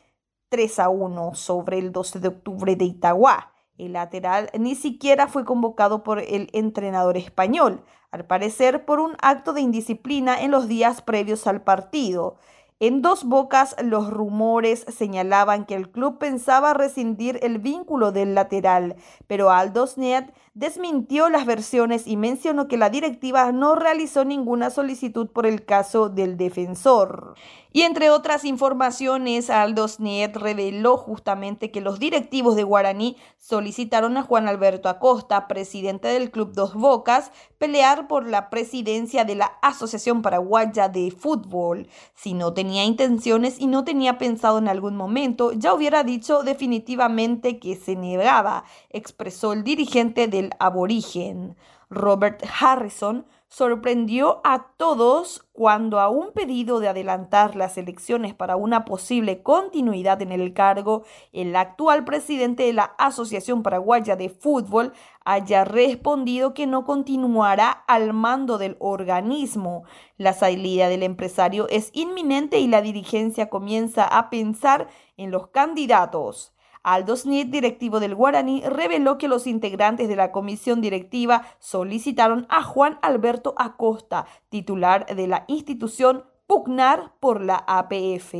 3 0.50 0.80
a 0.80 0.90
1 0.90 1.36
sobre 1.36 1.78
el 1.78 1.92
12 1.92 2.20
de 2.22 2.28
octubre 2.30 2.76
de 2.76 2.86
Itagua. 2.86 3.54
El 3.80 3.94
lateral 3.94 4.50
ni 4.60 4.76
siquiera 4.76 5.28
fue 5.28 5.46
convocado 5.46 6.04
por 6.04 6.20
el 6.20 6.50
entrenador 6.52 7.16
español, 7.16 7.82
al 8.12 8.26
parecer 8.26 8.84
por 8.84 9.00
un 9.00 9.16
acto 9.22 9.54
de 9.54 9.62
indisciplina 9.62 10.42
en 10.42 10.52
los 10.52 10.68
días 10.68 11.02
previos 11.02 11.48
al 11.48 11.64
partido. 11.64 12.36
En 12.82 13.02
dos 13.02 13.26
bocas 13.26 13.76
los 13.84 14.10
rumores 14.10 14.86
señalaban 14.88 15.66
que 15.66 15.76
el 15.76 15.92
club 15.92 16.18
pensaba 16.18 16.74
rescindir 16.74 17.38
el 17.42 17.58
vínculo 17.58 18.14
del 18.14 18.36
lateral, 18.36 18.96
pero 19.28 19.52
Aldos 19.52 19.98
Net 19.98 20.34
desmintió 20.54 21.30
las 21.30 21.46
versiones 21.46 22.08
y 22.08 22.16
mencionó 22.16 22.70
que 22.70 22.78
la 22.78 22.90
directiva 22.90 23.52
no 23.52 23.76
realizó 23.76 24.24
ninguna 24.24 24.70
solicitud 24.70 25.28
por 25.28 25.46
el 25.46 25.66
caso 25.66 26.08
del 26.08 26.38
defensor. 26.38 27.36
Y 27.72 27.84
entre 27.84 28.10
otras 28.10 28.46
informaciones, 28.46 29.50
Aldos 29.50 30.00
Niet 30.00 30.36
reveló 30.36 30.98
justamente 30.98 31.72
que 31.72 31.82
los 31.82 32.00
directivos 32.00 32.56
de 32.56 32.64
Guaraní 32.64 33.16
solicitaron 33.38 34.18
a 34.18 34.24
Juan 34.24 34.48
Alberto 34.48 34.90
Acosta, 34.90 35.48
presidente 35.48 36.08
del 36.08 36.32
Club 36.32 36.54
Dos 36.54 36.74
Bocas, 36.74 37.32
pelear 37.60 38.08
por 38.08 38.28
la 38.28 38.50
presidencia 38.50 39.24
de 39.24 39.36
la 39.36 39.58
Asociación 39.62 40.24
Paraguaya 40.24 40.90
de 40.90 41.12
Fútbol. 41.12 41.88
Si 42.16 42.34
no 42.34 42.54
tenía 42.54 42.69
intenciones 42.76 43.60
y 43.60 43.68
no 43.68 43.84
tenía 43.84 44.18
pensado 44.18 44.58
en 44.58 44.68
algún 44.68 44.96
momento, 44.96 45.52
ya 45.52 45.74
hubiera 45.74 46.04
dicho 46.04 46.44
definitivamente 46.44 47.60
que 47.60 47.76
se 47.76 47.96
negaba, 47.96 48.64
expresó 48.90 49.54
el 49.54 49.64
dirigente 49.64 50.28
del 50.28 50.52
aborigen. 50.60 51.56
Robert 51.90 52.44
Harrison 52.60 53.26
sorprendió 53.50 54.42
a 54.44 54.68
todos 54.78 55.44
cuando 55.54 56.00
a 56.00 56.08
un 56.10 56.32
pedido 56.34 56.80
de 56.80 56.88
adelantar 56.88 57.56
las 57.56 57.78
elecciones 57.80 58.36
para 58.36 58.56
una 58.56 58.86
posible 58.86 59.42
continuidad 59.42 60.22
en 60.22 60.32
el 60.32 60.54
cargo, 60.54 61.04
el 61.34 61.56
actual 61.56 62.06
presidente 62.06 62.64
de 62.64 62.74
la 62.74 62.94
Asociación 63.00 63.64
Paraguaya 63.64 64.16
de 64.16 64.30
Fútbol 64.30 64.94
haya 65.32 65.64
respondido 65.64 66.56
que 66.56 66.66
no 66.66 66.86
continuará 66.86 67.70
al 67.70 68.14
mando 68.14 68.58
del 68.58 68.78
organismo. 68.80 69.84
La 70.18 70.34
salida 70.34 70.90
del 70.90 71.04
empresario 71.04 71.68
es 71.70 71.92
inminente 71.94 72.58
y 72.58 72.68
la 72.68 72.82
dirigencia 72.82 73.48
comienza 73.48 74.06
a 74.06 74.32
pensar 74.32 74.88
en 75.18 75.30
los 75.30 75.50
candidatos. 75.50 76.56
Aldo 76.82 77.16
Smith, 77.16 77.50
directivo 77.52 78.00
del 78.00 78.16
Guaraní, 78.16 78.64
reveló 78.66 79.20
que 79.20 79.28
los 79.28 79.46
integrantes 79.46 80.10
de 80.10 80.16
la 80.16 80.32
comisión 80.32 80.82
directiva 80.82 81.44
solicitaron 81.60 82.48
a 82.50 82.64
Juan 82.64 82.98
Alberto 83.04 83.54
Acosta, 83.56 84.26
titular 84.50 85.06
de 85.06 85.28
la 85.28 85.46
institución, 85.48 86.24
pugnar 86.48 87.14
por 87.20 87.42
la 87.42 87.64
APF. 87.68 88.34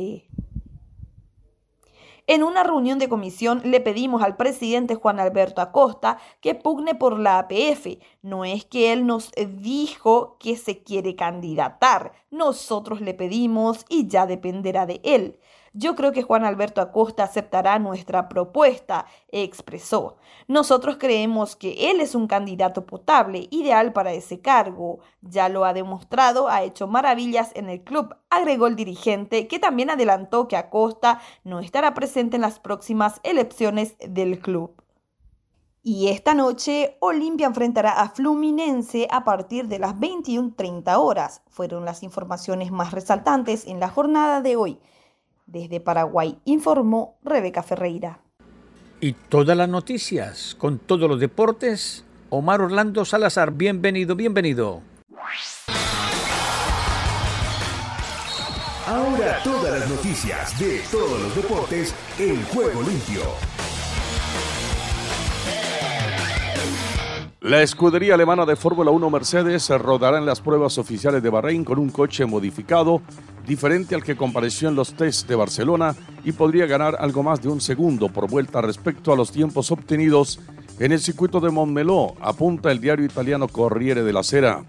En 2.30 2.44
una 2.44 2.62
reunión 2.62 3.00
de 3.00 3.08
comisión 3.08 3.60
le 3.64 3.80
pedimos 3.80 4.22
al 4.22 4.36
presidente 4.36 4.94
Juan 4.94 5.18
Alberto 5.18 5.60
Acosta 5.60 6.18
que 6.40 6.54
pugne 6.54 6.94
por 6.94 7.18
la 7.18 7.40
APF. 7.40 7.98
No 8.22 8.44
es 8.44 8.64
que 8.64 8.92
él 8.92 9.04
nos 9.04 9.32
dijo 9.58 10.36
que 10.38 10.56
se 10.56 10.84
quiere 10.84 11.16
candidatar. 11.16 12.12
Nosotros 12.30 13.00
le 13.00 13.14
pedimos 13.14 13.84
y 13.88 14.06
ya 14.06 14.26
dependerá 14.26 14.86
de 14.86 15.00
él. 15.02 15.40
Yo 15.72 15.94
creo 15.94 16.10
que 16.10 16.22
Juan 16.22 16.44
Alberto 16.44 16.80
Acosta 16.80 17.22
aceptará 17.22 17.78
nuestra 17.78 18.28
propuesta, 18.28 19.06
expresó. 19.28 20.16
Nosotros 20.48 20.96
creemos 20.98 21.54
que 21.54 21.90
él 21.90 22.00
es 22.00 22.16
un 22.16 22.26
candidato 22.26 22.86
potable, 22.86 23.46
ideal 23.50 23.92
para 23.92 24.12
ese 24.12 24.40
cargo. 24.40 24.98
Ya 25.20 25.48
lo 25.48 25.64
ha 25.64 25.72
demostrado, 25.72 26.48
ha 26.48 26.64
hecho 26.64 26.88
maravillas 26.88 27.52
en 27.54 27.68
el 27.68 27.84
club, 27.84 28.16
agregó 28.30 28.66
el 28.66 28.74
dirigente, 28.74 29.46
que 29.46 29.60
también 29.60 29.90
adelantó 29.90 30.48
que 30.48 30.56
Acosta 30.56 31.20
no 31.44 31.60
estará 31.60 31.94
presente 31.94 32.34
en 32.34 32.42
las 32.42 32.58
próximas 32.58 33.20
elecciones 33.22 33.94
del 34.00 34.40
club. 34.40 34.74
Y 35.82 36.08
esta 36.08 36.34
noche 36.34 36.98
Olimpia 37.00 37.46
enfrentará 37.46 38.02
a 38.02 38.10
Fluminense 38.10 39.08
a 39.10 39.24
partir 39.24 39.68
de 39.68 39.78
las 39.78 39.94
21.30 39.94 40.96
horas. 40.98 41.42
Fueron 41.48 41.84
las 41.84 42.02
informaciones 42.02 42.70
más 42.70 42.90
resaltantes 42.90 43.66
en 43.66 43.80
la 43.80 43.88
jornada 43.88 44.42
de 44.42 44.56
hoy. 44.56 44.80
Desde 45.50 45.80
Paraguay 45.80 46.38
informó 46.44 47.18
Rebeca 47.24 47.64
Ferreira. 47.64 48.20
Y 49.00 49.14
todas 49.14 49.56
las 49.56 49.68
noticias 49.68 50.54
con 50.56 50.78
todos 50.78 51.08
los 51.08 51.18
deportes. 51.18 52.04
Omar 52.28 52.60
Orlando 52.60 53.04
Salazar, 53.04 53.50
bienvenido, 53.52 54.14
bienvenido. 54.14 54.82
Ahora 58.86 59.40
todas 59.42 59.80
las 59.80 59.90
noticias 59.90 60.56
de 60.60 60.80
todos 60.90 61.20
los 61.20 61.34
deportes 61.34 61.94
en 62.18 62.42
juego 62.44 62.82
limpio. 62.82 63.22
La 67.42 67.62
escudería 67.62 68.12
alemana 68.12 68.44
de 68.44 68.54
Fórmula 68.54 68.90
1 68.90 69.08
Mercedes 69.08 69.70
rodará 69.70 70.18
en 70.18 70.26
las 70.26 70.42
pruebas 70.42 70.76
oficiales 70.76 71.22
de 71.22 71.30
Bahrein 71.30 71.64
con 71.64 71.78
un 71.78 71.88
coche 71.88 72.26
modificado 72.26 73.00
diferente 73.46 73.94
al 73.94 74.04
que 74.04 74.14
compareció 74.14 74.68
en 74.68 74.74
los 74.74 74.92
tests 74.92 75.26
de 75.26 75.36
Barcelona 75.36 75.96
y 76.22 76.32
podría 76.32 76.66
ganar 76.66 76.96
algo 77.00 77.22
más 77.22 77.40
de 77.40 77.48
un 77.48 77.62
segundo 77.62 78.10
por 78.10 78.28
vuelta 78.28 78.60
respecto 78.60 79.10
a 79.10 79.16
los 79.16 79.32
tiempos 79.32 79.70
obtenidos 79.70 80.38
en 80.78 80.92
el 80.92 81.00
circuito 81.00 81.40
de 81.40 81.50
Montmeló, 81.50 82.14
apunta 82.20 82.70
el 82.70 82.78
diario 82.78 83.06
italiano 83.06 83.48
Corriere 83.48 84.02
de 84.02 84.12
la 84.12 84.22
Sera. 84.22 84.62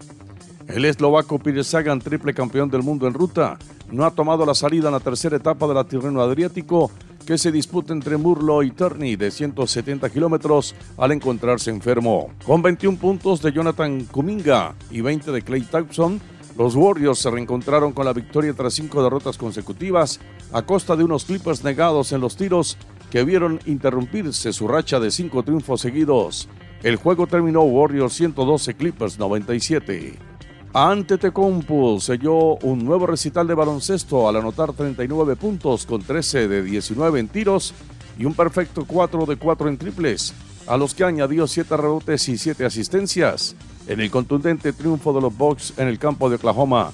El 0.66 0.86
eslovaco 0.86 1.38
Peter 1.38 1.64
Sagan, 1.64 2.00
triple 2.00 2.32
campeón 2.32 2.70
del 2.70 2.82
mundo 2.82 3.06
en 3.06 3.12
ruta, 3.12 3.58
no 3.90 4.06
ha 4.06 4.12
tomado 4.12 4.46
la 4.46 4.54
salida 4.54 4.88
en 4.88 4.94
la 4.94 5.00
tercera 5.00 5.36
etapa 5.36 5.66
de 5.66 5.74
la 5.74 5.84
Tirreno 5.84 6.22
Adriático 6.22 6.90
que 7.26 7.38
se 7.38 7.52
disputa 7.52 7.92
entre 7.92 8.16
Murlo 8.16 8.62
y 8.62 8.70
Turney 8.70 9.16
de 9.16 9.30
170 9.30 10.10
kilómetros 10.10 10.74
al 10.96 11.12
encontrarse 11.12 11.70
enfermo. 11.70 12.30
Con 12.44 12.62
21 12.62 12.98
puntos 12.98 13.42
de 13.42 13.52
Jonathan 13.52 14.04
Kuminga 14.04 14.74
y 14.90 15.00
20 15.00 15.32
de 15.32 15.42
Clay 15.42 15.62
Thompson, 15.62 16.20
los 16.58 16.74
Warriors 16.74 17.18
se 17.18 17.30
reencontraron 17.30 17.92
con 17.92 18.04
la 18.04 18.12
victoria 18.12 18.52
tras 18.52 18.74
cinco 18.74 19.02
derrotas 19.02 19.38
consecutivas 19.38 20.20
a 20.52 20.62
costa 20.62 20.96
de 20.96 21.04
unos 21.04 21.24
Clippers 21.24 21.64
negados 21.64 22.12
en 22.12 22.20
los 22.20 22.36
tiros 22.36 22.76
que 23.10 23.24
vieron 23.24 23.60
interrumpirse 23.66 24.52
su 24.52 24.68
racha 24.68 25.00
de 25.00 25.10
cinco 25.10 25.42
triunfos 25.42 25.80
seguidos. 25.80 26.48
El 26.82 26.96
juego 26.96 27.26
terminó 27.26 27.62
Warriors 27.62 28.14
112 28.14 28.74
Clippers 28.74 29.18
97. 29.18 30.31
Antetokounmpo 30.74 32.00
selló 32.00 32.56
un 32.62 32.82
nuevo 32.82 33.06
recital 33.06 33.46
de 33.46 33.52
baloncesto 33.52 34.26
al 34.26 34.36
anotar 34.36 34.72
39 34.72 35.36
puntos 35.36 35.84
con 35.84 36.00
13 36.00 36.48
de 36.48 36.62
19 36.62 37.20
en 37.20 37.28
tiros 37.28 37.74
y 38.18 38.24
un 38.24 38.32
perfecto 38.32 38.86
4 38.86 39.26
de 39.26 39.36
4 39.36 39.68
en 39.68 39.76
triples, 39.76 40.32
a 40.66 40.78
los 40.78 40.94
que 40.94 41.04
añadió 41.04 41.46
7 41.46 41.76
rebotes 41.76 42.26
y 42.30 42.38
7 42.38 42.64
asistencias 42.64 43.54
en 43.86 44.00
el 44.00 44.10
contundente 44.10 44.72
triunfo 44.72 45.12
de 45.12 45.20
los 45.20 45.36
Bucks 45.36 45.74
en 45.76 45.88
el 45.88 45.98
campo 45.98 46.30
de 46.30 46.36
Oklahoma. 46.36 46.90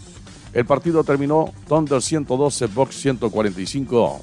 El 0.53 0.66
partido 0.66 1.05
terminó 1.05 1.53
Thunder 1.68 2.03
112, 2.03 2.66
Bucks 2.66 2.97
145. 2.97 4.20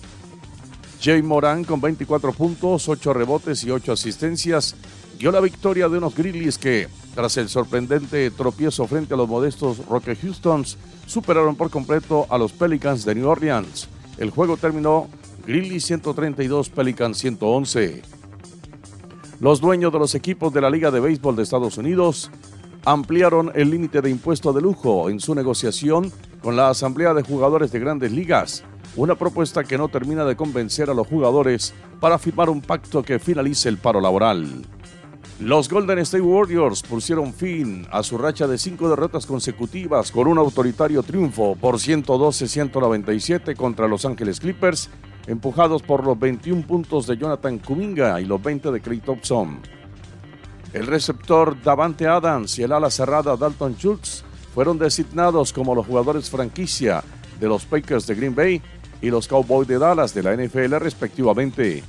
Jay 1.02 1.22
Moran 1.22 1.64
con 1.64 1.80
24 1.80 2.34
puntos, 2.34 2.90
8 2.90 3.14
rebotes 3.14 3.64
y 3.64 3.72
8 3.72 3.94
asistencias 3.94 4.76
dio 5.18 5.32
la 5.32 5.40
victoria 5.40 5.88
de 5.88 5.98
unos 5.98 6.14
Grizzlies 6.14 6.58
que 6.58 6.90
tras 7.16 7.38
el 7.38 7.50
sorprendente 7.50 8.30
tropiezo 8.30 8.86
frente 8.88 9.14
a 9.14 9.18
los 9.18 9.30
modestos 9.30 9.86
Rocket 9.88 10.22
Houstons, 10.22 10.78
superaron 11.08 11.56
por 11.56 11.70
completo 11.70 12.28
a 12.30 12.38
los 12.38 12.52
Pelicans 12.52 13.06
de 13.06 13.16
New 13.16 13.28
Orleans. 13.28 13.88
El 14.18 14.30
juego 14.30 14.58
terminó 14.58 15.08
Grizzlies 15.48 15.86
132, 15.86 16.70
Pelicans 16.70 17.18
111. 17.18 18.02
Los 19.40 19.62
dueños 19.62 19.92
de 19.94 20.00
los 20.00 20.16
equipos 20.16 20.54
de 20.54 20.62
la 20.62 20.70
Liga 20.70 20.92
de 20.92 21.00
Béisbol 21.00 21.36
de 21.36 21.44
Estados 21.44 21.78
Unidos 21.78 22.30
ampliaron 22.86 23.52
el 23.56 23.70
límite 23.70 24.02
de 24.02 24.10
impuesto 24.10 24.54
de 24.54 24.62
lujo 24.62 25.10
en 25.10 25.20
su 25.20 25.36
negociación 25.36 26.12
con 26.42 26.56
la 26.56 26.70
Asamblea 26.70 27.14
de 27.14 27.24
Jugadores 27.24 27.72
de 27.72 27.80
Grandes 27.80 28.12
Ligas, 28.12 28.64
una 28.96 29.16
propuesta 29.16 29.64
que 29.64 29.78
no 29.78 29.88
termina 29.88 30.26
de 30.26 30.36
convencer 30.36 30.90
a 30.90 30.94
los 30.94 31.08
jugadores 31.08 31.74
para 32.00 32.20
firmar 32.20 32.50
un 32.50 32.62
pacto 32.62 33.04
que 33.04 33.20
finalice 33.20 33.70
el 33.70 33.78
paro 33.78 34.00
laboral. 34.00 34.66
Los 35.40 35.68
Golden 35.68 36.00
State 36.00 36.22
Warriors 36.22 36.82
pusieron 36.82 37.34
fin 37.34 37.86
a 37.92 38.04
su 38.04 38.18
racha 38.18 38.48
de 38.48 38.58
cinco 38.58 38.88
derrotas 38.88 39.26
consecutivas 39.26 40.10
con 40.10 40.30
un 40.30 40.38
autoritario 40.38 41.04
triunfo 41.04 41.58
por 41.60 41.76
112-197 41.76 43.54
contra 43.58 43.90
Los 43.90 44.06
Ángeles 44.06 44.40
Clippers, 44.40 44.90
empujados 45.28 45.82
por 45.82 46.06
los 46.06 46.18
21 46.18 46.66
puntos 46.66 47.06
de 47.06 47.18
Jonathan 47.18 47.60
Kuminga 47.60 48.22
y 48.22 48.26
los 48.26 48.42
20 48.42 48.72
de 48.72 48.80
Clay 48.80 49.02
Thompson. 49.02 49.60
El 50.72 50.88
receptor 50.88 51.62
Davante 51.62 52.08
Adams 52.08 52.58
y 52.58 52.64
el 52.64 52.72
ala 52.72 52.90
cerrada 52.90 53.36
Dalton 53.36 53.76
Schultz 53.76 54.24
fueron 54.54 54.80
designados 54.80 55.52
como 55.52 55.76
los 55.76 55.86
jugadores 55.86 56.30
franquicia 56.30 57.04
de 57.42 57.48
los 57.50 57.66
Packers 57.66 58.08
de 58.08 58.16
Green 58.16 58.36
Bay 58.36 58.62
y 59.02 59.10
los 59.10 59.28
Cowboys 59.28 59.68
de 59.68 59.80
Dallas 59.80 60.14
de 60.14 60.24
la 60.24 60.34
NFL 60.34 60.76
respectivamente. 60.76 61.84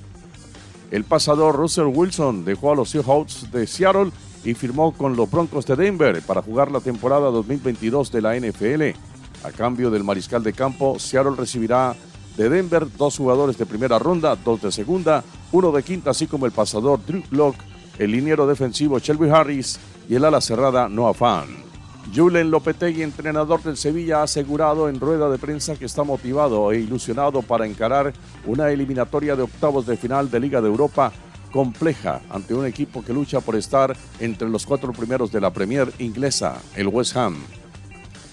El 0.90 1.04
pasador 1.04 1.56
Russell 1.56 1.86
Wilson 1.86 2.44
dejó 2.44 2.72
a 2.72 2.76
los 2.76 2.90
Seahawks 2.90 3.50
de 3.50 3.66
Seattle 3.66 4.12
y 4.44 4.54
firmó 4.54 4.92
con 4.92 5.16
los 5.16 5.30
Broncos 5.30 5.66
de 5.66 5.74
Denver 5.74 6.22
para 6.22 6.42
jugar 6.42 6.70
la 6.70 6.80
temporada 6.80 7.30
2022 7.30 8.12
de 8.12 8.22
la 8.22 8.36
NFL. 8.36 8.96
A 9.44 9.50
cambio 9.50 9.90
del 9.90 10.04
mariscal 10.04 10.42
de 10.42 10.52
campo, 10.52 10.98
Seattle 10.98 11.34
recibirá 11.36 11.94
de 12.36 12.48
Denver 12.48 12.86
dos 12.96 13.16
jugadores 13.16 13.58
de 13.58 13.66
primera 13.66 13.98
ronda, 13.98 14.36
dos 14.36 14.62
de 14.62 14.70
segunda, 14.70 15.24
uno 15.52 15.72
de 15.72 15.82
quinta, 15.82 16.10
así 16.10 16.26
como 16.26 16.46
el 16.46 16.52
pasador 16.52 17.00
Drew 17.04 17.22
Block, 17.30 17.56
el 17.98 18.12
liniero 18.12 18.46
defensivo 18.46 18.98
Shelby 18.98 19.28
Harris 19.30 19.78
y 20.08 20.14
el 20.14 20.24
ala 20.24 20.40
cerrada 20.40 20.88
Noah 20.88 21.14
Fan. 21.14 21.65
Julen 22.14 22.50
Lopetegui, 22.50 23.02
entrenador 23.02 23.62
del 23.62 23.76
Sevilla, 23.76 24.20
ha 24.20 24.22
asegurado 24.24 24.88
en 24.88 25.00
rueda 25.00 25.28
de 25.28 25.38
prensa 25.38 25.76
que 25.76 25.84
está 25.84 26.04
motivado 26.04 26.70
e 26.72 26.78
ilusionado 26.78 27.42
para 27.42 27.66
encarar 27.66 28.12
una 28.46 28.70
eliminatoria 28.70 29.34
de 29.34 29.42
octavos 29.42 29.86
de 29.86 29.96
final 29.96 30.30
de 30.30 30.40
Liga 30.40 30.60
de 30.60 30.68
Europa 30.68 31.12
compleja 31.52 32.20
ante 32.30 32.54
un 32.54 32.66
equipo 32.66 33.02
que 33.02 33.12
lucha 33.12 33.40
por 33.40 33.56
estar 33.56 33.96
entre 34.20 34.48
los 34.48 34.66
cuatro 34.66 34.92
primeros 34.92 35.32
de 35.32 35.40
la 35.40 35.52
Premier 35.52 35.92
inglesa, 35.98 36.60
el 36.76 36.88
West 36.88 37.16
Ham. 37.16 37.36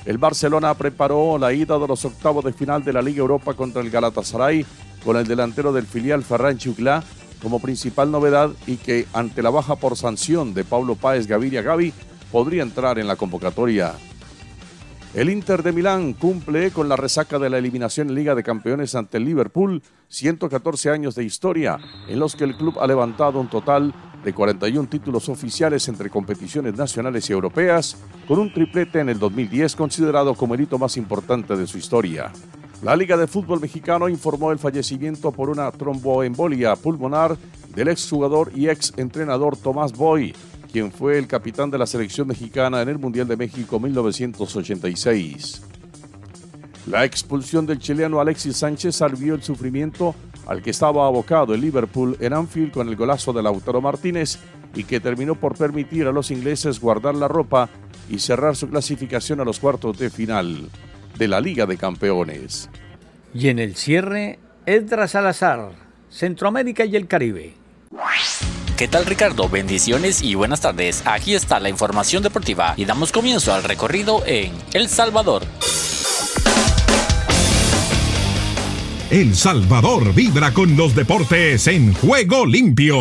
El 0.06 0.18
Barcelona 0.18 0.74
preparó 0.74 1.38
la 1.38 1.54
ida 1.54 1.80
de 1.80 1.88
los 1.88 2.04
octavos 2.04 2.44
de 2.44 2.54
final 2.54 2.84
de 2.84 2.94
la 2.94 3.02
Liga 3.02 3.20
Europa 3.20 3.54
contra 3.54 3.82
el 3.82 3.90
Galatasaray 3.90 4.66
con 5.04 5.16
el 5.18 5.26
delantero 5.26 5.72
del 5.72 5.88
filial 5.88 6.24
Ferran 6.24 6.58
Chuclá 6.58 7.04
como 7.42 7.60
principal 7.60 8.12
novedad 8.12 8.52
y 8.68 8.78
que 8.78 9.06
ante 9.14 9.42
la 9.42 9.50
baja 9.50 9.76
por 9.76 9.98
sanción 9.98 10.54
de 10.54 10.64
Pablo 10.64 10.96
Páez 10.96 11.28
Gaviria 11.28 11.62
Gavi 11.62 11.94
podría 12.34 12.64
entrar 12.64 12.98
en 12.98 13.08
la 13.08 13.16
convocatoria. 13.16 13.94
El 15.14 15.30
Inter 15.30 15.62
de 15.62 15.72
Milán 15.72 16.14
cumple 16.14 16.72
con 16.72 16.90
la 16.90 16.96
resaca 16.96 17.38
de 17.38 17.48
la 17.48 17.60
eliminación 17.60 18.10
en 18.10 18.16
Liga 18.16 18.34
de 18.34 18.42
Campeones 18.42 18.96
ante 18.96 19.18
el 19.18 19.26
Liverpool, 19.26 19.84
114 20.08 20.90
años 20.90 21.14
de 21.14 21.24
historia, 21.24 21.78
en 22.08 22.18
los 22.18 22.36
que 22.36 22.46
el 22.46 22.58
club 22.58 22.80
ha 22.80 22.88
levantado 22.88 23.40
un 23.40 23.52
total 23.52 23.94
de 24.24 24.34
41 24.34 24.90
títulos 24.90 25.30
oficiales 25.30 25.88
entre 25.88 26.10
competiciones 26.10 26.76
nacionales 26.76 27.30
y 27.30 27.34
europeas, 27.34 27.98
con 28.28 28.40
un 28.40 28.52
triplete 28.52 29.02
en 29.02 29.10
el 29.10 29.20
2010 29.20 29.76
considerado 29.76 30.34
como 30.34 30.56
el 30.56 30.62
hito 30.62 30.80
más 30.80 30.98
importante 30.98 31.56
de 31.56 31.68
su 31.68 31.78
historia. 31.78 32.32
La 32.82 32.96
Liga 32.96 33.16
de 33.16 33.28
Fútbol 33.28 33.62
Mexicano 33.62 34.10
informó 34.10 34.52
el 34.52 34.58
fallecimiento 34.58 35.32
por 35.32 35.52
una 35.52 35.72
tromboembolia 35.72 36.76
pulmonar 36.78 37.38
del 37.76 37.90
exjugador 37.90 38.52
y 38.56 38.70
ex 38.70 38.92
entrenador 38.98 39.56
Tomás 39.56 39.94
Boy, 39.94 40.34
quien 40.74 40.92
fue 40.92 41.20
el 41.20 41.28
capitán 41.28 41.70
de 41.70 41.78
la 41.78 41.86
selección 41.86 42.28
mexicana 42.28 42.82
en 42.82 42.90
el 42.90 42.98
Mundial 42.98 43.28
de 43.28 43.38
México 43.38 43.80
1986. 43.80 45.62
La 46.88 47.06
expulsión 47.06 47.68
del 47.68 47.78
chileno 47.78 48.20
Alexis 48.20 48.58
Sánchez 48.58 48.96
salvió 48.96 49.36
el 49.36 49.44
sufrimiento 49.44 50.16
al 50.48 50.64
que 50.64 50.72
estaba 50.72 51.06
abocado 51.06 51.54
el 51.54 51.62
Liverpool 51.62 52.18
en 52.20 52.34
Anfield 52.34 52.72
con 52.72 52.90
el 52.90 52.96
golazo 52.96 53.32
de 53.32 53.44
Lautaro 53.44 53.82
Martínez 53.82 54.40
y 54.74 54.84
que 54.84 55.00
terminó 55.00 55.36
por 55.36 55.56
permitir 55.56 56.08
a 56.08 56.12
los 56.12 56.32
ingleses 56.32 56.80
guardar 56.80 57.14
la 57.14 57.28
ropa 57.28 57.70
y 58.10 58.18
cerrar 58.18 58.56
su 58.56 58.68
clasificación 58.68 59.40
a 59.42 59.46
los 59.46 59.60
cuartos 59.60 60.00
de 60.00 60.10
final 60.10 60.70
de 61.20 61.28
la 61.28 61.40
Liga 61.40 61.68
de 61.68 61.78
Campeones. 61.78 62.68
Y 63.32 63.50
en 63.50 63.60
el 63.60 63.76
cierre, 63.76 64.40
Edra 64.66 65.08
Salazar, 65.08 65.70
Centroamérica 66.10 66.84
y 66.84 66.96
el 66.96 67.06
Caribe. 67.06 67.63
¿Qué 68.84 68.90
tal 68.90 69.06
Ricardo? 69.06 69.48
Bendiciones 69.48 70.22
y 70.22 70.36
buenas 70.36 70.60
tardes. 70.60 71.04
Aquí 71.06 71.36
está 71.36 71.62
la 71.62 71.70
información 71.70 72.22
deportiva 72.22 72.74
y 72.76 72.84
damos 72.84 73.14
comienzo 73.14 73.54
al 73.54 73.64
recorrido 73.64 74.22
en 74.26 74.52
El 74.74 74.90
Salvador. 74.90 75.44
El 79.10 79.36
Salvador 79.36 80.14
vibra 80.14 80.54
con 80.54 80.76
los 80.76 80.94
deportes 80.96 81.66
en 81.68 81.94
juego 81.94 82.46
limpio. 82.46 83.00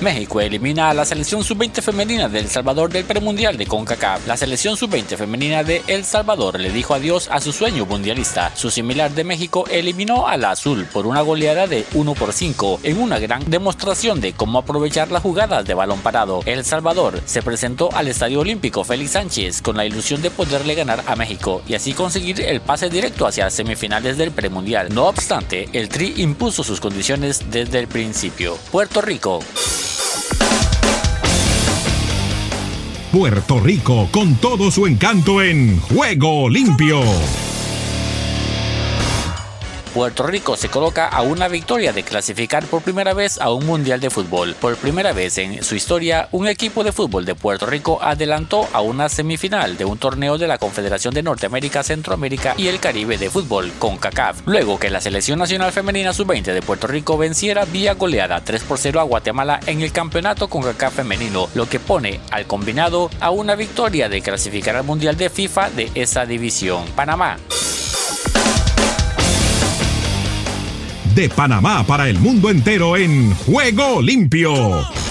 México 0.00 0.42
elimina 0.42 0.90
a 0.90 0.94
la 0.94 1.06
selección 1.06 1.42
sub-20 1.42 1.80
femenina 1.80 2.28
de 2.28 2.40
El 2.40 2.48
Salvador 2.48 2.92
del 2.92 3.06
premundial 3.06 3.56
de 3.56 3.66
CONCACAF. 3.66 4.26
La 4.26 4.36
selección 4.36 4.76
sub-20 4.76 5.16
femenina 5.16 5.64
de 5.64 5.82
El 5.86 6.04
Salvador 6.04 6.60
le 6.60 6.70
dijo 6.70 6.92
adiós 6.92 7.28
a 7.32 7.40
su 7.40 7.50
sueño 7.50 7.86
mundialista. 7.86 8.54
Su 8.54 8.70
similar 8.70 9.12
de 9.12 9.24
México 9.24 9.64
eliminó 9.70 10.28
a 10.28 10.36
la 10.36 10.50
azul 10.50 10.86
por 10.92 11.06
una 11.06 11.22
goleada 11.22 11.66
de 11.66 11.86
1 11.94 12.12
por 12.12 12.34
5 12.34 12.80
en 12.82 13.00
una 13.00 13.18
gran 13.18 13.48
demostración 13.50 14.20
de 14.20 14.34
cómo 14.34 14.58
aprovechar 14.58 15.10
las 15.10 15.22
jugadas 15.22 15.64
de 15.64 15.72
balón 15.72 16.00
parado. 16.00 16.40
El 16.44 16.66
Salvador 16.66 17.22
se 17.24 17.40
presentó 17.40 17.88
al 17.94 18.08
Estadio 18.08 18.40
Olímpico 18.40 18.84
Félix 18.84 19.12
Sánchez 19.12 19.62
con 19.62 19.78
la 19.78 19.86
ilusión 19.86 20.20
de 20.20 20.30
poderle 20.30 20.74
ganar 20.74 21.04
a 21.06 21.16
México 21.16 21.62
y 21.66 21.74
así 21.74 21.94
conseguir 21.94 22.42
el 22.42 22.60
pase 22.60 22.90
directo 22.90 23.26
hacia 23.26 23.48
semifinales 23.48 24.18
del 24.18 24.30
premundial. 24.30 24.94
No 24.94 25.06
obstante, 25.06 25.70
el 25.72 25.88
Tri 25.88 26.12
impuso 26.18 26.62
sus 26.62 26.80
condiciones 26.80 27.50
desde 27.50 27.78
el 27.78 27.88
principio. 27.88 28.58
Puerto 28.70 29.00
Rico. 29.00 29.40
Puerto 33.12 33.60
Rico 33.60 34.08
con 34.10 34.36
todo 34.36 34.70
su 34.70 34.86
encanto 34.86 35.40
en 35.40 35.80
Juego 35.80 36.48
Limpio. 36.50 37.00
Puerto 39.96 40.26
Rico 40.26 40.58
se 40.58 40.68
coloca 40.68 41.08
a 41.08 41.22
una 41.22 41.48
victoria 41.48 41.90
de 41.90 42.02
clasificar 42.02 42.66
por 42.66 42.82
primera 42.82 43.14
vez 43.14 43.40
a 43.40 43.50
un 43.50 43.64
Mundial 43.64 43.98
de 43.98 44.10
Fútbol. 44.10 44.54
Por 44.60 44.76
primera 44.76 45.14
vez 45.14 45.38
en 45.38 45.64
su 45.64 45.74
historia, 45.74 46.28
un 46.32 46.48
equipo 46.48 46.84
de 46.84 46.92
fútbol 46.92 47.24
de 47.24 47.34
Puerto 47.34 47.64
Rico 47.64 47.98
adelantó 48.02 48.68
a 48.74 48.82
una 48.82 49.08
semifinal 49.08 49.78
de 49.78 49.86
un 49.86 49.96
torneo 49.96 50.36
de 50.36 50.48
la 50.48 50.58
Confederación 50.58 51.14
de 51.14 51.22
Norteamérica, 51.22 51.82
Centroamérica 51.82 52.52
y 52.58 52.68
el 52.68 52.78
Caribe 52.78 53.16
de 53.16 53.30
Fútbol, 53.30 53.72
con 53.78 53.96
CACAF, 53.96 54.42
luego 54.44 54.78
que 54.78 54.90
la 54.90 55.00
Selección 55.00 55.38
Nacional 55.38 55.72
Femenina 55.72 56.12
Sub-20 56.12 56.52
de 56.52 56.60
Puerto 56.60 56.88
Rico 56.88 57.16
venciera 57.16 57.64
vía 57.64 57.94
goleada 57.94 58.44
3 58.44 58.64
por 58.64 58.76
0 58.76 59.00
a 59.00 59.04
Guatemala 59.04 59.60
en 59.64 59.80
el 59.80 59.92
campeonato 59.92 60.48
con 60.48 60.62
CACAF 60.62 60.96
femenino, 60.96 61.48
lo 61.54 61.70
que 61.70 61.80
pone 61.80 62.20
al 62.32 62.46
combinado 62.46 63.08
a 63.18 63.30
una 63.30 63.54
victoria 63.54 64.10
de 64.10 64.20
clasificar 64.20 64.76
al 64.76 64.84
Mundial 64.84 65.16
de 65.16 65.30
FIFA 65.30 65.70
de 65.70 65.90
esa 65.94 66.26
división. 66.26 66.84
Panamá. 66.94 67.38
De 71.16 71.30
Panamá 71.30 71.82
para 71.86 72.10
el 72.10 72.18
mundo 72.18 72.50
entero 72.50 72.94
en 72.94 73.34
Juego 73.34 74.02
Limpio. 74.02 75.05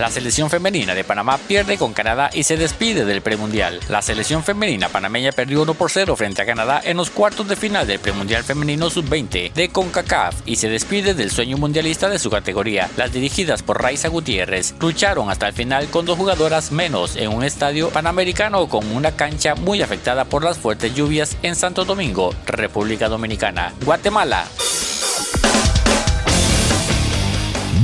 La 0.00 0.10
selección 0.10 0.48
femenina 0.48 0.94
de 0.94 1.04
Panamá 1.04 1.36
pierde 1.36 1.76
con 1.76 1.92
Canadá 1.92 2.30
y 2.32 2.44
se 2.44 2.56
despide 2.56 3.04
del 3.04 3.20
premundial. 3.20 3.80
La 3.90 4.00
selección 4.00 4.42
femenina 4.42 4.88
panameña 4.88 5.30
perdió 5.30 5.60
1 5.60 5.74
por 5.74 5.90
0 5.90 6.16
frente 6.16 6.40
a 6.40 6.46
Canadá 6.46 6.80
en 6.82 6.96
los 6.96 7.10
cuartos 7.10 7.46
de 7.46 7.54
final 7.54 7.86
del 7.86 7.98
premundial 7.98 8.42
femenino 8.42 8.88
sub-20 8.88 9.52
de 9.52 9.68
CONCACAF 9.68 10.36
y 10.46 10.56
se 10.56 10.70
despide 10.70 11.12
del 11.12 11.30
sueño 11.30 11.58
mundialista 11.58 12.08
de 12.08 12.18
su 12.18 12.30
categoría. 12.30 12.88
Las 12.96 13.12
dirigidas 13.12 13.62
por 13.62 13.82
Raiza 13.82 14.08
Gutiérrez 14.08 14.74
lucharon 14.80 15.28
hasta 15.28 15.48
el 15.48 15.52
final 15.52 15.90
con 15.90 16.06
dos 16.06 16.16
jugadoras 16.16 16.72
menos 16.72 17.16
en 17.16 17.28
un 17.28 17.44
estadio 17.44 17.90
panamericano 17.90 18.70
con 18.70 18.90
una 18.92 19.12
cancha 19.16 19.54
muy 19.54 19.82
afectada 19.82 20.24
por 20.24 20.42
las 20.42 20.56
fuertes 20.56 20.94
lluvias 20.94 21.36
en 21.42 21.54
Santo 21.56 21.84
Domingo, 21.84 22.34
República 22.46 23.10
Dominicana. 23.10 23.74
Guatemala. 23.84 24.46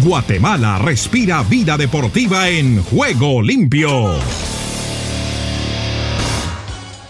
Guatemala 0.07 0.78
respira 0.78 1.42
vida 1.42 1.76
deportiva 1.76 2.48
en 2.48 2.80
juego 2.84 3.42
limpio. 3.42 4.55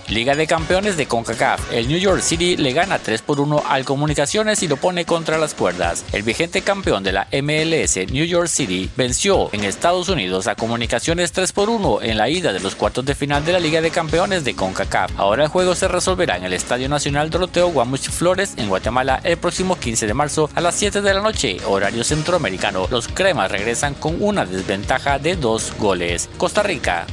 Liga 0.08 0.36
de 0.36 0.46
Campeones 0.46 0.96
de 0.96 1.06
CONCACAF. 1.06 1.72
El 1.72 1.88
New 1.88 1.98
York 1.98 2.22
City 2.22 2.56
le 2.56 2.72
gana 2.72 2.98
3 2.98 3.22
por 3.22 3.40
1 3.40 3.64
al 3.68 3.84
Comunicaciones 3.84 4.62
y 4.62 4.68
lo 4.68 4.76
pone 4.76 5.04
contra 5.04 5.36
las 5.36 5.54
cuerdas. 5.54 6.04
El 6.12 6.22
vigente 6.22 6.62
campeón 6.62 7.02
de 7.02 7.12
la 7.12 7.26
MLS, 7.32 7.96
New 8.12 8.24
York 8.24 8.46
City, 8.46 8.88
venció 8.96 9.48
en 9.52 9.64
Estados 9.64 10.08
Unidos 10.08 10.46
a 10.46 10.54
Comunicaciones 10.54 11.32
3 11.32 11.52
por 11.52 11.70
1 11.70 12.02
en 12.02 12.18
la 12.18 12.28
ida 12.28 12.52
de 12.52 12.60
los 12.60 12.76
cuartos 12.76 13.04
de 13.04 13.16
final 13.16 13.44
de 13.44 13.52
la 13.52 13.60
Liga 13.60 13.80
de 13.80 13.90
Campeones 13.90 14.44
de 14.44 14.54
CONCACAF. 14.54 15.18
Ahora 15.18 15.44
el 15.44 15.50
juego 15.50 15.74
se 15.74 15.88
resolverá 15.88 16.36
en 16.36 16.44
el 16.44 16.52
Estadio 16.52 16.88
Nacional 16.88 17.30
Doroteo 17.30 17.68
Guamuch 17.68 18.08
Flores 18.10 18.54
en 18.56 18.68
Guatemala 18.68 19.20
el 19.24 19.38
próximo 19.38 19.76
15 19.76 20.06
de 20.06 20.14
marzo 20.14 20.48
a 20.54 20.60
las 20.60 20.76
7 20.76 21.02
de 21.02 21.14
la 21.14 21.20
noche, 21.20 21.56
horario 21.66 22.04
centroamericano. 22.04 22.86
Los 22.90 23.08
cremas 23.08 23.50
regresan 23.50 23.94
con 23.94 24.22
una 24.22 24.46
desventaja 24.46 25.18
de 25.18 25.34
dos 25.34 25.72
goles. 25.78 26.28
Costa 26.36 26.62
Rica. 26.62 27.06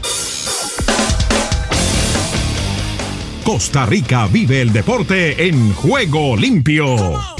Costa 3.43 3.85
Rica 3.85 4.27
vive 4.27 4.61
el 4.61 4.71
deporte 4.71 5.47
en 5.47 5.73
juego 5.73 6.37
limpio. 6.37 7.32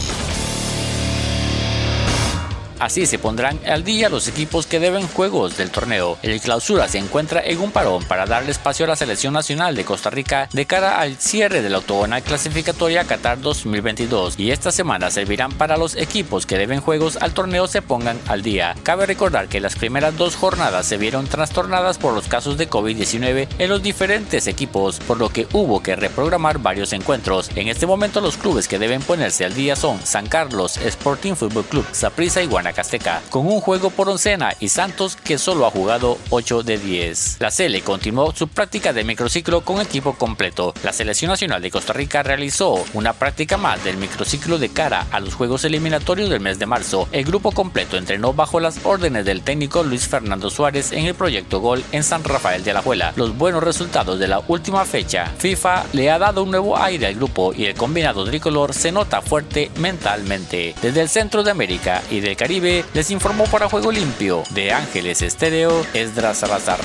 Así 2.83 3.05
se 3.05 3.17
pondrán 3.17 3.61
al 3.65 3.85
día 3.85 4.09
los 4.09 4.27
equipos 4.27 4.67
que 4.67 4.81
deben 4.81 5.07
juegos 5.07 5.55
del 5.55 5.71
torneo. 5.71 6.17
El 6.21 6.41
clausura 6.41 6.89
se 6.89 6.97
encuentra 6.97 7.41
en 7.41 7.61
un 7.61 7.71
parón 7.71 8.03
para 8.03 8.25
darle 8.25 8.51
espacio 8.51 8.83
a 8.83 8.89
la 8.89 8.97
selección 8.97 9.33
nacional 9.33 9.73
de 9.73 9.85
Costa 9.85 10.09
Rica 10.09 10.49
de 10.51 10.65
cara 10.65 10.99
al 10.99 11.15
cierre 11.15 11.61
de 11.61 11.69
la 11.69 11.77
octogonal 11.77 12.21
clasificatoria 12.23 13.05
Qatar 13.05 13.39
2022 13.39 14.37
y 14.37 14.51
esta 14.51 14.73
semana 14.73 15.11
servirán 15.11 15.53
para 15.53 15.77
los 15.77 15.95
equipos 15.95 16.45
que 16.45 16.57
deben 16.57 16.81
juegos 16.81 17.15
al 17.21 17.33
torneo 17.33 17.67
se 17.67 17.81
pongan 17.81 18.19
al 18.27 18.41
día. 18.41 18.75
Cabe 18.83 19.05
recordar 19.05 19.47
que 19.47 19.61
las 19.61 19.77
primeras 19.77 20.17
dos 20.17 20.35
jornadas 20.35 20.85
se 20.85 20.97
vieron 20.97 21.27
trastornadas 21.27 21.97
por 21.97 22.13
los 22.13 22.27
casos 22.27 22.57
de 22.57 22.69
COVID-19 22.69 23.47
en 23.59 23.69
los 23.69 23.81
diferentes 23.81 24.45
equipos, 24.45 24.99
por 24.99 25.19
lo 25.19 25.29
que 25.29 25.47
hubo 25.53 25.81
que 25.81 25.95
reprogramar 25.95 26.59
varios 26.59 26.91
encuentros. 26.91 27.49
En 27.55 27.69
este 27.69 27.87
momento 27.87 28.19
los 28.19 28.35
clubes 28.35 28.67
que 28.67 28.77
deben 28.77 29.01
ponerse 29.01 29.45
al 29.45 29.53
día 29.53 29.77
son 29.77 30.05
San 30.05 30.27
Carlos 30.27 30.75
Sporting 30.75 31.35
Football 31.35 31.63
Club, 31.63 31.85
Saprissa 31.93 32.41
y 32.41 32.47
Guanacasteca, 32.73 33.21
con 33.29 33.45
un 33.45 33.61
juego 33.61 33.91
por 33.91 34.09
oncena 34.09 34.53
y 34.59 34.69
Santos 34.69 35.15
que 35.15 35.37
solo 35.37 35.65
ha 35.65 35.71
jugado 35.71 36.17
8 36.31 36.63
de 36.63 36.77
10. 36.77 37.37
La 37.39 37.51
Cele 37.51 37.81
continuó 37.81 38.33
su 38.33 38.47
práctica 38.47 38.93
de 38.93 39.03
microciclo 39.03 39.61
con 39.61 39.79
equipo 39.79 40.13
completo. 40.13 40.73
La 40.83 40.91
Selección 40.91 41.29
Nacional 41.29 41.61
de 41.61 41.69
Costa 41.69 41.93
Rica 41.93 42.23
realizó 42.23 42.83
una 42.93 43.13
práctica 43.13 43.57
más 43.57 43.83
del 43.83 43.97
microciclo 43.97 44.57
de 44.57 44.69
cara 44.69 45.05
a 45.11 45.19
los 45.19 45.35
juegos 45.35 45.63
eliminatorios 45.65 46.29
del 46.29 46.39
mes 46.39 46.57
de 46.57 46.65
marzo. 46.65 47.07
El 47.11 47.25
grupo 47.25 47.51
completo 47.51 47.97
entrenó 47.97 48.33
bajo 48.33 48.59
las 48.59 48.83
órdenes 48.85 49.25
del 49.25 49.43
técnico 49.43 49.83
Luis 49.83 50.07
Fernando 50.07 50.49
Suárez 50.49 50.91
en 50.91 51.05
el 51.05 51.15
proyecto 51.15 51.59
Gol 51.59 51.83
en 51.91 52.03
San 52.03 52.23
Rafael 52.23 52.63
de 52.63 52.71
Alajuela. 52.71 53.13
Los 53.15 53.37
buenos 53.37 53.63
resultados 53.63 54.19
de 54.19 54.27
la 54.27 54.41
última 54.47 54.83
fecha, 54.85 55.31
FIFA 55.37 55.85
le 55.93 56.09
ha 56.09 56.17
dado 56.17 56.43
un 56.43 56.51
nuevo 56.51 56.77
aire 56.77 57.07
al 57.07 57.15
grupo 57.15 57.53
y 57.53 57.65
el 57.65 57.75
combinado 57.75 58.25
tricolor 58.25 58.73
se 58.73 58.91
nota 58.91 59.21
fuerte 59.21 59.69
mentalmente. 59.77 60.73
Desde 60.81 61.01
el 61.01 61.09
centro 61.09 61.43
de 61.43 61.51
América 61.51 62.01
y 62.09 62.19
del 62.19 62.35
Caribe 62.53 62.85
les 62.93 63.09
informó 63.09 63.45
para 63.45 63.67
Juego 63.67 63.91
Limpio 63.91 64.43
de 64.53 64.71
Ángeles 64.71 65.23
Estéreo 65.23 65.71
Esdras 65.95 66.37
Salazar. 66.37 66.79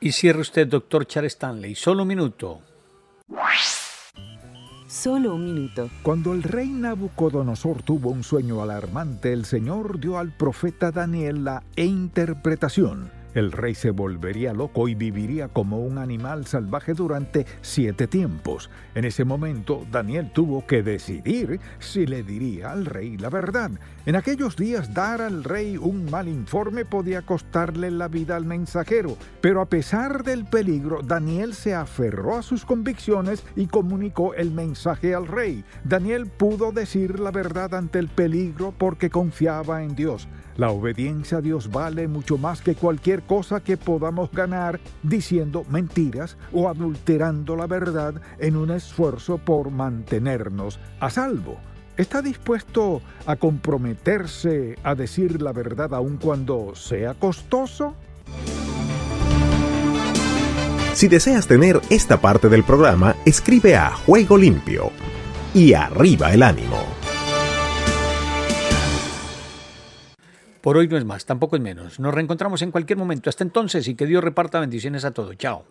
Y 0.00 0.10
cierre 0.10 0.40
usted, 0.40 0.66
doctor 0.66 1.06
Charles 1.06 1.34
Stanley. 1.34 1.76
Solo 1.76 2.02
un 2.02 2.08
minuto. 2.08 2.60
Solo 4.88 5.36
un 5.36 5.44
minuto. 5.44 5.88
Cuando 6.02 6.32
el 6.32 6.42
rey 6.42 6.66
Nabucodonosor 6.66 7.84
tuvo 7.84 8.10
un 8.10 8.24
sueño 8.24 8.60
alarmante, 8.60 9.32
el 9.32 9.44
Señor 9.44 10.00
dio 10.00 10.18
al 10.18 10.36
profeta 10.36 10.90
Daniel 10.90 11.44
la 11.44 11.62
interpretación. 11.76 13.17
El 13.34 13.52
rey 13.52 13.74
se 13.74 13.90
volvería 13.90 14.52
loco 14.52 14.88
y 14.88 14.94
viviría 14.94 15.48
como 15.48 15.80
un 15.80 15.98
animal 15.98 16.46
salvaje 16.46 16.94
durante 16.94 17.46
siete 17.60 18.06
tiempos. 18.06 18.70
En 18.94 19.04
ese 19.04 19.24
momento, 19.24 19.86
Daniel 19.90 20.30
tuvo 20.32 20.66
que 20.66 20.82
decidir 20.82 21.60
si 21.78 22.06
le 22.06 22.22
diría 22.22 22.72
al 22.72 22.86
rey 22.86 23.16
la 23.18 23.28
verdad. 23.28 23.70
En 24.06 24.16
aquellos 24.16 24.56
días, 24.56 24.94
dar 24.94 25.20
al 25.20 25.44
rey 25.44 25.76
un 25.76 26.10
mal 26.10 26.28
informe 26.28 26.84
podía 26.84 27.22
costarle 27.22 27.90
la 27.90 28.08
vida 28.08 28.36
al 28.36 28.46
mensajero, 28.46 29.16
pero 29.40 29.60
a 29.60 29.66
pesar 29.66 30.24
del 30.24 30.46
peligro, 30.46 31.02
Daniel 31.02 31.54
se 31.54 31.74
aferró 31.74 32.36
a 32.36 32.42
sus 32.42 32.64
convicciones 32.64 33.44
y 33.56 33.66
comunicó 33.66 34.34
el 34.34 34.50
mensaje 34.50 35.14
al 35.14 35.26
rey. 35.26 35.64
Daniel 35.84 36.26
pudo 36.26 36.72
decir 36.72 37.20
la 37.20 37.30
verdad 37.30 37.74
ante 37.74 37.98
el 37.98 38.08
peligro 38.08 38.72
porque 38.76 39.10
confiaba 39.10 39.82
en 39.82 39.94
Dios. 39.94 40.28
La 40.58 40.70
obediencia 40.70 41.38
a 41.38 41.40
Dios 41.40 41.70
vale 41.70 42.08
mucho 42.08 42.36
más 42.36 42.62
que 42.62 42.74
cualquier 42.74 43.22
cosa 43.22 43.60
que 43.60 43.76
podamos 43.76 44.32
ganar 44.32 44.80
diciendo 45.04 45.64
mentiras 45.70 46.36
o 46.52 46.68
adulterando 46.68 47.54
la 47.54 47.68
verdad 47.68 48.20
en 48.40 48.56
un 48.56 48.72
esfuerzo 48.72 49.38
por 49.38 49.70
mantenernos 49.70 50.80
a 50.98 51.10
salvo. 51.10 51.58
¿Está 51.96 52.22
dispuesto 52.22 53.00
a 53.24 53.36
comprometerse 53.36 54.76
a 54.82 54.96
decir 54.96 55.40
la 55.40 55.52
verdad 55.52 55.94
aun 55.94 56.16
cuando 56.16 56.74
sea 56.74 57.14
costoso? 57.14 57.94
Si 60.92 61.06
deseas 61.06 61.46
tener 61.46 61.80
esta 61.88 62.20
parte 62.20 62.48
del 62.48 62.64
programa, 62.64 63.14
escribe 63.24 63.76
a 63.76 63.92
Juego 63.92 64.36
Limpio 64.36 64.90
y 65.54 65.74
arriba 65.74 66.32
el 66.34 66.42
ánimo. 66.42 66.97
Por 70.60 70.76
hoy 70.76 70.88
no 70.88 70.96
es 70.96 71.04
más, 71.04 71.24
tampoco 71.24 71.56
es 71.56 71.62
menos. 71.62 72.00
Nos 72.00 72.12
reencontramos 72.12 72.62
en 72.62 72.70
cualquier 72.70 72.98
momento. 72.98 73.30
Hasta 73.30 73.44
entonces 73.44 73.86
y 73.88 73.94
que 73.94 74.06
Dios 74.06 74.22
reparta 74.22 74.60
bendiciones 74.60 75.04
a 75.04 75.10
todos. 75.12 75.36
Chao. 75.36 75.64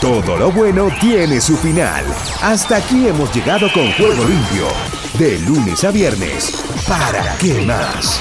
Todo 0.00 0.36
lo 0.36 0.52
bueno 0.52 0.88
tiene 1.00 1.40
su 1.40 1.56
final. 1.56 2.04
Hasta 2.42 2.76
aquí 2.76 3.08
hemos 3.08 3.34
llegado 3.34 3.68
con 3.72 3.90
Juego 3.92 4.24
Limpio. 4.24 4.68
De 5.18 5.38
lunes 5.40 5.82
a 5.84 5.90
viernes. 5.90 6.64
¿Para 6.86 7.36
qué 7.38 7.64
más? 7.66 8.20